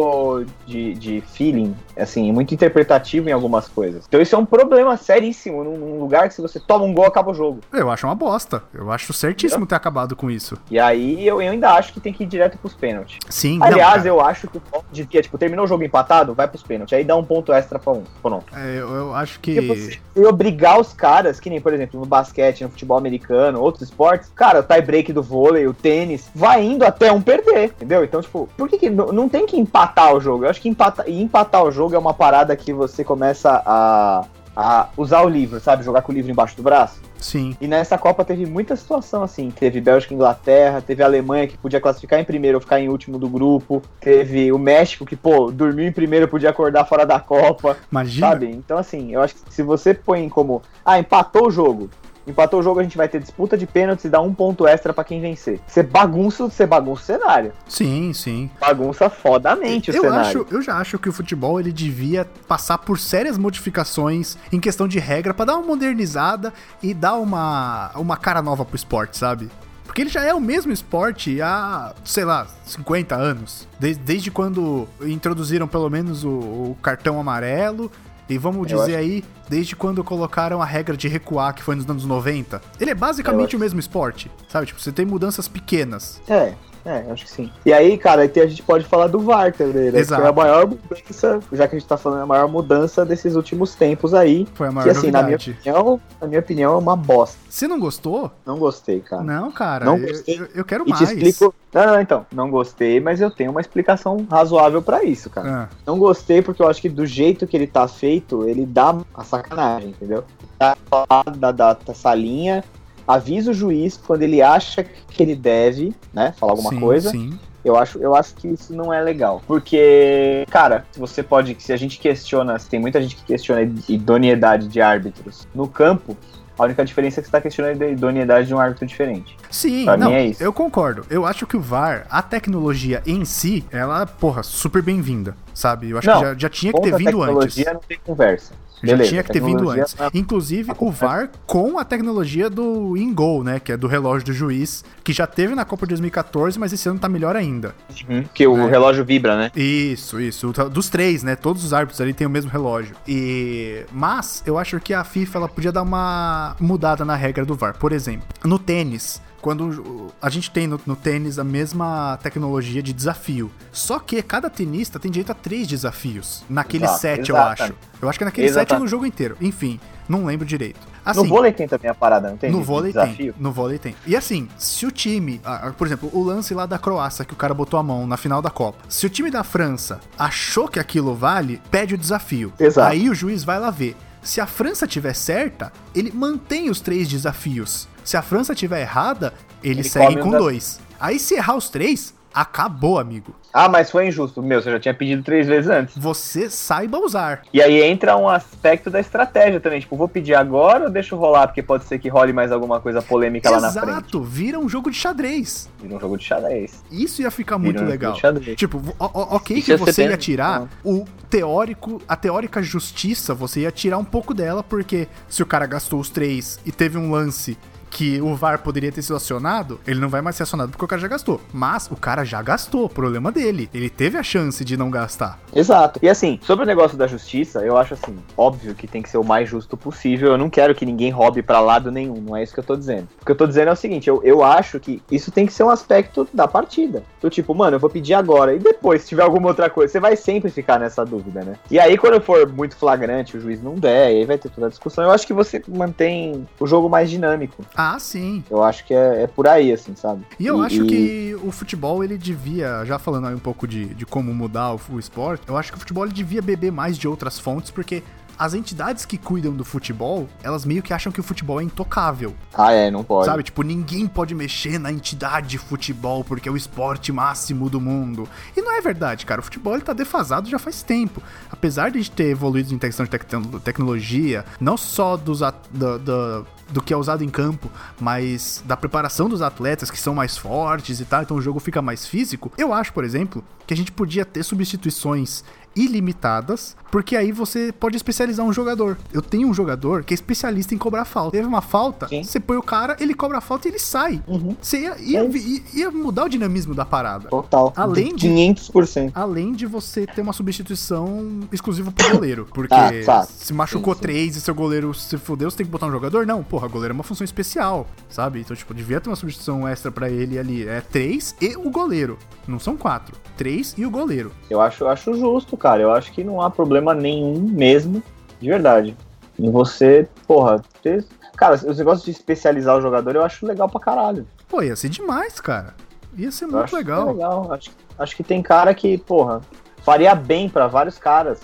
de, 0.67 0.95
de 0.95 1.21
feeling, 1.21 1.75
assim, 1.97 2.33
muito 2.33 2.55
interpretativo 2.55 3.29
em 3.29 3.33
algumas 3.33 3.69
coisas. 3.69 4.05
Então 4.09 4.21
isso 4.21 4.35
é 4.35 4.39
um 4.39 4.47
problema 4.47 4.97
seríssimo 4.97 5.63
num, 5.65 5.99
lugar 5.99 6.29
que 6.29 6.35
se 6.35 6.43
você 6.43 6.59
toma 6.59 6.85
um 6.85 6.93
gol 6.93 7.07
acaba 7.07 7.31
o 7.31 7.35
jogo. 7.35 7.61
Eu 7.73 7.91
acho 7.91 8.07
uma 8.07 8.15
bosta. 8.15 8.63
Eu 8.75 8.91
acho 8.91 9.13
certíssimo 9.13 9.67
ter 9.67 9.75
acabado 9.75 10.17
com 10.17 10.31
isso. 10.31 10.57
E 10.71 10.79
aí 10.79 11.27
eu, 11.27 11.41
eu 11.41 11.53
ainda 11.53 11.71
acho 11.73 11.93
que 11.93 12.01
tem 12.01 12.13
que 12.13 12.25
ir 12.25 12.27
direto 12.27 12.59
pros 12.59 12.75
pênaltis. 12.75 13.19
Sim, 13.29 13.59
Aliás, 13.63 14.05
não, 14.05 14.13
eu 14.13 14.21
acho 14.21 14.49
que 14.49 14.59
o 14.59 14.61
ponto 14.61 14.87
de 14.91 15.07
que, 15.07 15.21
tipo, 15.23 15.39
terminou 15.39 15.65
o 15.65 15.69
jogo 15.69 15.85
empatado, 15.85 16.35
vai 16.35 16.49
pros 16.49 16.63
pênaltis. 16.63 16.97
Aí 16.97 17.05
dá 17.05 17.17
um 17.17 17.25
ponto 17.25 17.53
extra 17.53 17.79
pra 17.79 17.93
um. 17.93 18.03
Pronto. 18.23 18.47
é, 18.57 18.79
eu, 18.79 18.89
eu 18.91 19.15
acho 19.15 19.39
que. 19.41 19.55
Porque 19.55 19.81
você 19.81 19.99
e 20.15 20.25
obrigar 20.27 20.79
os 20.79 20.93
caras, 20.93 21.41
que 21.41 21.49
nem, 21.49 21.61
por 21.61 21.73
exemplo, 21.73 21.99
no 21.99 22.05
basquete, 22.07 22.63
no 22.65 22.71
futebol 22.71 22.99
americano, 22.99 23.61
outros 23.61 23.89
esportes, 23.89 24.31
cara, 24.35 24.61
o 24.61 24.63
tie 24.63 24.83
break 24.83 25.13
do 25.13 25.23
vôlei, 25.23 25.67
o 25.67 25.73
tênis, 25.73 26.31
vai 26.35 26.63
indo 26.63 26.85
até 26.85 27.11
um 27.11 27.21
perder, 27.23 27.65
entendeu? 27.65 28.05
Então, 28.05 28.21
tipo, 28.21 28.49
por 28.57 28.69
que, 28.69 28.79
que 28.79 28.87
n- 28.91 29.13
não 29.13 29.29
tem 29.29 29.47
que 29.47 29.59
empatar 29.59 30.15
o 30.15 30.21
jogo? 30.21 30.45
Eu 30.45 30.51
acho 30.51 30.61
que 30.61 30.69
empata, 30.69 31.05
e 31.09 31.21
empatar 31.23 31.65
o 31.65 31.71
jogo 31.71 31.82
é 31.91 31.99
uma 31.99 32.15
parada 32.15 32.55
que 32.55 32.73
você 32.73 33.03
começa 33.03 33.63
a, 33.65 34.25
a 34.55 34.89
usar 34.97 35.23
o 35.23 35.29
livro, 35.29 35.59
sabe? 35.61 35.85
Jogar 35.85 36.03
com 36.03 36.13
o 36.13 36.15
livro 36.15 36.31
embaixo 36.31 36.57
do 36.57 36.63
braço. 36.63 37.01
Sim. 37.19 37.57
E 37.61 37.69
nessa 37.69 37.97
Copa 37.97 38.25
teve 38.25 38.45
muita 38.47 38.75
situação 38.75 39.23
assim. 39.23 39.51
Teve 39.51 39.81
Bélgica 39.81 40.13
e 40.13 40.17
Inglaterra, 40.17 40.81
teve 40.81 41.03
a 41.03 41.07
Alemanha 41.07 41.47
que 41.47 41.57
podia 41.57 41.81
classificar 41.81 42.19
em 42.19 42.25
primeiro 42.25 42.57
ou 42.57 42.61
ficar 42.61 42.81
em 42.81 42.89
último 42.89 43.19
do 43.19 43.29
grupo. 43.29 43.81
Teve 44.01 44.53
o 44.53 44.59
México 44.59 45.07
que, 45.07 45.17
pô, 45.17 45.51
dormiu 45.51 45.87
em 45.87 45.93
primeiro 45.93 46.27
podia 46.27 46.51
acordar 46.51 46.85
fora 46.85 47.07
da 47.07 47.21
Copa. 47.21 47.77
Imagina. 47.91 48.29
Sabe? 48.29 48.51
Então, 48.51 48.77
assim, 48.77 49.13
eu 49.13 49.21
acho 49.21 49.37
que 49.37 49.55
se 49.55 49.63
você 49.63 49.95
põe 49.95 50.29
como. 50.29 50.63
Ah, 50.85 50.99
empatou 50.99 51.47
o 51.47 51.51
jogo. 51.51 51.89
Empatou 52.27 52.61
o 52.61 52.63
jogo, 52.63 52.79
a 52.81 52.83
gente 52.83 52.97
vai 52.97 53.09
ter 53.09 53.21
disputa 53.21 53.57
de 53.57 53.67
pênaltis 53.67 54.05
e 54.05 54.09
dá 54.09 54.21
um 54.21 54.33
ponto 54.33 54.67
extra 54.67 54.93
pra 54.93 55.03
quem 55.03 55.21
vencer. 55.21 55.61
Você 55.67 55.83
bagunça, 55.83 56.45
você 56.45 56.67
bagunça 56.67 57.03
o 57.03 57.05
cenário. 57.05 57.53
Sim, 57.67 58.13
sim. 58.13 58.49
Bagunça 58.61 59.11
fodamente 59.11 59.91
o 59.91 59.95
Eu, 59.95 60.03
cenário. 60.03 60.21
acho, 60.43 60.47
eu 60.51 60.63
já 60.63 60.77
acho 60.77 60.99
que 60.99 61.09
o 61.09 61.13
futebol 61.13 61.59
ele 61.59 61.73
devia 61.73 62.25
passar 62.47 62.79
por 62.79 62.99
sérias 62.99 63.37
modificações 63.37 64.37
em 64.53 64.61
questão 64.61 64.87
de 64.87 64.99
regra 64.99 65.35
pra 65.35 65.45
dar 65.45 65.57
uma 65.57 65.67
modernizada 65.67 66.53
e 66.83 66.95
dar 66.95 67.15
uma, 67.17 67.91
uma 67.97 68.17
cara 68.17 68.41
nova 68.41 68.65
pro 68.65 68.77
esporte, 68.77 69.19
sabe? 69.19 69.51
Porque 69.85 70.01
ele 70.01 70.11
já 70.11 70.23
é 70.25 70.33
o 70.33 70.41
mesmo 70.41 70.73
esporte 70.73 71.43
há, 71.43 71.93
sei 72.05 72.25
lá, 72.25 72.47
50 72.65 73.15
anos. 73.15 73.69
Desde, 73.79 74.03
desde 74.03 74.31
quando 74.31 74.89
introduziram 75.03 75.67
pelo 75.69 75.91
menos 75.91 76.25
o, 76.25 76.29
o 76.31 76.79
cartão 76.81 77.21
amarelo. 77.21 77.91
E 78.33 78.39
vamos 78.39 78.71
Eu 78.71 78.79
dizer 78.79 78.95
acho- 78.97 79.01
aí, 79.05 79.25
desde 79.49 79.77
quando 79.77 80.03
colocaram 80.03 80.63
a 80.63 80.65
regra 80.65 80.97
de 80.97 81.07
recuar, 81.09 81.55
que 81.55 81.63
foi 81.63 81.75
nos 81.75 81.89
anos 81.89 82.05
90. 82.05 82.61
Ele 82.81 82.91
é 82.91 82.95
basicamente 82.95 83.49
acho- 83.49 83.57
o 83.57 83.61
mesmo 83.61 83.79
esporte, 83.79 84.31
sabe? 84.49 84.67
Tipo, 84.67 84.81
você 84.81 84.91
tem 84.93 85.05
mudanças 85.05 85.49
pequenas. 85.49 86.21
É, 86.29 86.55
é, 86.85 87.05
acho 87.11 87.25
que 87.25 87.31
sim. 87.31 87.51
E 87.65 87.73
aí, 87.73 87.97
cara, 87.97 88.23
a 88.23 88.27
gente 88.47 88.63
pode 88.63 88.85
falar 88.85 89.07
do 89.07 89.21
VAR 89.21 89.53
também, 89.53 89.91
né? 89.91 90.01
Exato. 90.01 90.21
Que 90.21 90.27
é 90.27 90.31
a 90.31 90.33
maior 90.35 90.67
mudança, 90.67 91.41
já 91.53 91.69
que 91.69 91.77
a 91.77 91.79
gente 91.79 91.89
tá 91.89 91.97
falando, 91.97 92.23
a 92.23 92.27
maior 92.27 92.49
mudança 92.49 93.05
desses 93.05 93.37
últimos 93.37 93.75
tempos 93.75 94.13
aí. 94.15 94.47
Foi 94.55 94.69
a 94.69 94.73
maior 94.73 94.85
Que 94.85 94.91
assim, 94.91 95.11
na 95.11 95.23
minha 95.23 95.37
opinião, 95.37 96.01
na 96.21 96.27
minha 96.27 96.41
opinião, 96.41 96.75
é 96.75 96.77
uma 96.79 96.97
bosta. 96.97 97.39
Você 97.49 97.69
não 97.69 97.79
gostou? 97.79 98.31
Não 98.45 98.59
gostei, 98.59 99.01
cara. 99.01 99.23
Não, 99.23 99.53
cara. 99.53 99.85
Não 99.85 100.01
gostei. 100.01 100.41
eu, 100.41 100.49
eu 100.55 100.65
quero 100.65 100.83
E 100.83 100.93
te 100.93 101.05
mais. 101.05 101.11
explico. 101.13 101.55
Não, 101.73 101.87
não, 101.87 102.01
então. 102.01 102.27
Não 102.33 102.51
gostei, 102.51 103.01
mas 103.01 103.21
eu 103.21 103.31
tenho 103.31 103.51
uma 103.51 103.61
explicação 103.61 104.27
razoável 104.31 104.83
pra 104.83 105.05
isso, 105.05 105.31
cara. 105.31 105.69
Ah, 105.71 105.77
Não 105.87 105.99
gostei 105.99 106.43
porque 106.43 106.63
eu 106.63 106.69
acho 106.69 106.81
que 106.83 106.89
do 106.89 107.07
jeito 107.07 107.47
que 107.47 107.57
ele 107.57 107.67
tá 107.67 107.87
feito, 107.89 108.47
ele 108.49 108.67
dá 108.67 108.97
a 109.15 109.25
sacanagem, 109.25 109.91
entendeu? 109.91 110.25
Tá 110.59 110.77
lá 110.93 111.23
da, 111.37 111.53
da, 111.53 111.73
da 111.75 111.95
salinha, 111.95 112.63
avisa 113.07 113.51
o 113.51 113.55
juiz 113.55 113.97
quando 113.97 114.23
ele 114.23 114.41
acha 114.43 114.85
que 114.85 115.23
ele 115.23 115.35
deve, 115.35 115.95
né, 116.13 116.33
falar 116.39 116.53
alguma 116.53 116.71
sim, 116.71 116.81
coisa. 116.81 117.11
Sim. 117.11 117.39
Eu 117.65 117.77
acho, 117.77 117.99
eu 117.99 118.17
acho 118.17 118.35
que 118.35 118.49
isso 118.49 118.75
não 118.75 118.93
é 118.93 119.01
legal. 119.01 119.41
Porque, 119.47 120.45
cara, 120.51 120.85
você 120.97 121.23
pode. 121.23 121.57
Se 121.61 121.73
a 121.73 121.77
gente 121.77 121.99
questiona, 121.99 122.59
se 122.59 122.69
tem 122.69 122.81
muita 122.81 123.01
gente 123.01 123.15
que 123.15 123.23
questiona 123.25 123.61
a 123.61 123.65
idoneidade 123.93 124.67
de 124.67 124.81
árbitros 124.81 125.47
no 125.55 125.69
campo, 125.69 126.17
a 126.59 126.65
única 126.65 126.85
diferença 126.85 127.21
é 127.21 127.23
que 127.23 127.29
você 127.29 127.33
tá 127.33 127.41
questionando 127.41 127.81
a 127.83 127.87
idoneidade 127.87 128.49
de 128.49 128.55
um 128.55 128.59
árbitro 128.59 128.85
diferente. 128.87 129.37
Sim, 129.51 129.85
Pra 129.85 129.97
não, 129.97 130.11
é 130.11 130.27
isso. 130.27 130.43
eu 130.43 130.53
concordo. 130.53 131.07
Eu 131.09 131.25
acho 131.25 131.47
que 131.47 131.57
o 131.57 131.61
VAR, 131.61 132.07
a 132.11 132.21
tecnologia 132.21 133.01
em 133.07 133.25
si, 133.25 133.65
ela, 133.71 134.07
porra, 134.07 134.43
super 134.43 134.83
bem-vinda, 134.83 135.37
sabe? 135.55 135.91
Eu 135.91 135.99
acho 135.99 136.09
Não, 136.09 136.19
que 136.19 136.25
já, 136.27 136.35
já 136.35 136.49
tinha 136.49 136.73
que 136.73 136.81
ter 136.81 136.95
a 136.95 136.97
vindo 136.97 137.23
antes. 137.23 137.55
tecnologia 137.55 137.75
não 137.75 137.81
tem 137.81 137.99
conversa. 138.05 138.55
Já 138.83 138.93
Beleza, 138.95 139.11
tinha 139.11 139.23
que 139.23 139.33
ter 139.33 139.41
vindo 139.41 139.71
antes. 139.71 139.95
é- 139.99 140.11
Inclusive 140.13 140.73
o 140.79 140.91
VAR 140.91 141.31
com 141.47 141.79
a 141.79 141.85
tecnologia 141.85 142.51
do 142.51 142.97
in-goal, 142.97 143.45
né? 143.45 143.61
Que 143.61 143.73
é 143.73 143.77
do 143.77 143.87
relógio 143.87 144.27
do 144.27 144.33
juiz, 144.33 144.85
que 145.05 145.13
já 145.13 145.27
teve 145.27 145.55
na 145.55 145.65
Copa 145.65 145.87
de 145.87 145.91
2014, 145.91 146.59
mas 146.59 146.73
esse 146.73 146.89
ano 146.89 146.99
tá 146.99 147.09
melhor 147.09 147.37
ainda. 147.37 147.75
Uhum, 148.09 148.25
que 148.35 148.47
o 148.47 148.57
É. 148.67 148.71
relógio 148.71 149.05
vibra, 149.05 149.37
né? 149.37 149.51
Isso, 149.55 150.21
isso. 150.21 150.49
O- 150.51 150.69
Dos 150.71 150.89
três, 150.89 151.23
né? 151.23 151.37
Todos 151.37 151.65
os 151.65 151.73
árbitros 151.73 152.01
ali 152.01 152.13
têm 152.13 152.27
o 152.27 152.31
mesmo 152.31 152.51
relógio. 152.51 152.97
E 153.07 153.85
mas 153.93 154.43
eu 154.47 154.59
acho 154.59 154.81
que 154.81 154.93
a 154.93 155.05
FIFA 155.05 155.39
ela 155.39 155.49
podia 155.49 155.71
dar 155.73 155.83
uma 155.83 156.57
mudada 156.61 157.05
na 157.05 157.15
regra 157.15 157.45
do 157.45 157.55
VAR. 157.55 157.75
Por 157.79 157.93
exemplo, 157.93 158.27
no 158.45 158.59
tênis, 158.59 159.21
quando 159.43 160.07
a 160.23 160.31
gente 160.31 160.51
tem 160.51 160.67
no, 160.69 160.81
no 160.87 160.95
tênis 160.95 161.39
a 161.39 161.45
mesma 161.45 162.17
tecnologia 162.23 162.83
de 162.83 162.93
desafio. 162.93 163.51
Só 163.73 163.99
que 163.99 164.23
cada 164.23 164.49
tenista 164.49 165.01
tem 165.01 165.11
direito 165.11 165.33
a 165.33 165.35
três 165.35 165.67
desafios. 165.67 166.45
Naquele 166.49 166.85
Exato, 166.85 167.01
set, 167.01 167.29
eu 167.29 167.37
exatamente. 167.37 167.63
acho. 167.63 167.75
Eu 168.01 168.09
acho 168.09 168.19
que 168.19 168.25
é 168.25 168.27
naquele 168.27 168.47
set 168.49 168.57
ou 168.57 168.63
Exatamente. 168.63 168.83
no 168.83 168.89
jogo 168.89 169.05
inteiro. 169.05 169.37
Enfim, 169.41 169.81
não 170.09 170.25
lembro 170.25 170.47
direito. 170.47 170.81
Assim, 171.05 171.23
no 171.23 171.29
vôlei 171.29 171.53
tem 171.53 171.67
também 171.67 171.91
a 171.91 171.95
parada, 171.95 172.31
não 172.31 172.37
tem? 172.37 172.51
no 172.51 172.63
vôlei 172.63 172.93
tem. 172.93 173.03
desafio? 173.03 173.35
No 173.37 173.51
vôlei 173.51 173.79
tem. 173.79 173.97
E 174.07 174.15
assim, 174.15 174.49
se 174.57 174.87
o 174.87 174.91
time, 174.93 175.41
ah, 175.45 175.69
ah, 175.69 175.73
por 175.73 175.87
exemplo, 175.89 176.09
o 176.13 176.23
lance 176.23 176.55
lá 176.55 176.65
da 176.65 176.79
Croácia 176.79 177.25
que 177.25 177.33
o 177.33 177.37
cara 177.37 177.53
botou 177.53 177.79
a 177.79 177.83
mão 177.83 178.07
na 178.07 178.17
final 178.17 178.41
da 178.41 178.51
Copa. 178.51 178.79
Se 178.89 179.05
o 179.07 179.11
time 179.11 179.29
da 179.29 179.43
França 179.43 180.01
achou 180.17 180.69
que 180.69 180.79
aquilo 180.79 181.15
vale, 181.15 181.61
pede 181.71 181.95
o 181.95 181.99
desafio. 181.99 182.53
Exato. 182.59 182.89
Aí 182.89 183.11
o 183.11 183.15
juiz 183.15 183.43
vai 183.43 183.59
lá 183.59 183.71
ver. 183.71 183.97
Se 184.23 184.41
a 184.41 184.47
França 184.47 184.87
tiver 184.87 185.15
certa, 185.15 185.73
ele 185.95 186.13
mantém 186.13 186.71
os 186.71 186.81
três 186.81 187.09
desafios. 187.09 187.89
Se 188.05 188.17
a 188.17 188.23
França 188.23 188.55
tiver 188.55 188.81
errada, 188.83 189.35
ele, 189.63 189.81
Ele 189.81 189.89
segue 189.89 190.21
com 190.21 190.29
um 190.29 190.33
da- 190.33 190.39
dois. 190.39 190.81
Aí 191.01 191.19
se 191.19 191.35
errar 191.35 191.57
os 191.57 191.69
três, 191.69 192.15
acabou, 192.35 192.99
amigo. 192.99 193.35
Ah, 193.53 193.69
mas 193.69 193.91
foi 193.91 194.09
injusto. 194.09 194.43
Meu, 194.43 194.63
você 194.63 194.71
já 194.71 194.81
tinha 194.81 194.95
pedido 194.95 195.23
três 195.23 195.47
vezes 195.47 195.69
antes. 195.69 195.97
Você 195.97 196.49
saiba 196.49 196.99
usar. 196.99 197.43
E 197.53 197.61
aí 197.61 197.83
entra 197.83 198.17
um 198.17 198.29
aspecto 198.29 198.89
da 198.89 198.99
estratégia 198.99 199.61
também. 199.61 199.81
Tipo, 199.81 199.97
vou 199.97 200.09
pedir 200.09 200.35
agora 200.35 200.85
ou 200.85 200.91
deixo 200.91 201.17
rolar? 201.17 201.49
Porque 201.49 201.63
pode 201.63 201.85
ser 201.85 201.99
que 201.99 202.09
role 202.09 202.33
mais 202.33 202.51
alguma 202.51 202.81
coisa 202.81 203.03
polêmica 203.03 203.51
lá 203.51 203.61
na 203.61 203.71
frente. 203.71 203.89
Exato, 203.89 204.23
vira 204.23 204.59
um 204.59 204.69
jogo 204.69 204.91
de 204.91 204.97
xadrez. 204.97 205.69
Vira 205.81 205.97
um 205.97 206.01
jogo 206.01 206.17
de 206.17 206.25
xadrez. 206.25 206.83
Isso 206.91 207.21
ia 207.21 207.31
ficar 207.31 207.59
Vira 207.59 207.65
muito 207.65 207.77
um 207.77 207.91
jogo 207.91 207.91
legal. 207.91 208.57
Tipo, 208.57 208.83
ok 208.99 209.59
Isso 209.59 209.67
que 209.67 209.77
você 209.77 210.05
ia 210.05 210.17
tirar 210.17 210.69
o 210.85 211.05
teórico, 211.29 212.01
a 212.09 212.17
teórica 212.17 212.63
justiça, 212.63 213.35
você 213.35 213.61
ia 213.61 213.71
tirar 213.71 213.99
um 213.99 214.05
pouco 214.05 214.33
dela, 214.33 214.63
porque 214.63 215.09
se 215.29 215.43
o 215.43 215.47
cara 215.47 215.67
gastou 215.67 216.01
os 216.01 216.09
três 216.09 216.59
e 216.65 216.73
teve 216.73 216.97
um 216.97 217.11
lance 217.11 217.59
que 217.93 218.21
o 218.23 218.35
VAR 218.35 218.59
poderia 218.59 218.91
ter 218.91 219.03
sido 219.03 219.17
acionado, 219.17 219.79
ele 219.87 220.01
não 220.01 220.09
vai 220.09 220.23
mais 220.23 220.35
ser 220.35 220.45
acionado 220.45 220.71
porque 220.71 220.85
o 220.85 220.89
cara 220.89 221.01
já 221.01 221.09
gastou. 221.09 221.41
Mas 221.53 221.89
o 221.91 221.97
cara 221.97 222.25
já 222.25 222.41
gastou, 222.41 222.89
problema 222.89 223.31
dele. 223.31 223.69
Ele 223.73 223.91
teve 223.91 224.17
a 224.17 224.23
chance 224.23 224.65
de 224.65 224.77
não 224.77 224.91
gastar. 224.91 225.39
Exato. 225.55 226.01
E 226.03 226.09
assim, 226.09 226.41
sobre 226.43 226.65
o 226.65 226.67
negócio 226.67 226.97
da 226.97 227.07
justiça, 227.07 227.61
eu 227.61 227.77
acho 227.77 227.93
assim, 227.93 228.17
óbvio 228.37 228.75
que 228.75 228.87
tem 228.87 229.03
que 229.03 229.11
ser 229.11 229.19
o 229.19 229.25
mais 229.25 229.49
justo 229.49 229.77
possível. 229.77 230.33
Eu 230.33 230.39
não 230.39 230.49
quero 230.49 230.75
que 230.75 230.87
ninguém 230.87 231.11
roube 231.11 231.43
pra 231.43 231.61
lado 231.61 231.93
nenhum, 231.93 232.21
não 232.21 232.35
é 232.35 232.43
isso 232.43 232.55
que 232.55 232.61
eu 232.61 232.65
tô 232.65 232.75
dizendo. 232.75 233.09
O 233.21 233.27
que 233.27 233.31
eu 233.31 233.37
tô 233.37 233.47
dizendo 233.47 233.69
é 233.69 233.73
o 233.73 233.77
seguinte, 233.77 234.09
eu, 234.09 234.23
eu 234.25 234.43
acho 234.43 234.81
que 234.81 235.03
isso 235.11 235.31
tem 235.31 235.45
que 235.45 235.53
ser 235.53 235.65
um 235.65 235.71
aspecto 235.71 236.27
da 236.33 236.49
partida. 236.49 237.03
Do 237.21 237.29
tipo, 237.29 237.55
mano, 237.55 237.77
eu 237.77 237.81
vou 237.81 237.91
pedir 237.91 238.15
agora, 238.15 238.55
e 238.55 238.59
depois, 238.59 239.03
se 239.03 239.09
tiver 239.09 239.23
alguma 239.23 239.49
outra 239.49 239.69
coisa, 239.69 239.93
você 239.93 240.01
vai 240.01 240.17
sempre 240.17 240.51
ficar 240.51 240.81
nessa 240.81 241.05
dúvida, 241.05 241.43
né? 241.43 241.57
E 241.71 241.79
aí, 241.79 241.99
quando 241.99 242.21
for 242.23 242.49
muito 242.49 242.75
flagrante, 242.75 243.37
o 243.37 243.41
juiz 243.41 243.63
não 243.63 243.75
der, 243.75 244.07
aí 244.07 244.25
vai 244.25 244.39
ter 244.39 244.49
toda 244.49 244.67
a 244.67 244.71
discussão. 244.71 245.05
Eu 245.05 245.11
acho 245.11 245.27
que 245.27 245.35
você 245.35 245.63
mantém 245.69 246.47
o 246.59 246.67
jogo 246.67 246.89
mais 246.89 247.11
dinâmico. 247.11 247.65
Ah, 247.83 247.99
sim. 247.99 248.45
Eu 248.51 248.63
acho 248.63 248.85
que 248.85 248.95
é, 248.95 249.23
é 249.23 249.27
por 249.27 249.47
aí, 249.49 249.73
assim, 249.73 249.95
sabe? 249.97 250.25
E 250.39 250.47
eu 250.47 250.61
acho 250.63 250.85
que 250.87 251.37
o 251.43 251.51
futebol, 251.51 252.05
ele 252.05 252.17
devia, 252.17 252.85
já 252.85 252.99
falando 252.99 253.27
aí 253.27 253.35
um 253.35 253.39
pouco 253.41 253.67
de, 253.67 253.87
de 253.87 254.07
como 254.07 254.33
mudar 254.33 254.73
o, 254.75 254.81
o 254.91 254.99
esporte, 255.01 255.43
eu 255.49 255.57
acho 255.57 255.71
que 255.73 255.77
o 255.77 255.81
futebol 255.81 256.05
ele 256.05 256.13
devia 256.15 256.41
beber 256.43 256.71
mais 256.71 256.97
de 256.97 257.09
outras 257.09 257.39
fontes, 257.39 257.71
porque 257.71 258.03
as 258.39 258.55
entidades 258.55 259.05
que 259.05 259.19
cuidam 259.19 259.53
do 259.53 259.65
futebol, 259.65 260.27
elas 260.43 260.65
meio 260.65 260.83
que 260.83 260.93
acham 260.93 261.13
que 261.13 261.21
o 261.21 261.23
futebol 261.23 261.61
é 261.61 261.65
intocável. 261.65 262.35
Ah, 262.55 262.73
é, 262.73 262.91
não 262.91 263.05
pode. 263.05 263.27
Sabe? 263.27 263.43
Tipo, 263.43 263.63
ninguém 263.63 264.07
pode 264.07 264.35
mexer 264.35 264.79
na 264.79 264.91
entidade 264.91 265.49
de 265.49 265.59
futebol 265.59 266.25
porque 266.25 266.49
é 266.49 266.53
o 266.53 266.57
esporte 266.57 267.13
máximo 267.13 267.69
do 267.69 267.81
mundo. 267.81 268.29
E 268.57 268.61
não 268.63 268.73
é 268.75 268.81
verdade, 268.81 269.27
cara. 269.27 269.41
O 269.41 269.45
futebol 269.45 269.75
ele 269.75 269.83
tá 269.83 269.93
defasado 269.93 270.49
já 270.49 270.59
faz 270.59 270.83
tempo. 270.83 271.23
Apesar 271.51 271.91
de 271.91 272.11
ter 272.11 272.31
evoluído 272.31 272.75
em 272.75 272.79
questão 272.79 273.05
de 273.05 273.11
tec- 273.11 273.27
tecnologia, 273.63 274.45
não 274.61 274.77
só 274.77 275.17
dos 275.17 275.41
da- 275.41 275.53
da- 275.99 276.43
do 276.73 276.83
que 276.83 276.93
é 276.93 276.97
usado 276.97 277.23
em 277.23 277.29
campo, 277.29 277.71
mas 278.01 278.63
da 278.67 278.77
preparação 278.77 279.29
dos 279.29 279.43
atletas 279.43 279.91
que 279.91 280.01
são 280.01 280.15
mais 280.15 280.37
fortes 280.37 281.01
e 281.01 281.05
tal, 281.05 281.23
então 281.23 281.37
o 281.37 281.43
jogo 281.43 281.61
fica 281.61 281.83
mais 281.83 282.07
físico. 282.07 282.51
Eu 282.57 282.73
acho, 282.73 282.93
por 282.93 283.05
exemplo, 283.05 283.45
que 283.67 283.75
a 283.75 283.77
gente 283.77 283.93
podia 283.93 284.25
ter 284.25 284.43
substituições 284.43 285.45
ilimitadas, 285.75 286.77
porque 286.91 287.17
aí 287.17 287.33
você 287.33 287.73
pode 287.73 287.97
especializar 287.97 288.45
um 288.45 288.53
jogador. 288.53 288.99
Eu 289.13 289.23
tenho 289.23 289.49
um 289.49 289.55
jogador 289.55 290.05
que 290.05 290.13
é 290.13 290.17
especialista 290.17 290.75
em 290.75 290.79
cobrar 290.79 291.05
falta. 291.05 291.33
Teve 291.33 291.47
uma 291.47 291.63
falta, 291.63 292.09
Sim. 292.09 292.23
você 292.23 292.39
põe 292.41 292.57
o 292.57 292.63
cara, 292.63 292.97
ele 293.01 293.15
cobra 293.15 293.39
a 293.39 293.41
falta 293.41 293.69
e 293.69 293.71
ele 293.71 293.79
sai. 293.79 294.23
Uhum. 294.27 294.57
Você 294.61 294.81
ia, 294.81 294.97
ia, 295.01 295.21
É 295.21 295.29
ia- 295.31 295.63
ia 295.75 295.91
mudar 295.91 296.25
o 296.25 296.29
dinamismo 296.29 296.75
da 296.75 296.85
parada. 296.85 297.29
Total. 297.29 297.73
Além 297.77 298.15
de- 298.15 298.29
500%. 298.29 299.13
Além 299.15 299.53
de 299.53 299.67
você 299.67 300.07
ter 300.07 300.21
uma 300.21 300.33
substituição 300.33 301.41
exclusiva 301.53 301.91
pro 301.93 302.11
goleiro. 302.19 302.47
Porque 302.53 302.75
Ah, 302.75 302.91
tá. 303.05 303.23
se 303.25 303.53
machucou 303.53 303.95
Sim, 303.95 304.01
três 304.01 304.37
e 304.37 304.41
seu 304.41 304.55
goleiro 304.55 304.93
se 304.95 305.17
fudeu, 305.19 305.51
você 305.51 305.59
tem 305.59 305.67
que 305.67 305.73
botar 305.73 305.87
um 305.87 305.91
jogador? 305.91 306.27
Não, 306.27 306.43
porra, 306.43 306.69
goleiro 306.69 306.93
é 306.93 306.97
uma 306.97 307.05
função 307.05 307.25
especial, 307.25 307.87
sabe? 308.09 308.41
Então, 308.41 308.57
tipo, 308.57 308.75
devia 308.75 309.01
ter 309.01 309.09
uma 309.09 309.17
substituição 309.17 309.67
extra 309.67 309.91
pra 309.91 310.09
ele 310.11 310.39
ali. 310.39 310.67
É 310.67 310.81
três 310.81 311.35
e 311.41 311.57
o 311.57 311.71
goleiro. 311.71 312.19
Não 312.47 312.59
são 312.59 312.77
quatro. 312.77 313.17
Três 313.37 313.75
e 313.79 313.85
o 313.87 313.91
goleiro. 313.91 314.33
Eu 314.51 314.61
acho, 314.61 314.85
eu 314.85 314.89
acho 314.89 315.15
justo, 315.15 315.57
cara. 315.63 315.81
Eu 315.81 315.93
acho 315.93 316.13
que 316.13 316.25
não 316.25 316.43
há 316.43 316.51
problema 316.51 316.93
nenhum 316.93 317.39
mesmo, 317.41 318.03
de 318.41 318.49
verdade. 318.49 318.97
Em 319.39 319.51
você, 319.51 320.09
porra, 320.27 320.63
ter... 320.83 321.05
Cara, 321.37 321.55
os 321.55 321.79
negócios 321.79 322.05
de 322.05 322.11
especializar 322.11 322.77
o 322.77 322.81
jogador 322.83 323.15
eu 323.17 323.25
acho 323.25 323.47
legal 323.47 323.69
pra 323.69 323.81
caralho. 323.81 324.27
Pô, 324.49 324.63
ia 324.63 324.77
ser 324.77 324.91
demais, 324.91 325.41
cara. 325.41 325.75
Ia 326.17 326.31
ser 326.31 326.45
Eu 326.45 326.51
muito 326.51 326.65
acho 326.65 326.77
legal. 326.77 327.09
é 327.09 327.13
legal. 327.13 327.53
Acho, 327.53 327.71
acho 327.99 328.17
que 328.17 328.23
tem 328.23 328.43
cara 328.43 328.75
que, 328.75 328.99
porra, 328.99 329.41
faria 329.83 330.15
bem 330.15 330.49
pra 330.49 330.67
vários 330.67 330.99
caras. 330.99 331.41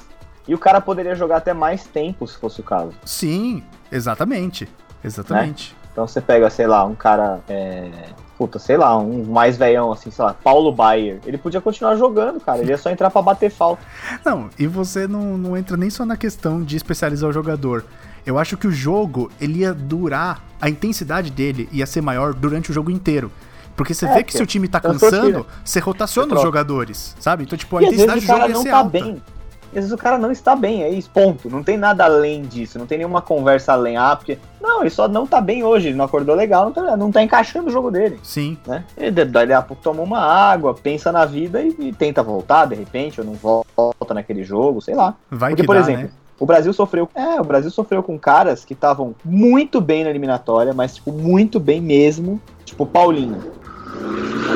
E 0.46 0.54
o 0.54 0.58
cara 0.58 0.80
poderia 0.80 1.14
jogar 1.14 1.38
até 1.38 1.52
mais 1.54 1.86
tempo, 1.86 2.26
se 2.26 2.36
fosse 2.36 2.60
o 2.60 2.64
caso. 2.64 2.92
Sim, 3.04 3.62
exatamente. 3.90 4.68
Exatamente. 5.02 5.76
Então 5.92 6.06
você 6.06 6.20
pega, 6.20 6.48
sei 6.50 6.66
lá, 6.66 6.84
um 6.84 6.94
cara. 6.94 7.40
É... 7.48 7.90
Puta, 8.38 8.58
sei 8.60 8.76
lá, 8.76 8.96
um 8.96 9.24
mais 9.24 9.56
velhão, 9.56 9.90
assim, 9.90 10.12
sei 10.12 10.24
lá, 10.24 10.32
Paulo 10.32 10.70
Baier. 10.70 11.18
Ele 11.26 11.36
podia 11.36 11.60
continuar 11.60 11.96
jogando, 11.96 12.38
cara. 12.38 12.60
Ele 12.60 12.70
ia 12.70 12.78
só 12.78 12.88
entrar 12.88 13.10
pra 13.10 13.20
bater 13.20 13.50
falta. 13.50 13.82
Não, 14.24 14.48
e 14.56 14.64
você 14.68 15.08
não, 15.08 15.36
não 15.36 15.56
entra 15.56 15.76
nem 15.76 15.90
só 15.90 16.06
na 16.06 16.16
questão 16.16 16.62
de 16.62 16.76
especializar 16.76 17.28
o 17.28 17.32
jogador. 17.32 17.84
Eu 18.24 18.38
acho 18.38 18.56
que 18.56 18.68
o 18.68 18.70
jogo, 18.70 19.28
ele 19.40 19.60
ia 19.60 19.74
durar, 19.74 20.40
a 20.60 20.68
intensidade 20.70 21.30
dele 21.32 21.68
ia 21.72 21.84
ser 21.84 22.00
maior 22.00 22.32
durante 22.32 22.70
o 22.70 22.74
jogo 22.74 22.90
inteiro. 22.92 23.32
Porque 23.74 23.92
você 23.92 24.06
É, 24.06 24.08
vê 24.08 24.14
que 24.18 24.24
porque 24.26 24.38
seu 24.38 24.46
time 24.46 24.68
tá 24.68 24.80
cansando, 24.80 25.44
você 25.64 25.80
rotaciona 25.80 26.28
Você 26.28 26.36
os 26.36 26.42
jogadores, 26.42 27.16
sabe? 27.18 27.42
Então, 27.44 27.58
tipo, 27.58 27.76
a 27.76 27.82
E 27.82 27.86
intensidade 27.86 28.20
do 28.20 28.26
jogo 28.26 28.40
ia 28.40 28.48
não 28.48 28.62
ser 28.62 28.70
tá 28.70 28.76
alta. 28.76 28.90
bem. 28.90 29.22
Às 29.68 29.74
vezes 29.74 29.92
o 29.92 29.98
cara 29.98 30.18
não 30.18 30.30
está 30.30 30.56
bem, 30.56 30.82
é 30.82 30.88
isso, 30.90 31.10
ponto. 31.10 31.48
Não 31.50 31.62
tem 31.62 31.76
nada 31.76 32.04
além 32.04 32.42
disso, 32.42 32.78
não 32.78 32.86
tem 32.86 32.98
nenhuma 32.98 33.20
conversa 33.20 33.72
além. 33.72 33.96
Ah, 33.96 34.16
porque. 34.16 34.38
Não, 34.60 34.80
ele 34.80 34.90
só 34.90 35.06
não 35.08 35.26
tá 35.26 35.40
bem 35.40 35.62
hoje, 35.62 35.88
ele 35.88 35.96
não 35.96 36.04
acordou 36.04 36.34
legal, 36.34 36.64
não 36.64 36.72
tá, 36.72 36.96
não 36.96 37.12
tá 37.12 37.22
encaixando 37.22 37.68
o 37.68 37.72
jogo 37.72 37.90
dele, 37.90 38.18
Sim, 38.22 38.58
né? 38.66 38.84
Ele 38.96 39.24
dali 39.24 39.52
a 39.52 39.62
pouco 39.62 39.82
toma 39.82 40.02
uma 40.02 40.20
água, 40.20 40.74
pensa 40.74 41.12
na 41.12 41.24
vida 41.24 41.62
e, 41.62 41.74
e 41.78 41.92
tenta 41.92 42.22
voltar 42.22 42.66
de 42.66 42.74
repente, 42.74 43.20
ou 43.20 43.26
não 43.26 43.34
volta 43.34 44.14
naquele 44.14 44.42
jogo, 44.42 44.80
sei 44.80 44.94
lá. 44.94 45.14
vai 45.30 45.50
Porque, 45.50 45.62
que 45.62 45.66
por 45.66 45.74
dá, 45.76 45.80
exemplo, 45.80 46.02
né? 46.04 46.10
o 46.38 46.46
Brasil 46.46 46.72
sofreu. 46.72 47.08
É, 47.14 47.40
o 47.40 47.44
Brasil 47.44 47.70
sofreu 47.70 48.02
com 48.02 48.18
caras 48.18 48.64
que 48.64 48.72
estavam 48.72 49.14
muito 49.24 49.80
bem 49.80 50.04
na 50.04 50.10
eliminatória, 50.10 50.72
mas, 50.72 50.96
tipo, 50.96 51.12
muito 51.12 51.58
bem 51.58 51.80
mesmo. 51.80 52.40
Tipo, 52.64 52.84
o 52.84 52.86
Paulinho. 52.86 53.58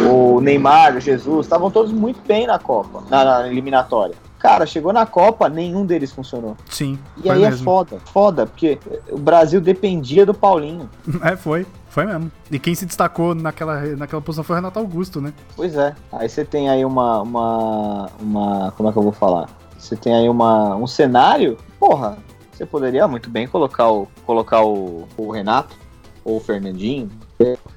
O 0.09 0.41
Neymar, 0.41 0.97
o 0.97 1.01
Jesus, 1.01 1.47
estavam 1.47 1.71
todos 1.71 1.93
muito 1.93 2.21
bem 2.27 2.47
na 2.47 2.59
Copa, 2.59 3.03
na, 3.11 3.25
na 3.25 3.49
eliminatória. 3.49 4.15
Cara, 4.43 4.67
chegou 4.67 4.93
na 4.93 5.07
Copa, 5.07 5.49
nenhum 5.49 5.87
deles 5.87 6.11
funcionou. 6.11 6.57
Sim, 6.69 6.99
E 7.19 7.23
foi 7.23 7.31
aí 7.31 7.45
é 7.45 7.51
mesmo. 7.51 7.63
foda, 7.65 8.01
foda, 8.13 8.45
porque 8.45 8.77
o 9.09 9.17
Brasil 9.17 9.61
dependia 9.61 10.27
do 10.27 10.35
Paulinho. 10.35 10.91
É, 11.23 11.37
foi. 11.37 11.65
Foi 11.89 12.05
mesmo. 12.07 12.33
E 12.51 12.59
quem 12.59 12.75
se 12.75 12.85
destacou 12.85 13.37
naquela, 13.37 13.81
naquela 13.97 14.21
posição 14.21 14.43
foi 14.43 14.55
o 14.55 14.59
Renato 14.59 14.81
Augusto, 14.81 15.21
né? 15.21 15.33
Pois 15.55 15.77
é. 15.77 15.95
Aí 16.11 16.29
você 16.29 16.45
tem 16.45 16.69
aí 16.69 16.85
uma, 16.85 17.23
uma, 17.23 18.11
uma. 18.19 18.73
Como 18.77 18.89
é 18.89 18.93
que 18.93 18.99
eu 18.99 19.03
vou 19.03 19.13
falar? 19.13 19.49
Você 19.79 19.95
tem 19.95 20.13
aí 20.13 20.29
uma, 20.29 20.75
um 20.75 20.89
cenário. 20.89 21.57
Porra, 21.79 22.17
você 22.51 22.67
poderia 22.67 23.07
muito 23.07 23.31
bem 23.31 23.47
colocar 23.47 23.93
o, 23.93 24.09
colocar 24.27 24.65
o, 24.65 25.07
o 25.17 25.31
Renato 25.31 25.77
ou 26.25 26.39
o 26.39 26.41
Fernandinho. 26.41 27.09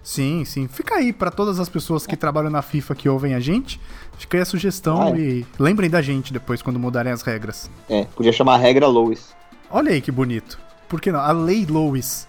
Sim, 0.03 0.43
sim. 0.45 0.67
Fica 0.67 0.95
aí 0.95 1.11
pra 1.13 1.29
todas 1.31 1.59
as 1.59 1.67
pessoas 1.69 2.05
que 2.07 2.15
trabalham 2.15 2.49
na 2.49 2.61
FIFA 2.61 2.95
que 2.95 3.09
ouvem 3.09 3.33
a 3.33 3.39
gente. 3.39 3.79
Fica 4.17 4.37
aí 4.37 4.41
a 4.41 4.45
sugestão 4.45 5.01
Ah, 5.01 5.09
é. 5.11 5.17
e 5.19 5.45
lembrem 5.59 5.89
da 5.89 6.01
gente 6.01 6.31
depois 6.31 6.61
quando 6.61 6.79
mudarem 6.79 7.11
as 7.11 7.21
regras. 7.21 7.69
É, 7.89 8.05
podia 8.15 8.31
chamar 8.31 8.55
a 8.55 8.57
regra 8.57 8.87
Lois. 8.87 9.33
Olha 9.69 9.91
aí 9.91 10.01
que 10.01 10.11
bonito. 10.11 10.59
Por 10.87 11.01
que 11.01 11.11
não? 11.11 11.19
A 11.19 11.31
Lei 11.31 11.65
Lois. 11.65 12.27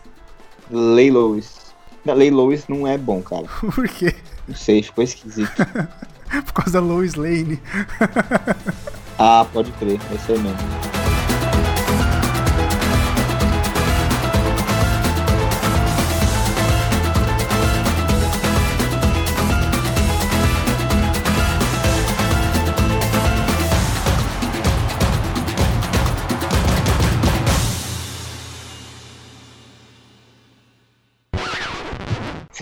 Lei 0.71 1.11
Lois. 1.11 1.55
Não, 2.05 2.15
Lei 2.15 2.31
Lois 2.31 2.67
não 2.69 2.87
é 2.87 2.97
bom, 2.97 3.21
cara. 3.23 3.45
Por 3.75 3.89
quê? 3.89 4.15
Não 4.49 4.55
sei, 4.55 4.83
ficou 4.83 5.05
esquisito. 5.05 5.51
Por 6.47 6.53
causa 6.53 6.73
da 6.73 6.81
Lois 6.81 7.15
Lane. 7.15 7.61
Ah, 9.19 9.47
pode 9.53 9.71
crer, 9.73 9.99
vai 9.99 10.19
ser 10.19 10.39
mesmo. 10.41 10.96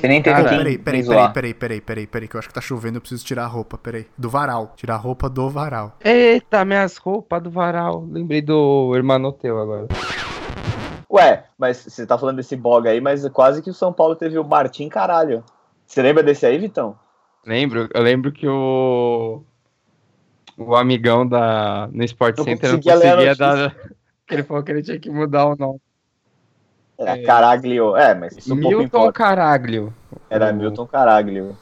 Você 0.05 0.09
nem 0.09 0.21
tem 0.21 0.35
Cara, 0.35 0.49
quem 0.51 0.59
Peraí, 0.59 0.77
peraí, 0.77 1.03
peraí, 1.03 1.33
peraí, 1.33 1.55
peraí, 1.55 1.81
peraí, 1.81 2.07
peraí, 2.07 2.29
que 2.29 2.37
eu 2.37 2.39
acho 2.39 2.49
que 2.49 2.55
tá 2.55 2.61
chovendo, 2.61 2.99
eu 2.99 3.01
preciso 3.01 3.25
tirar 3.25 3.45
a 3.45 3.47
roupa, 3.47 3.79
peraí. 3.79 4.07
Do 4.19 4.29
varal. 4.29 4.75
Tirar 4.77 4.97
a 4.97 4.99
roupa 4.99 5.31
do 5.31 5.49
varal. 5.49 5.97
Eita, 6.05 6.63
minhas 6.63 6.99
roupas 6.99 7.43
do 7.43 7.51
varal. 7.51 8.07
Lembrei 8.11 8.43
do 8.43 8.95
Hermanoteu 8.95 9.59
agora. 9.59 9.87
Ué, 11.11 11.45
mas 11.57 11.79
você 11.79 12.07
tá 12.07 12.19
falando 12.19 12.37
desse 12.37 12.55
bog 12.55 12.87
aí, 12.87 13.01
mas 13.01 13.27
quase 13.31 13.63
que 13.63 13.71
o 13.71 13.75
São 13.75 13.95
Paulo 13.95 14.15
teve 14.15 14.39
o 14.39 14.45
Martim 14.45 14.91
Caralho. 14.91 15.43
Você 15.87 16.03
lembra 16.03 16.23
desse 16.23 16.45
aí, 16.45 16.59
Vitão? 16.59 16.99
Lembro, 17.47 17.89
eu 17.95 18.03
lembro 18.03 18.31
que 18.31 18.47
o. 18.47 19.43
O 20.59 20.77
amigão 20.77 21.27
da. 21.27 21.89
No 21.91 22.05
Sport 22.05 22.37
Não 22.37 22.45
Center 22.45 22.73
não 22.73 22.77
conseguia 22.77 22.95
a 22.95 23.15
conseguia 23.15 23.35
dar. 23.35 23.77
Que 24.27 24.35
ele 24.35 24.43
falou 24.43 24.63
que 24.63 24.73
ele 24.73 24.83
tinha 24.83 24.99
que 24.99 25.11
mudar 25.11 25.47
o 25.47 25.55
nome. 25.55 25.81
Era 26.99 27.19
É. 27.19 27.23
Caraglio. 27.23 27.97
É, 27.97 28.15
mas 28.15 28.37
isso 28.37 28.55
um 28.55 28.61
pouco 28.61 28.79
Milton. 28.79 29.13
Caraglio. 29.13 29.93
Era 30.31 30.51
O- 30.53 30.55
Milton 30.55 30.87
Caraglio. 30.87 31.57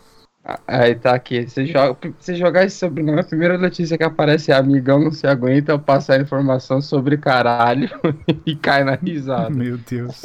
Ah, 0.44 0.58
Aí 0.66 0.94
tá 0.96 1.14
aqui. 1.14 1.46
Você, 1.48 1.64
joga, 1.66 1.96
você 2.18 2.34
jogar 2.34 2.64
esse 2.64 2.76
sobrenome, 2.76 3.20
a 3.20 3.24
primeira 3.24 3.56
notícia 3.56 3.96
que 3.96 4.02
aparece 4.02 4.50
é 4.50 4.54
amigão 4.56 4.98
não 5.00 5.12
se 5.12 5.26
aguenta 5.26 5.78
passar 5.78 6.20
informação 6.20 6.80
sobre 6.82 7.16
caralho 7.16 7.88
e 8.44 8.56
cai 8.56 8.82
na 8.82 8.94
risada. 8.96 9.50
Meu 9.50 9.78
Deus. 9.78 10.22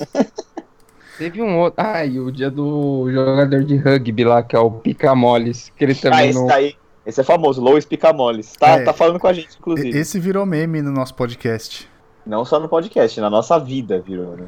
Teve 1.18 1.42
um 1.42 1.58
outro. 1.60 1.76
Ah, 1.84 2.04
e 2.06 2.20
o 2.20 2.32
dia 2.32 2.50
do 2.50 3.08
jogador 3.12 3.64
de 3.64 3.76
rugby 3.78 4.24
lá, 4.24 4.44
que 4.44 4.56
é 4.56 4.60
o 4.60 4.70
Picamoles, 4.72 5.72
que 5.76 5.84
ele 5.84 5.94
Ah, 5.94 6.02
também 6.02 6.30
esse 6.30 6.40
não. 6.40 6.48
daí. 6.48 6.76
Esse 7.06 7.22
é 7.22 7.24
famoso, 7.24 7.62
Lois 7.62 7.86
Picamoles. 7.86 8.54
Tá, 8.58 8.68
É. 8.70 8.84
tá 8.84 8.94
falando 8.94 9.18
com 9.20 9.28
a 9.28 9.34
gente, 9.34 9.58
inclusive. 9.58 9.98
Esse 9.98 10.20
virou 10.20 10.46
meme 10.46 10.82
no 10.82 10.92
nosso 10.92 11.16
podcast. 11.16 11.90
Não 12.26 12.44
só 12.44 12.60
no 12.60 12.68
podcast, 12.68 13.20
na 13.22 13.30
nossa 13.30 13.58
vida 13.58 14.00
virou, 14.02 14.36
né? 14.36 14.46